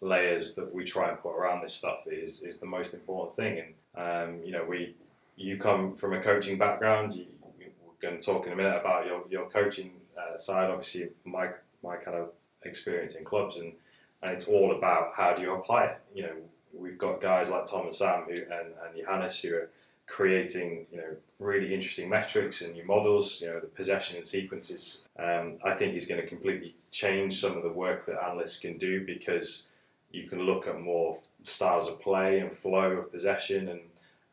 layers 0.00 0.54
that 0.54 0.72
we 0.74 0.82
try 0.84 1.10
and 1.10 1.20
put 1.20 1.36
around 1.36 1.62
this 1.62 1.74
stuff 1.74 2.06
is 2.06 2.42
is 2.42 2.58
the 2.58 2.64
most 2.64 2.94
important 2.94 3.36
thing. 3.36 3.74
And 3.94 4.30
um, 4.32 4.40
you 4.42 4.52
know, 4.52 4.64
we 4.64 4.96
you 5.36 5.58
come 5.58 5.94
from 5.94 6.14
a 6.14 6.22
coaching 6.22 6.56
background. 6.56 7.14
You, 7.14 7.26
we're 7.60 7.68
going 8.00 8.18
to 8.18 8.24
talk 8.24 8.46
in 8.46 8.54
a 8.54 8.56
minute 8.56 8.80
about 8.80 9.04
your 9.04 9.24
your 9.28 9.50
coaching 9.50 9.90
uh, 10.16 10.38
side. 10.38 10.70
Obviously, 10.70 11.10
my 11.26 11.50
my 11.82 11.96
kind 11.96 12.16
of 12.16 12.30
experience 12.62 13.14
in 13.14 13.26
clubs, 13.26 13.58
and 13.58 13.74
and 14.22 14.32
it's 14.32 14.46
all 14.46 14.74
about 14.74 15.12
how 15.14 15.34
do 15.34 15.42
you 15.42 15.52
apply 15.52 15.84
it. 15.84 15.98
You 16.14 16.22
know, 16.22 16.32
we've 16.78 16.98
got 16.98 17.20
guys 17.20 17.50
like 17.50 17.66
Tom 17.66 17.86
and 17.86 17.94
Sam 17.94 18.24
who 18.28 18.34
and, 18.34 18.72
and 18.84 18.96
Johannes 18.96 19.40
who 19.40 19.54
are 19.54 19.70
creating 20.06 20.86
you 20.90 20.98
know 20.98 21.16
really 21.38 21.74
interesting 21.74 22.08
metrics 22.08 22.62
and 22.62 22.72
new 22.72 22.84
models. 22.84 23.40
You 23.40 23.48
know 23.48 23.60
the 23.60 23.66
possession 23.66 24.16
and 24.16 24.26
sequences. 24.26 25.04
Um, 25.18 25.58
I 25.64 25.74
think 25.74 25.94
is 25.94 26.06
going 26.06 26.20
to 26.20 26.26
completely 26.26 26.74
change 26.90 27.40
some 27.40 27.56
of 27.56 27.62
the 27.62 27.72
work 27.72 28.06
that 28.06 28.22
analysts 28.22 28.58
can 28.58 28.78
do 28.78 29.04
because 29.04 29.66
you 30.10 30.26
can 30.26 30.40
look 30.42 30.66
at 30.66 30.80
more 30.80 31.18
styles 31.44 31.88
of 31.88 32.00
play 32.00 32.40
and 32.40 32.50
flow 32.50 32.92
of 32.92 33.12
possession 33.12 33.68
and 33.68 33.80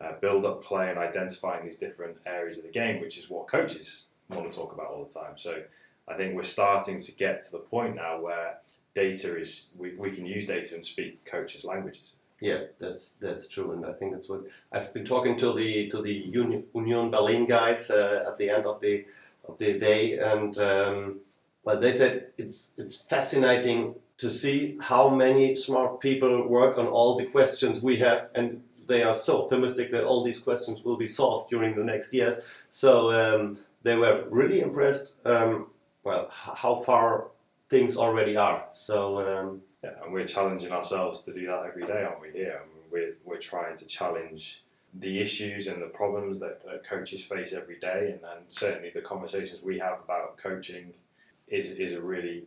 uh, 0.02 0.14
build 0.22 0.46
up 0.46 0.64
play 0.64 0.90
and 0.90 0.98
identifying 0.98 1.66
these 1.66 1.78
different 1.78 2.18
areas 2.26 2.58
of 2.58 2.64
the 2.64 2.72
game, 2.72 3.02
which 3.02 3.18
is 3.18 3.30
what 3.30 3.48
coaches 3.48 4.08
want 4.30 4.50
to 4.52 4.58
talk 4.58 4.74
about 4.74 4.88
all 4.88 5.04
the 5.04 5.20
time. 5.20 5.38
So 5.38 5.64
I 6.08 6.16
think 6.16 6.36
we're 6.36 6.44
starting 6.44 7.00
to 7.00 7.12
get 7.14 7.44
to 7.44 7.52
the 7.54 7.60
point 7.60 7.96
now 7.96 8.20
where 8.20 8.58
data 8.94 9.38
is 9.38 9.70
we, 9.78 9.94
we 9.96 10.12
can 10.12 10.26
use 10.26 10.48
data 10.48 10.76
and 10.76 10.84
speak 10.84 11.26
coaches' 11.26 11.66
languages. 11.66 12.14
Yeah, 12.42 12.64
that's 12.80 13.14
that's 13.22 13.48
true, 13.48 13.72
and 13.72 13.86
I 13.86 13.94
think 13.94 14.14
that's 14.14 14.28
what 14.28 14.44
I've 14.72 14.94
been 14.94 15.06
talking 15.06 15.38
to 15.38 15.54
the 15.54 15.88
to 15.90 16.02
the 16.02 16.12
Union, 16.12 16.66
Union 16.74 17.10
Berlin 17.10 17.46
guys 17.46 17.90
uh, 17.90 18.26
at 18.28 18.36
the 18.38 18.50
end 18.50 18.66
of 18.66 18.82
the 18.82 19.06
of 19.48 19.58
the 19.58 19.80
day, 19.80 20.20
and 20.20 20.58
um, 20.58 21.20
well, 21.64 21.80
they 21.80 21.94
said 21.94 22.28
it's 22.38 22.74
it's 22.78 23.02
fascinating 23.02 23.96
to 24.18 24.30
see 24.30 24.78
how 24.82 25.10
many 25.10 25.56
smart 25.56 26.02
people 26.02 26.48
work 26.48 26.78
on 26.78 26.88
all 26.88 27.18
the 27.18 27.26
questions 27.26 27.82
we 27.82 27.98
have, 28.00 28.30
and 28.36 28.62
they 28.86 29.02
are 29.02 29.14
so 29.14 29.44
optimistic 29.44 29.92
that 29.92 30.04
all 30.04 30.24
these 30.24 30.40
questions 30.40 30.84
will 30.84 30.98
be 30.98 31.08
solved 31.08 31.50
during 31.50 31.76
the 31.76 31.84
next 31.84 32.14
years. 32.14 32.36
So 32.70 33.12
um, 33.14 33.60
they 33.84 33.96
were 33.96 34.26
really 34.30 34.60
impressed. 34.60 35.14
Um, 35.26 35.68
well, 36.04 36.30
how 36.32 36.76
far 36.76 37.28
things 37.70 37.98
already 37.98 38.38
are. 38.38 38.66
So 38.74 39.20
um, 39.28 39.62
yeah, 39.86 40.04
and 40.04 40.14
we're 40.14 40.28
challenging 40.28 40.72
ourselves 40.72 41.22
to 41.24 41.34
do 41.34 41.46
that 41.48 41.64
every 41.66 41.86
day, 41.86 42.04
aren't 42.04 42.22
we? 42.22 42.32
Here, 42.32 42.62
I 42.62 42.66
mean, 42.66 42.86
we're 42.92 43.16
we're 43.24 43.40
trying 43.40 43.76
to 43.78 43.88
challenge 43.88 44.64
the 44.94 45.20
issues 45.20 45.68
and 45.68 45.82
the 45.82 45.88
problems 45.88 46.40
that 46.40 46.62
coaches 46.84 47.24
face 47.24 47.54
every 47.54 47.80
day, 47.80 48.12
and, 48.14 48.22
and 48.24 48.46
certainly 48.48 48.92
the 48.94 49.02
conversations 49.02 49.62
we 49.62 49.78
have 49.80 50.00
about 50.04 50.38
coaching 50.38 50.94
is 51.48 51.72
is 51.72 51.94
a 51.94 52.02
really 52.02 52.44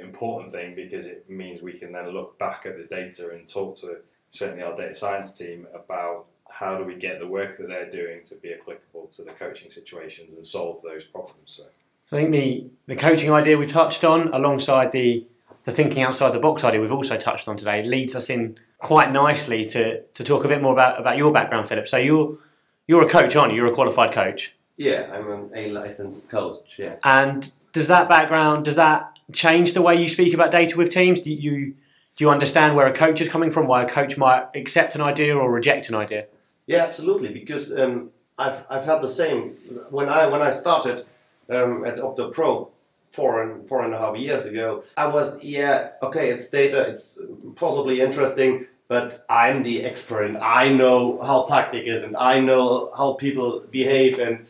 important 0.00 0.52
thing 0.52 0.74
because 0.74 1.06
it 1.06 1.28
means 1.28 1.62
we 1.62 1.72
can 1.72 1.92
then 1.92 2.08
look 2.10 2.38
back 2.38 2.66
at 2.66 2.76
the 2.76 2.84
data 2.84 3.30
and 3.30 3.48
talk 3.48 3.76
to 3.76 3.98
certainly 4.30 4.62
our 4.62 4.76
data 4.76 4.94
science 4.94 5.36
team 5.36 5.66
about 5.74 6.26
how 6.50 6.76
do 6.76 6.84
we 6.84 6.94
get 6.94 7.18
the 7.18 7.26
work 7.26 7.56
that 7.56 7.68
they're 7.68 7.90
doing 7.90 8.22
to 8.24 8.34
be 8.36 8.52
applicable 8.52 9.06
to 9.08 9.22
the 9.22 9.30
coaching 9.32 9.70
situations 9.70 10.34
and 10.34 10.44
solve 10.44 10.82
those 10.82 11.04
problems. 11.04 11.52
So. 11.56 11.64
I 12.10 12.16
think 12.16 12.32
the, 12.32 12.66
the 12.86 12.96
coaching 12.96 13.32
idea 13.32 13.58
we 13.58 13.66
touched 13.66 14.04
on, 14.04 14.32
alongside 14.32 14.92
the 14.92 15.26
the 15.66 15.72
thinking 15.72 16.02
outside 16.04 16.32
the 16.32 16.38
box 16.38 16.62
idea 16.62 16.80
we've 16.80 16.92
also 16.92 17.18
touched 17.18 17.48
on 17.48 17.56
today 17.56 17.82
leads 17.82 18.14
us 18.14 18.30
in 18.30 18.56
quite 18.78 19.10
nicely 19.10 19.66
to, 19.66 20.00
to 20.00 20.22
talk 20.22 20.44
a 20.44 20.48
bit 20.48 20.62
more 20.62 20.72
about, 20.72 20.98
about 21.00 21.18
your 21.18 21.32
background, 21.32 21.68
Philipp. 21.68 21.88
So 21.88 21.98
you're 21.98 22.38
you're 22.86 23.02
a 23.02 23.10
coach, 23.10 23.34
aren't 23.34 23.52
you? 23.52 23.58
You're 23.58 23.72
a 23.72 23.74
qualified 23.74 24.12
coach. 24.12 24.54
Yeah, 24.76 25.10
I'm 25.12 25.28
an 25.28 25.50
A 25.56 25.70
licensed 25.72 26.28
coach. 26.28 26.76
Yeah. 26.78 26.96
And 27.02 27.50
does 27.72 27.88
that 27.88 28.08
background 28.08 28.64
does 28.64 28.76
that 28.76 29.18
change 29.32 29.74
the 29.74 29.82
way 29.82 30.00
you 30.00 30.08
speak 30.08 30.32
about 30.32 30.52
data 30.52 30.76
with 30.76 30.92
teams? 30.92 31.20
Do 31.20 31.32
you 31.32 31.74
do 32.16 32.24
you 32.24 32.30
understand 32.30 32.76
where 32.76 32.86
a 32.86 32.92
coach 32.92 33.20
is 33.20 33.28
coming 33.28 33.50
from? 33.50 33.66
Why 33.66 33.82
a 33.82 33.88
coach 33.88 34.16
might 34.16 34.46
accept 34.54 34.94
an 34.94 35.00
idea 35.00 35.36
or 35.36 35.50
reject 35.50 35.88
an 35.88 35.96
idea? 35.96 36.26
Yeah, 36.66 36.84
absolutely. 36.84 37.30
Because 37.30 37.76
um, 37.76 38.10
I've 38.38 38.64
I've 38.70 38.84
had 38.84 39.02
the 39.02 39.08
same 39.08 39.50
when 39.90 40.08
I 40.08 40.28
when 40.28 40.42
I 40.42 40.52
started 40.52 41.04
um, 41.50 41.84
at 41.84 41.96
OptaPro 41.96 42.70
four 43.16 43.42
and 43.42 43.66
four 43.68 43.82
and 43.82 43.94
a 43.94 43.98
half 43.98 44.16
years 44.16 44.44
ago, 44.44 44.84
I 44.96 45.06
was 45.06 45.42
yeah 45.42 45.90
okay, 46.02 46.30
it's 46.30 46.48
data, 46.50 46.80
it's 46.90 47.18
possibly 47.56 48.00
interesting, 48.00 48.66
but 48.88 49.24
I'm 49.28 49.62
the 49.62 49.84
expert 49.84 50.24
and 50.24 50.38
I 50.38 50.68
know 50.68 51.18
how 51.28 51.44
tactic 51.44 51.84
is 51.86 52.02
and 52.02 52.14
I 52.16 52.40
know 52.40 52.90
how 52.96 53.14
people 53.14 53.64
behave 53.70 54.18
and 54.18 54.46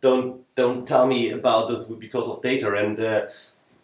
don't 0.00 0.30
don't 0.54 0.86
tell 0.86 1.06
me 1.06 1.30
about 1.30 1.68
this 1.68 1.84
because 1.84 2.28
of 2.28 2.42
data 2.42 2.74
and 2.82 3.00
uh, 3.00 3.26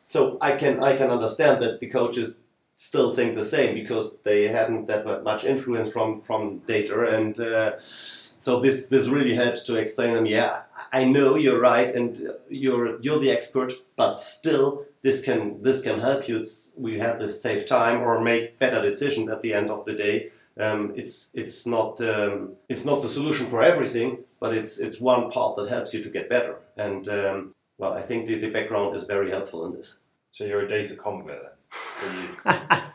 so 0.07 0.37
I 0.41 0.53
can 0.57 0.75
I 0.91 0.95
can 0.97 1.11
understand 1.11 1.63
that 1.63 1.81
the 1.81 1.89
coaches 1.89 2.39
still 2.77 3.13
think 3.13 3.35
the 3.35 3.45
same 3.45 3.75
because 3.75 4.19
they 4.29 4.49
hadn't 4.49 4.87
that 4.87 5.25
much 5.25 5.45
influence 5.45 5.91
from 5.93 6.21
from 6.21 6.59
data 6.75 6.97
and. 7.17 7.41
Uh, 7.41 7.73
so 8.43 8.61
this 8.61 8.87
this 8.87 9.09
really 9.09 9.35
helps 9.35 9.63
to 9.65 9.77
explain 9.77 10.15
them. 10.15 10.27
Yeah, 10.27 10.63
I 10.93 11.05
know 11.05 11.37
you're 11.37 11.61
right, 11.61 11.95
and 11.95 12.31
you're 12.51 13.01
you're 13.01 13.21
the 13.21 13.31
expert, 13.31 13.73
but 13.97 14.15
still, 14.15 14.85
this 15.01 15.23
can 15.23 15.63
this 15.63 15.81
can 15.83 16.01
help 16.01 16.29
you. 16.29 16.39
It's, 16.39 16.73
we 16.77 16.99
have 16.99 17.19
this 17.19 17.41
save 17.41 17.67
time 17.67 18.03
or 18.03 18.21
make 18.21 18.59
better 18.59 18.83
decisions 18.83 19.29
at 19.29 19.43
the 19.43 19.55
end 19.55 19.71
of 19.71 19.85
the 19.85 19.95
day. 19.95 20.33
Um, 20.59 20.93
it's 20.97 21.31
it's 21.35 21.67
not 21.67 22.01
um, 22.01 22.57
it's 22.69 22.85
not 22.85 23.01
the 23.01 23.09
solution 23.09 23.49
for 23.49 23.63
everything, 23.63 24.25
but 24.41 24.53
it's 24.53 24.79
it's 24.79 25.01
one 25.01 25.31
part 25.31 25.57
that 25.57 25.69
helps 25.69 25.95
you 25.95 26.03
to 26.03 26.11
get 26.11 26.29
better. 26.29 26.57
And 26.77 27.09
um, 27.09 27.55
well, 27.79 27.93
I 27.93 28.03
think 28.03 28.27
the, 28.27 28.35
the 28.35 28.51
background 28.51 28.97
is 28.97 29.05
very 29.05 29.31
helpful 29.31 29.65
in 29.67 29.73
this. 29.73 29.99
So 30.31 30.45
you're 30.45 30.63
a 30.63 30.69
data 30.69 30.97
convert. 30.97 31.52
So 31.73 32.07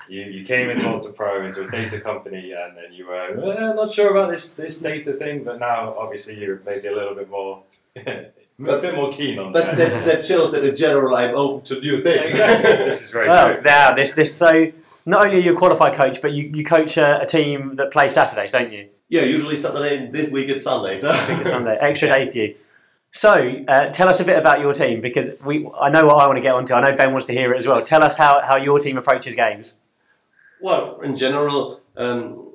you, 0.10 0.24
you, 0.26 0.32
you 0.40 0.46
came 0.46 0.70
into 0.70 0.86
OptaPro 0.86 1.46
into 1.46 1.68
a 1.68 1.72
data 1.72 2.00
company, 2.00 2.52
and 2.54 2.78
then 2.78 2.94
you 2.94 3.08
were 3.08 3.34
well, 3.38 3.76
not 3.76 3.92
sure 3.92 4.12
about 4.12 4.30
this 4.30 4.54
this 4.54 4.80
data 4.80 5.14
thing, 5.14 5.44
but 5.44 5.60
now 5.60 5.96
obviously 5.98 6.38
you're 6.40 6.62
maybe 6.66 6.88
a 6.88 6.96
little 6.96 7.16
bit 7.16 7.30
more. 7.30 7.64
a 7.98 8.32
bit 8.60 8.96
more 8.96 9.12
keen 9.12 9.38
on 9.38 9.54
But 9.54 9.76
that, 9.78 10.04
that 10.06 10.26
shows 10.26 10.52
that 10.52 10.64
in 10.64 10.76
general 10.76 11.16
I'm 11.16 11.36
open 11.36 11.64
to 11.66 11.80
new 11.80 12.02
things. 12.02 12.32
exactly. 12.32 12.86
This 12.86 13.04
is 13.04 13.12
very 13.12 13.28
Well, 13.28 13.54
true. 13.54 13.62
yeah, 13.66 13.94
this, 13.94 14.14
this, 14.16 14.36
so 14.36 14.72
not 15.06 15.26
only 15.26 15.38
are 15.38 15.42
you 15.42 15.54
a 15.54 15.56
qualified 15.56 15.94
coach, 15.94 16.22
but 16.22 16.32
you, 16.34 16.50
you 16.54 16.64
coach 16.64 16.98
a, 16.98 17.22
a 17.22 17.26
team 17.26 17.76
that 17.76 17.92
plays 17.92 18.14
Saturdays, 18.14 18.52
don't 18.52 18.72
you? 18.72 18.90
yeah, 19.10 19.22
usually 19.22 19.56
Saturday. 19.56 20.10
This 20.12 20.30
week 20.32 20.50
it's 20.50 20.64
Sunday. 20.64 20.96
So. 20.96 21.10
It's 21.12 21.50
Sunday, 21.50 21.78
extra 21.80 22.10
day 22.10 22.30
for 22.32 22.38
you. 22.38 22.56
So, 23.18 23.64
uh, 23.68 23.90
tell 23.90 24.08
us 24.10 24.20
a 24.20 24.24
bit 24.24 24.38
about 24.38 24.60
your 24.60 24.76
team 24.76 25.02
because 25.02 25.32
we, 25.44 25.68
I 25.82 25.90
know 25.90 26.06
what 26.06 26.18
I 26.18 26.28
want 26.28 26.38
to 26.38 26.42
get 26.42 26.54
onto. 26.54 26.76
I 26.76 26.82
know 26.82 26.96
Ben 26.96 27.14
wants 27.14 27.26
to 27.26 27.34
hear 27.34 27.52
it 27.52 27.58
as 27.58 27.66
well. 27.66 27.82
Tell 27.82 28.04
us 28.04 28.16
how, 28.16 28.42
how 28.42 28.58
your 28.58 28.78
team 28.78 28.96
approaches 28.96 29.34
games. 29.34 29.82
Well, 30.62 31.02
in 31.02 31.16
general, 31.16 31.82
um, 31.96 32.52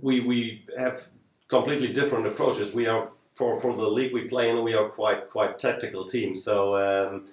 we 0.00 0.20
we 0.20 0.64
have 0.78 1.08
completely 1.48 1.92
different 1.92 2.24
approaches. 2.24 2.72
We 2.72 2.86
are 2.86 3.08
for, 3.34 3.58
for 3.58 3.74
the 3.74 3.90
league 3.90 4.12
we 4.12 4.28
play 4.28 4.48
in, 4.48 4.62
we 4.62 4.74
are 4.74 4.88
quite 4.88 5.28
quite 5.28 5.58
tactical 5.58 6.04
team. 6.04 6.36
So 6.36 6.76
um, 6.76 7.26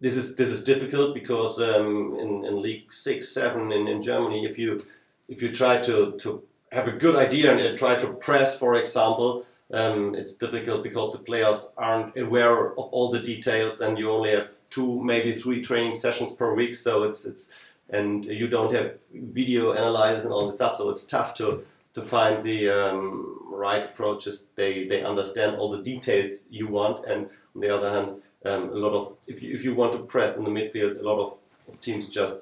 this 0.00 0.16
is 0.16 0.34
this 0.34 0.48
is 0.48 0.64
difficult 0.64 1.14
because 1.14 1.60
um, 1.60 2.16
in, 2.18 2.44
in 2.44 2.60
League 2.60 2.92
Six, 2.92 3.28
Seven 3.28 3.70
in, 3.70 3.86
in 3.86 4.02
Germany, 4.02 4.46
if 4.46 4.58
you 4.58 4.84
if 5.28 5.42
you 5.42 5.52
try 5.52 5.78
to, 5.82 6.18
to 6.18 6.42
have 6.72 6.88
a 6.88 6.92
good 6.92 7.14
idea 7.14 7.56
and 7.56 7.78
try 7.78 7.94
to 7.94 8.14
press, 8.14 8.58
for 8.58 8.74
example, 8.74 9.46
um, 9.72 10.14
it's 10.14 10.34
difficult 10.34 10.82
because 10.82 11.12
the 11.12 11.18
players 11.18 11.68
aren't 11.76 12.16
aware 12.16 12.72
of 12.72 12.78
all 12.78 13.10
the 13.10 13.20
details, 13.20 13.80
and 13.80 13.98
you 13.98 14.10
only 14.10 14.30
have 14.30 14.50
two, 14.70 15.02
maybe 15.02 15.32
three 15.32 15.62
training 15.62 15.94
sessions 15.94 16.32
per 16.32 16.54
week. 16.54 16.74
So 16.74 17.02
it's 17.02 17.24
it's 17.24 17.50
and 17.90 18.24
you 18.24 18.48
don't 18.48 18.72
have 18.72 18.98
video 19.12 19.72
analysis 19.72 20.24
and 20.24 20.32
all 20.32 20.46
the 20.46 20.52
stuff. 20.52 20.76
So 20.76 20.90
it's 20.90 21.04
tough 21.04 21.34
to 21.34 21.64
to 21.94 22.02
find 22.02 22.42
the 22.42 22.70
um, 22.70 23.40
right 23.50 23.84
approaches. 23.84 24.46
They 24.54 24.86
they 24.86 25.02
understand 25.02 25.56
all 25.56 25.70
the 25.70 25.82
details 25.82 26.44
you 26.50 26.68
want, 26.68 27.04
and 27.06 27.28
on 27.54 27.60
the 27.60 27.74
other 27.74 27.90
hand, 27.90 28.22
um, 28.44 28.70
a 28.70 28.74
lot 28.74 28.94
of 28.94 29.16
if 29.26 29.42
you 29.42 29.52
if 29.54 29.64
you 29.64 29.74
want 29.74 29.92
to 29.92 29.98
press 29.98 30.36
in 30.36 30.44
the 30.44 30.50
midfield, 30.50 30.98
a 30.98 31.02
lot 31.02 31.20
of, 31.20 31.38
of 31.68 31.80
teams 31.80 32.08
just 32.08 32.40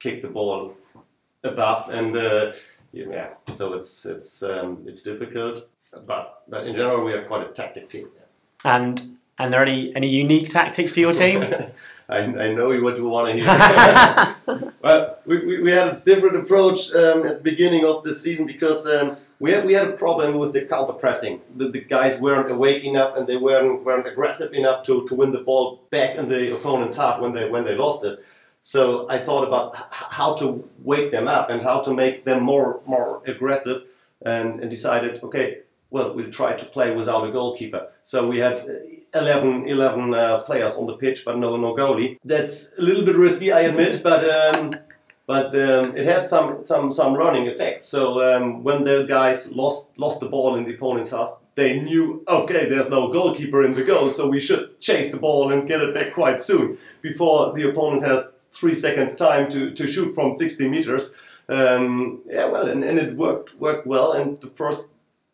kick 0.00 0.22
the 0.22 0.28
ball 0.28 0.76
above, 1.44 1.90
and 1.90 2.16
uh, 2.16 2.52
yeah, 2.92 3.34
so 3.54 3.74
it's 3.74 4.04
it's 4.06 4.42
um, 4.42 4.82
it's 4.86 5.02
difficult. 5.02 5.68
But 6.06 6.42
but 6.48 6.66
in 6.66 6.74
general, 6.74 7.04
we 7.04 7.12
are 7.12 7.24
quite 7.24 7.46
a 7.48 7.52
tactic 7.52 7.88
team. 7.88 8.08
And 8.64 9.16
and 9.38 9.54
are 9.54 9.58
there 9.58 9.62
any, 9.62 9.94
any 9.94 10.08
unique 10.08 10.50
tactics 10.50 10.94
to 10.94 11.00
your 11.00 11.12
team? 11.12 11.42
I, 12.08 12.18
I 12.18 12.54
know 12.54 12.68
what 12.80 12.96
you 12.96 13.08
want 13.08 13.28
to 13.28 13.34
hear. 13.34 14.72
well, 14.82 15.18
we, 15.26 15.44
we, 15.44 15.62
we 15.62 15.70
had 15.72 15.88
a 15.88 16.02
different 16.04 16.36
approach 16.36 16.94
um, 16.94 17.26
at 17.26 17.38
the 17.38 17.42
beginning 17.42 17.84
of 17.84 18.02
the 18.04 18.14
season 18.14 18.46
because 18.46 18.86
um, 18.86 19.16
we 19.38 19.52
had 19.52 19.66
we 19.66 19.74
had 19.74 19.88
a 19.88 19.92
problem 19.92 20.38
with 20.38 20.52
the 20.52 20.62
counter 20.62 20.94
pressing. 20.94 21.40
The, 21.54 21.68
the 21.68 21.80
guys 21.80 22.18
weren't 22.18 22.50
awake 22.50 22.84
enough 22.84 23.16
and 23.16 23.26
they 23.26 23.36
weren't 23.36 23.84
weren't 23.84 24.06
aggressive 24.06 24.52
enough 24.54 24.86
to, 24.86 25.06
to 25.08 25.14
win 25.14 25.32
the 25.32 25.40
ball 25.40 25.82
back 25.90 26.16
in 26.16 26.28
the 26.28 26.54
opponent's 26.54 26.96
half 26.96 27.20
when 27.20 27.32
they 27.32 27.48
when 27.48 27.64
they 27.64 27.74
lost 27.74 28.04
it. 28.04 28.24
So 28.62 29.08
I 29.10 29.18
thought 29.18 29.46
about 29.46 29.74
h- 29.76 29.82
how 29.90 30.34
to 30.36 30.68
wake 30.82 31.10
them 31.10 31.28
up 31.28 31.50
and 31.50 31.60
how 31.60 31.80
to 31.82 31.92
make 31.92 32.24
them 32.24 32.42
more 32.42 32.80
more 32.86 33.22
aggressive, 33.26 33.82
and, 34.24 34.60
and 34.60 34.70
decided 34.70 35.22
okay. 35.22 35.58
Well, 35.96 36.12
we 36.12 36.24
tried 36.24 36.58
to 36.58 36.66
play 36.66 36.94
without 36.94 37.26
a 37.26 37.32
goalkeeper. 37.32 37.88
So 38.02 38.28
we 38.28 38.38
had 38.38 38.60
uh, 38.60 39.18
11, 39.18 39.66
11 39.66 40.12
uh, 40.12 40.42
players 40.42 40.74
on 40.74 40.84
the 40.84 40.92
pitch, 40.92 41.24
but 41.24 41.38
no 41.38 41.56
no 41.56 41.74
goalie. 41.74 42.18
That's 42.22 42.78
a 42.78 42.82
little 42.82 43.02
bit 43.02 43.16
risky, 43.16 43.50
I 43.50 43.60
admit, 43.60 44.02
but 44.02 44.22
um, 44.38 44.74
but 45.26 45.46
um, 45.54 45.96
it 45.96 46.04
had 46.04 46.28
some 46.28 46.66
some 46.66 46.92
some 46.92 47.14
running 47.14 47.48
effect. 47.48 47.82
So 47.82 48.00
um, 48.28 48.62
when 48.62 48.84
the 48.84 49.06
guys 49.08 49.50
lost 49.52 49.88
lost 49.96 50.20
the 50.20 50.28
ball 50.28 50.56
in 50.56 50.64
the 50.64 50.74
opponent's 50.74 51.12
half, 51.12 51.30
they 51.54 51.80
knew 51.80 52.22
okay, 52.28 52.68
there's 52.68 52.90
no 52.90 53.08
goalkeeper 53.08 53.64
in 53.64 53.72
the 53.72 53.82
goal, 53.82 54.10
so 54.12 54.28
we 54.28 54.40
should 54.40 54.78
chase 54.80 55.10
the 55.10 55.22
ball 55.26 55.50
and 55.50 55.66
get 55.66 55.80
it 55.80 55.94
back 55.94 56.12
quite 56.12 56.42
soon 56.42 56.76
before 57.00 57.54
the 57.54 57.70
opponent 57.70 58.02
has 58.02 58.34
three 58.52 58.74
seconds 58.74 59.14
time 59.14 59.48
to, 59.48 59.70
to 59.72 59.86
shoot 59.86 60.14
from 60.14 60.32
60 60.32 60.68
meters. 60.68 61.14
Um, 61.48 62.20
yeah, 62.26 62.46
well, 62.50 62.68
and, 62.68 62.84
and 62.84 62.98
it 62.98 63.16
worked 63.16 63.54
worked 63.60 63.86
well. 63.86 64.12
And 64.12 64.36
the 64.36 64.48
first, 64.48 64.84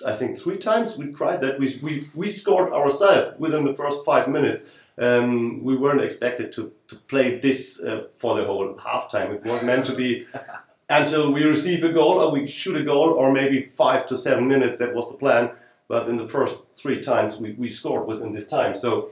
I 0.05 0.13
think, 0.13 0.39
three 0.39 0.59
times 0.59 0.97
we 0.97 1.13
tried 1.13 1.41
that, 1.41 1.59
we 1.59 1.79
we, 1.83 2.09
we 2.15 2.29
scored 2.29 2.73
ourselves 2.73 3.39
within 3.39 3.65
the 3.65 3.75
first 3.75 4.05
five 4.05 4.29
minutes. 4.29 4.71
Um, 4.99 5.65
we 5.65 5.77
weren't 5.77 6.03
expected 6.03 6.53
to, 6.53 6.73
to 6.89 6.97
play 6.97 7.39
this 7.39 7.83
uh, 7.83 8.09
for 8.19 8.37
the 8.37 8.45
whole 8.45 8.75
halftime. 8.75 9.35
It 9.35 9.45
was 9.45 9.63
meant 9.63 9.87
to 9.87 9.95
be 9.95 10.27
until 10.89 11.33
we 11.33 11.45
receive 11.45 11.83
a 11.83 11.93
goal 11.93 12.21
or 12.21 12.31
we 12.31 12.47
shoot 12.47 12.77
a 12.77 12.85
goal, 12.85 13.11
or 13.11 13.33
maybe 13.33 13.63
five 13.63 14.05
to 14.07 14.17
seven 14.17 14.47
minutes. 14.49 14.79
That 14.79 14.95
was 14.95 15.09
the 15.09 15.15
plan. 15.15 15.51
But 15.89 16.09
in 16.09 16.17
the 16.17 16.29
first 16.29 16.63
three 16.75 17.01
times, 17.01 17.37
we, 17.37 17.53
we 17.53 17.69
scored 17.69 18.07
within 18.07 18.33
this 18.33 18.49
time. 18.49 18.77
So 18.77 19.11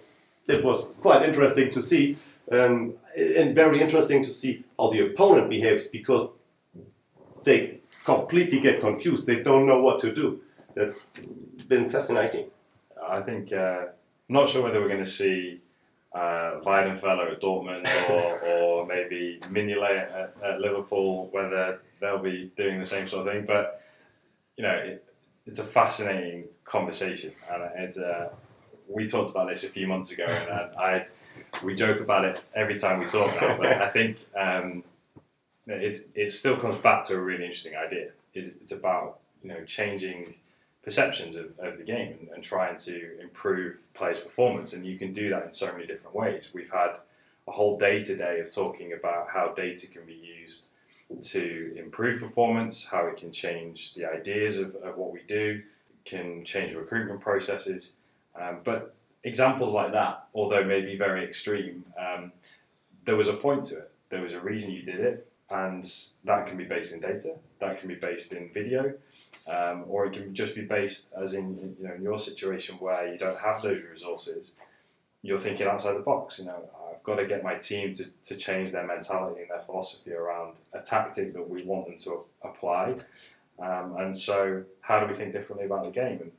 it 0.48 0.64
was 0.64 0.86
quite 1.00 1.22
interesting 1.22 1.70
to 1.70 1.80
see, 1.80 2.16
um, 2.50 2.94
and 3.16 3.54
very 3.54 3.80
interesting 3.80 4.22
to 4.22 4.30
see 4.30 4.64
how 4.78 4.90
the 4.90 5.06
opponent 5.06 5.50
behaves 5.50 5.86
because 5.86 6.32
they 7.44 7.80
completely 8.04 8.60
get 8.60 8.80
confused. 8.80 9.26
They 9.26 9.42
don't 9.42 9.66
know 9.66 9.80
what 9.80 9.98
to 10.00 10.12
do. 10.12 10.40
That's 10.80 11.10
been 11.68 11.90
fascinating. 11.90 12.46
I 13.06 13.20
think 13.20 13.52
uh, 13.52 13.84
I'm 13.88 14.34
not 14.34 14.48
sure 14.48 14.62
whether 14.62 14.80
we're 14.80 14.88
going 14.88 15.04
to 15.04 15.10
see 15.10 15.60
uh, 16.14 16.60
Weidenfeller 16.64 17.32
at 17.32 17.42
Dortmund 17.42 17.86
or, 18.08 18.40
or 18.48 18.86
maybe 18.86 19.40
Mignolet 19.50 20.10
at, 20.10 20.36
at 20.42 20.60
Liverpool, 20.60 21.28
whether 21.32 21.80
they'll 22.00 22.22
be 22.22 22.50
doing 22.56 22.78
the 22.78 22.86
same 22.86 23.06
sort 23.06 23.26
of 23.26 23.34
thing. 23.34 23.44
But 23.44 23.82
you 24.56 24.62
know, 24.62 24.70
it, 24.70 25.04
it's 25.44 25.58
a 25.58 25.64
fascinating 25.64 26.48
conversation, 26.64 27.32
and 27.52 27.62
it's 27.76 27.98
uh, 27.98 28.30
we 28.88 29.06
talked 29.06 29.30
about 29.30 29.50
this 29.50 29.64
a 29.64 29.68
few 29.68 29.86
months 29.86 30.12
ago, 30.12 30.24
and 30.24 30.50
I, 30.50 30.82
I 30.82 31.06
we 31.62 31.74
joke 31.74 32.00
about 32.00 32.24
it 32.24 32.42
every 32.54 32.78
time 32.78 33.00
we 33.00 33.04
talk 33.04 33.38
now. 33.38 33.58
But 33.58 33.82
I 33.82 33.90
think 33.90 34.16
um, 34.34 34.82
it 35.66 36.08
it 36.14 36.32
still 36.32 36.56
comes 36.56 36.78
back 36.78 37.04
to 37.08 37.16
a 37.16 37.20
really 37.20 37.44
interesting 37.44 37.76
idea. 37.76 38.12
Is 38.32 38.48
it's 38.62 38.72
about 38.72 39.18
you 39.42 39.50
know 39.50 39.62
changing 39.66 40.36
perceptions 40.82 41.36
of, 41.36 41.52
of 41.58 41.76
the 41.78 41.84
game 41.84 42.16
and, 42.20 42.28
and 42.34 42.42
trying 42.42 42.76
to 42.76 43.20
improve 43.20 43.78
players' 43.94 44.20
performance. 44.20 44.72
And 44.72 44.84
you 44.86 44.98
can 44.98 45.12
do 45.12 45.28
that 45.30 45.44
in 45.44 45.52
so 45.52 45.72
many 45.72 45.86
different 45.86 46.14
ways. 46.14 46.48
We've 46.52 46.70
had 46.70 46.98
a 47.46 47.52
whole 47.52 47.78
day 47.78 48.02
today 48.02 48.40
of 48.40 48.54
talking 48.54 48.92
about 48.92 49.28
how 49.32 49.52
data 49.52 49.86
can 49.86 50.04
be 50.04 50.14
used 50.14 50.66
to 51.22 51.74
improve 51.76 52.20
performance, 52.20 52.86
how 52.86 53.06
it 53.06 53.16
can 53.16 53.32
change 53.32 53.94
the 53.94 54.04
ideas 54.04 54.58
of, 54.58 54.76
of 54.76 54.96
what 54.96 55.12
we 55.12 55.20
do, 55.26 55.60
can 56.04 56.44
change 56.44 56.74
recruitment 56.74 57.20
processes. 57.20 57.92
Um, 58.40 58.58
but 58.62 58.94
examples 59.24 59.74
like 59.74 59.92
that, 59.92 60.28
although 60.34 60.64
maybe 60.64 60.96
very 60.96 61.24
extreme, 61.24 61.84
um, 61.98 62.32
there 63.04 63.16
was 63.16 63.28
a 63.28 63.34
point 63.34 63.64
to 63.66 63.78
it. 63.78 63.90
There 64.08 64.22
was 64.22 64.34
a 64.34 64.40
reason 64.40 64.70
you 64.70 64.82
did 64.82 65.00
it, 65.00 65.26
and 65.50 65.84
that 66.24 66.46
can 66.46 66.56
be 66.56 66.64
based 66.64 66.94
in 66.94 67.00
data, 67.00 67.36
that 67.60 67.78
can 67.78 67.88
be 67.88 67.96
based 67.96 68.32
in 68.32 68.50
video, 68.52 68.94
um, 69.50 69.84
or 69.88 70.06
it 70.06 70.12
can 70.12 70.32
just 70.32 70.54
be 70.54 70.62
based, 70.62 71.12
as 71.20 71.34
in 71.34 71.74
you 71.78 71.88
know 71.88 71.94
in 71.94 72.02
your 72.02 72.18
situation 72.18 72.76
where 72.76 73.10
you 73.10 73.18
don't 73.18 73.38
have 73.38 73.60
those 73.62 73.82
resources, 73.82 74.52
you're 75.22 75.38
thinking 75.38 75.66
outside 75.66 75.94
the 75.94 76.00
box. 76.00 76.38
You 76.38 76.46
know, 76.46 76.70
I've 76.90 77.02
got 77.02 77.16
to 77.16 77.26
get 77.26 77.42
my 77.42 77.56
team 77.56 77.92
to, 77.94 78.04
to 78.24 78.36
change 78.36 78.70
their 78.70 78.86
mentality 78.86 79.42
and 79.42 79.50
their 79.50 79.62
philosophy 79.62 80.12
around 80.12 80.60
a 80.72 80.78
tactic 80.80 81.34
that 81.34 81.48
we 81.48 81.62
want 81.64 81.86
them 81.86 81.98
to 81.98 82.24
apply. 82.42 82.96
Um, 83.58 83.96
and 83.98 84.16
so, 84.16 84.62
how 84.82 85.00
do 85.00 85.06
we 85.06 85.14
think 85.14 85.32
differently 85.32 85.66
about 85.66 85.84
the 85.84 85.90
game? 85.90 86.20
And 86.20 86.32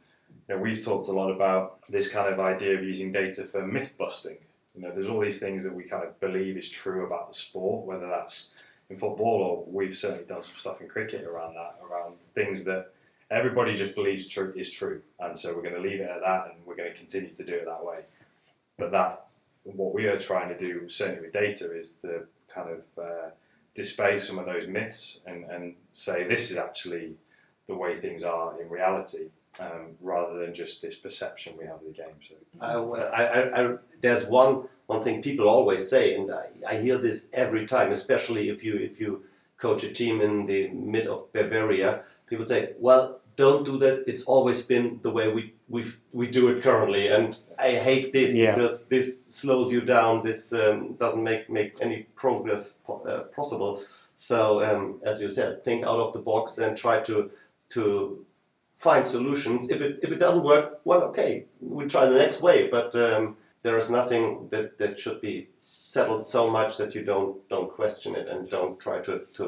you 0.48 0.56
know, 0.56 0.58
we've 0.62 0.84
talked 0.84 1.10
a 1.10 1.12
lot 1.12 1.32
about 1.32 1.80
this 1.90 2.08
kind 2.08 2.34
of 2.34 2.40
idea 2.40 2.78
of 2.78 2.84
using 2.84 3.12
data 3.12 3.44
for 3.44 3.66
myth 3.68 3.96
busting. 3.98 4.38
You 4.74 4.84
know, 4.84 4.92
there's 4.92 5.10
all 5.10 5.20
these 5.20 5.40
things 5.40 5.66
that 5.66 5.76
we 5.76 5.84
kind 5.84 6.06
of 6.06 6.18
believe 6.22 6.56
is 6.56 6.70
true 6.70 7.06
about 7.06 7.28
the 7.28 7.38
sport, 7.38 7.86
whether 7.86 8.08
that's 8.08 8.52
in 8.90 8.96
football 8.96 9.42
or 9.42 9.66
we've 9.68 9.98
certainly 9.98 10.24
done 10.24 10.42
some 10.42 10.56
stuff 10.58 10.80
in 10.80 10.88
cricket 10.88 11.26
around 11.26 11.56
that, 11.56 11.76
around 11.84 12.16
things 12.34 12.64
that 12.64 12.94
everybody 13.32 13.74
just 13.74 13.96
believes 13.96 14.28
truth 14.28 14.56
is 14.58 14.70
true, 14.70 15.02
and 15.20 15.38
so 15.38 15.56
we're 15.56 15.64
going 15.64 15.76
to 15.76 15.82
leave 15.82 16.02
it 16.02 16.10
at 16.10 16.22
that, 16.22 16.52
and 16.52 16.66
we're 16.66 16.76
going 16.76 16.92
to 16.92 16.98
continue 16.98 17.34
to 17.34 17.44
do 17.44 17.54
it 17.54 17.66
that 17.66 17.84
way. 17.84 18.00
But 18.78 18.92
that, 18.92 19.28
what 19.64 19.94
we 19.94 20.06
are 20.06 20.20
trying 20.20 20.50
to 20.50 20.58
do, 20.58 20.90
certainly 20.90 21.22
with 21.22 21.34
data, 21.34 21.76
is 21.76 21.94
to 22.02 22.26
kind 22.54 22.70
of 22.70 23.04
uh, 23.04 23.30
display 23.74 24.20
some 24.20 24.38
of 24.38 24.46
those 24.46 24.68
myths 24.68 25.22
and, 25.26 25.46
and 25.46 25.76
say 25.94 26.28
this 26.28 26.52
is 26.52 26.58
actually 26.58 27.16
the 27.68 27.76
way 27.76 27.96
things 27.96 28.24
are 28.24 28.62
in 28.62 28.70
reality, 28.70 29.30
um, 29.60 29.96
rather 30.02 30.38
than 30.40 30.54
just 30.54 30.82
this 30.82 30.96
perception 30.96 31.54
we 31.58 31.66
have 31.66 31.76
of 31.76 31.86
the 31.86 31.94
game. 31.94 32.16
So. 32.28 32.36
I, 32.60 32.74
I, 32.74 33.24
I, 33.24 33.64
I, 33.64 33.76
there's 34.02 34.26
one 34.26 34.68
one 34.88 35.02
thing 35.02 35.22
people 35.22 35.48
always 35.48 35.90
say, 35.90 36.16
and 36.16 36.30
I, 36.30 36.48
I 36.68 36.82
hear 36.82 36.98
this 36.98 37.30
every 37.32 37.66
time, 37.66 37.94
especially 37.94 38.50
if 38.50 38.62
you 38.62 38.76
if 38.76 39.00
you 39.00 39.24
coach 39.58 39.84
a 39.84 39.92
team 39.94 40.20
in 40.20 40.46
the 40.46 40.68
mid 40.70 41.08
of 41.08 41.32
Bavaria. 41.32 42.02
People 42.28 42.46
say, 42.46 42.74
"Well, 42.78 43.21
don't 43.44 43.64
do 43.72 43.76
that. 43.84 43.96
It's 44.12 44.24
always 44.34 44.62
been 44.74 45.00
the 45.02 45.12
way 45.18 45.26
we 45.36 45.44
we 45.76 45.82
we 46.20 46.26
do 46.40 46.44
it 46.52 46.64
currently, 46.68 47.04
and 47.16 47.30
I 47.68 47.72
hate 47.88 48.06
this 48.18 48.34
Yeah. 48.34 48.54
because 48.56 48.76
this 48.94 49.08
slows 49.28 49.72
you 49.76 49.82
down. 49.96 50.24
This 50.30 50.54
um, 50.54 50.78
doesn't 51.04 51.24
make 51.24 51.44
make 51.50 51.72
any 51.86 51.98
progress 52.22 52.64
po- 52.86 53.04
uh, 53.12 53.22
possible. 53.36 53.72
So 54.16 54.38
um, 54.68 54.84
as 55.12 55.22
you 55.22 55.30
said, 55.30 55.64
think 55.64 55.80
out 55.86 56.00
of 56.06 56.14
the 56.14 56.24
box 56.32 56.58
and 56.64 56.78
try 56.78 56.96
to 57.10 57.16
to 57.76 57.84
find 58.76 59.04
solutions. 59.08 59.70
If 59.70 59.82
it 59.82 60.00
if 60.06 60.10
it 60.12 60.20
doesn't 60.26 60.44
work, 60.44 60.66
well, 60.86 61.02
okay, 61.10 61.46
we 61.60 61.86
try 61.86 62.06
the 62.06 62.18
next 62.24 62.42
way. 62.42 62.58
But 62.78 62.96
um, 62.96 63.38
there 63.64 63.78
is 63.78 63.90
nothing 63.90 64.48
that, 64.52 64.78
that 64.78 64.98
should 64.98 65.20
be 65.22 65.48
settled 65.58 66.24
so 66.26 66.42
much 66.58 66.78
that 66.78 66.96
you 66.96 67.04
don't 67.06 67.34
don't 67.50 67.72
question 67.76 68.16
it 68.16 68.28
and 68.32 68.50
don't 68.50 68.80
try 68.80 68.98
to 69.08 69.14
to 69.38 69.44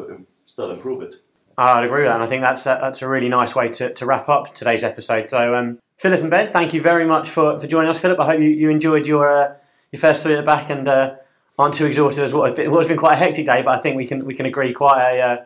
still 0.46 0.72
improve 0.72 1.02
it. 1.08 1.16
I'd 1.58 1.86
agree 1.86 2.02
with 2.02 2.10
that, 2.10 2.16
and 2.16 2.24
I 2.24 2.28
think 2.28 2.42
that's 2.42 2.66
a, 2.66 2.80
that's 2.82 3.02
a 3.02 3.08
really 3.08 3.30
nice 3.30 3.56
way 3.56 3.70
to, 3.70 3.94
to 3.94 4.06
wrap 4.06 4.28
up 4.28 4.56
today's 4.56 4.84
episode. 4.84 5.30
So, 5.30 5.56
um, 5.56 5.80
Philipp 5.98 6.22
and 6.22 6.30
Ben, 6.30 6.52
thank 6.52 6.74
you 6.74 6.82
very 6.82 7.06
much 7.06 7.30
for, 7.30 7.60
for 7.60 7.68
joining 7.68 7.92
us. 7.92 8.00
Philipp, 8.00 8.20
I 8.20 8.26
hope 8.26 8.40
you, 8.40 8.50
you 8.50 8.70
enjoyed 8.70 9.06
your 9.06 9.30
uh, 9.30 9.54
your 9.92 10.00
first 10.00 10.24
three 10.24 10.34
at 10.34 10.38
the 10.38 10.44
back 10.44 10.70
and 10.70 10.88
uh, 10.88 11.16
aren't 11.58 11.76
too 11.76 11.86
exhausted 11.86 12.24
as 12.24 12.34
what 12.34 12.50
has 12.50 12.56
been, 12.58 12.72
what 12.72 12.80
has 12.80 12.88
been 12.88 12.98
quite 12.98 13.14
a 13.14 13.18
hectic 13.18 13.46
day. 13.46 13.62
But 13.62 13.78
I 13.78 13.82
think 13.82 13.96
we 13.96 14.08
can 14.08 14.26
we 14.26 14.34
can 14.34 14.46
agree 14.46 14.74
quite 14.74 15.02
a, 15.02 15.22
uh, 15.22 15.46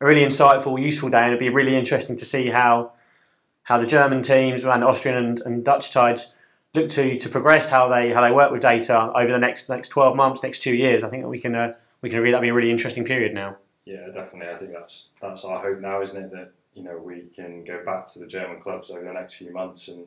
a 0.00 0.06
really 0.06 0.24
insightful, 0.24 0.80
useful 0.80 1.10
day, 1.10 1.18
and 1.18 1.28
it'd 1.28 1.40
be 1.40 1.48
really 1.50 1.76
interesting 1.76 2.16
to 2.16 2.24
see 2.24 2.50
how 2.50 2.92
how 3.64 3.78
the 3.78 3.86
German 3.86 4.22
teams 4.22 4.64
and 4.64 4.84
Austrian 4.84 5.16
and, 5.16 5.40
and 5.40 5.64
Dutch 5.64 5.90
sides 5.90 6.34
look 6.74 6.88
to 6.90 7.18
to 7.18 7.28
progress, 7.28 7.68
how 7.68 7.88
they 7.88 8.12
how 8.12 8.22
they 8.22 8.30
work 8.30 8.52
with 8.52 8.62
data 8.62 9.12
over 9.14 9.32
the 9.32 9.38
next 9.38 9.68
next 9.68 9.88
twelve 9.88 10.16
months, 10.16 10.42
next 10.42 10.62
two 10.62 10.74
years. 10.74 11.02
I 11.02 11.10
think 11.10 11.24
that 11.24 11.28
we 11.28 11.40
can 11.40 11.54
uh, 11.54 11.74
we 12.00 12.08
can 12.08 12.18
agree 12.18 12.30
that'll 12.30 12.42
be 12.42 12.48
a 12.48 12.54
really 12.54 12.70
interesting 12.70 13.04
period 13.04 13.34
now. 13.34 13.56
Yeah, 13.88 14.08
definitely. 14.12 14.52
I 14.52 14.56
think 14.56 14.72
that's 14.72 15.14
that's 15.18 15.46
our 15.46 15.58
hope 15.60 15.80
now, 15.80 16.02
isn't 16.02 16.24
it? 16.24 16.30
That 16.30 16.50
you 16.74 16.82
know 16.82 16.98
we 16.98 17.22
can 17.34 17.64
go 17.64 17.82
back 17.86 18.06
to 18.08 18.18
the 18.18 18.26
German 18.26 18.60
clubs 18.60 18.90
over 18.90 19.02
the 19.02 19.14
next 19.14 19.34
few 19.34 19.50
months 19.50 19.88
and, 19.88 20.04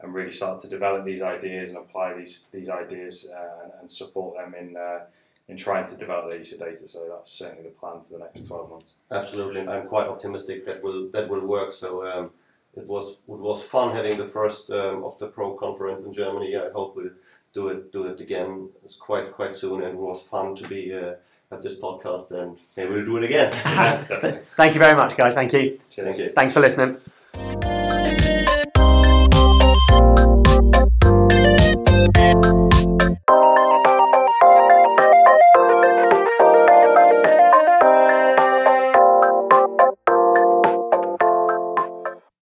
and 0.00 0.12
really 0.12 0.30
start 0.30 0.60
to 0.60 0.68
develop 0.68 1.06
these 1.06 1.22
ideas 1.22 1.70
and 1.70 1.78
apply 1.78 2.12
these 2.12 2.48
these 2.52 2.68
ideas 2.68 3.30
uh, 3.34 3.80
and, 3.80 3.90
support 3.90 4.36
them 4.36 4.54
in 4.54 4.76
uh, 4.76 5.00
in 5.48 5.56
trying 5.56 5.86
to 5.86 5.96
develop 5.96 6.28
their 6.28 6.40
use 6.40 6.52
of 6.52 6.58
data. 6.58 6.86
So 6.86 7.08
that's 7.08 7.32
certainly 7.32 7.62
the 7.62 7.70
plan 7.70 8.02
for 8.06 8.18
the 8.18 8.22
next 8.22 8.48
twelve 8.48 8.68
months. 8.68 8.92
Absolutely, 9.10 9.62
I'm 9.62 9.88
quite 9.88 10.08
optimistic 10.08 10.66
that 10.66 10.82
will 10.82 11.08
that 11.12 11.30
will 11.30 11.46
work. 11.46 11.72
So 11.72 12.06
um, 12.06 12.30
it 12.76 12.86
was 12.86 13.22
it 13.26 13.40
was 13.50 13.62
fun 13.62 13.96
having 13.96 14.18
the 14.18 14.26
first 14.26 14.70
um, 14.70 15.04
OptaPro 15.08 15.58
conference 15.58 16.02
in 16.02 16.12
Germany. 16.12 16.54
I 16.54 16.70
hope 16.70 16.96
we'll 16.96 17.16
do 17.54 17.68
it 17.68 17.92
do 17.92 18.08
it 18.08 18.20
again. 18.20 18.68
It's 18.84 18.96
quite 18.96 19.32
quite 19.32 19.56
soon, 19.56 19.82
and 19.84 19.94
it 19.94 19.96
was 19.98 20.20
fun 20.20 20.54
to 20.56 20.68
be 20.68 20.94
uh, 20.94 21.14
at 21.52 21.62
this 21.62 21.78
podcast, 21.78 22.30
and 22.32 22.56
maybe 22.76 22.92
we'll 22.92 23.04
do 23.04 23.16
it 23.18 23.24
again. 23.24 23.52
Thank 24.56 24.74
you 24.74 24.80
very 24.80 24.96
much, 24.96 25.16
guys. 25.16 25.34
Thank 25.34 25.52
you. 25.52 25.78
Cheers. 25.90 26.06
Thank 26.06 26.18
you. 26.18 26.28
Thanks 26.30 26.54
for 26.54 26.60
listening. 26.60 26.98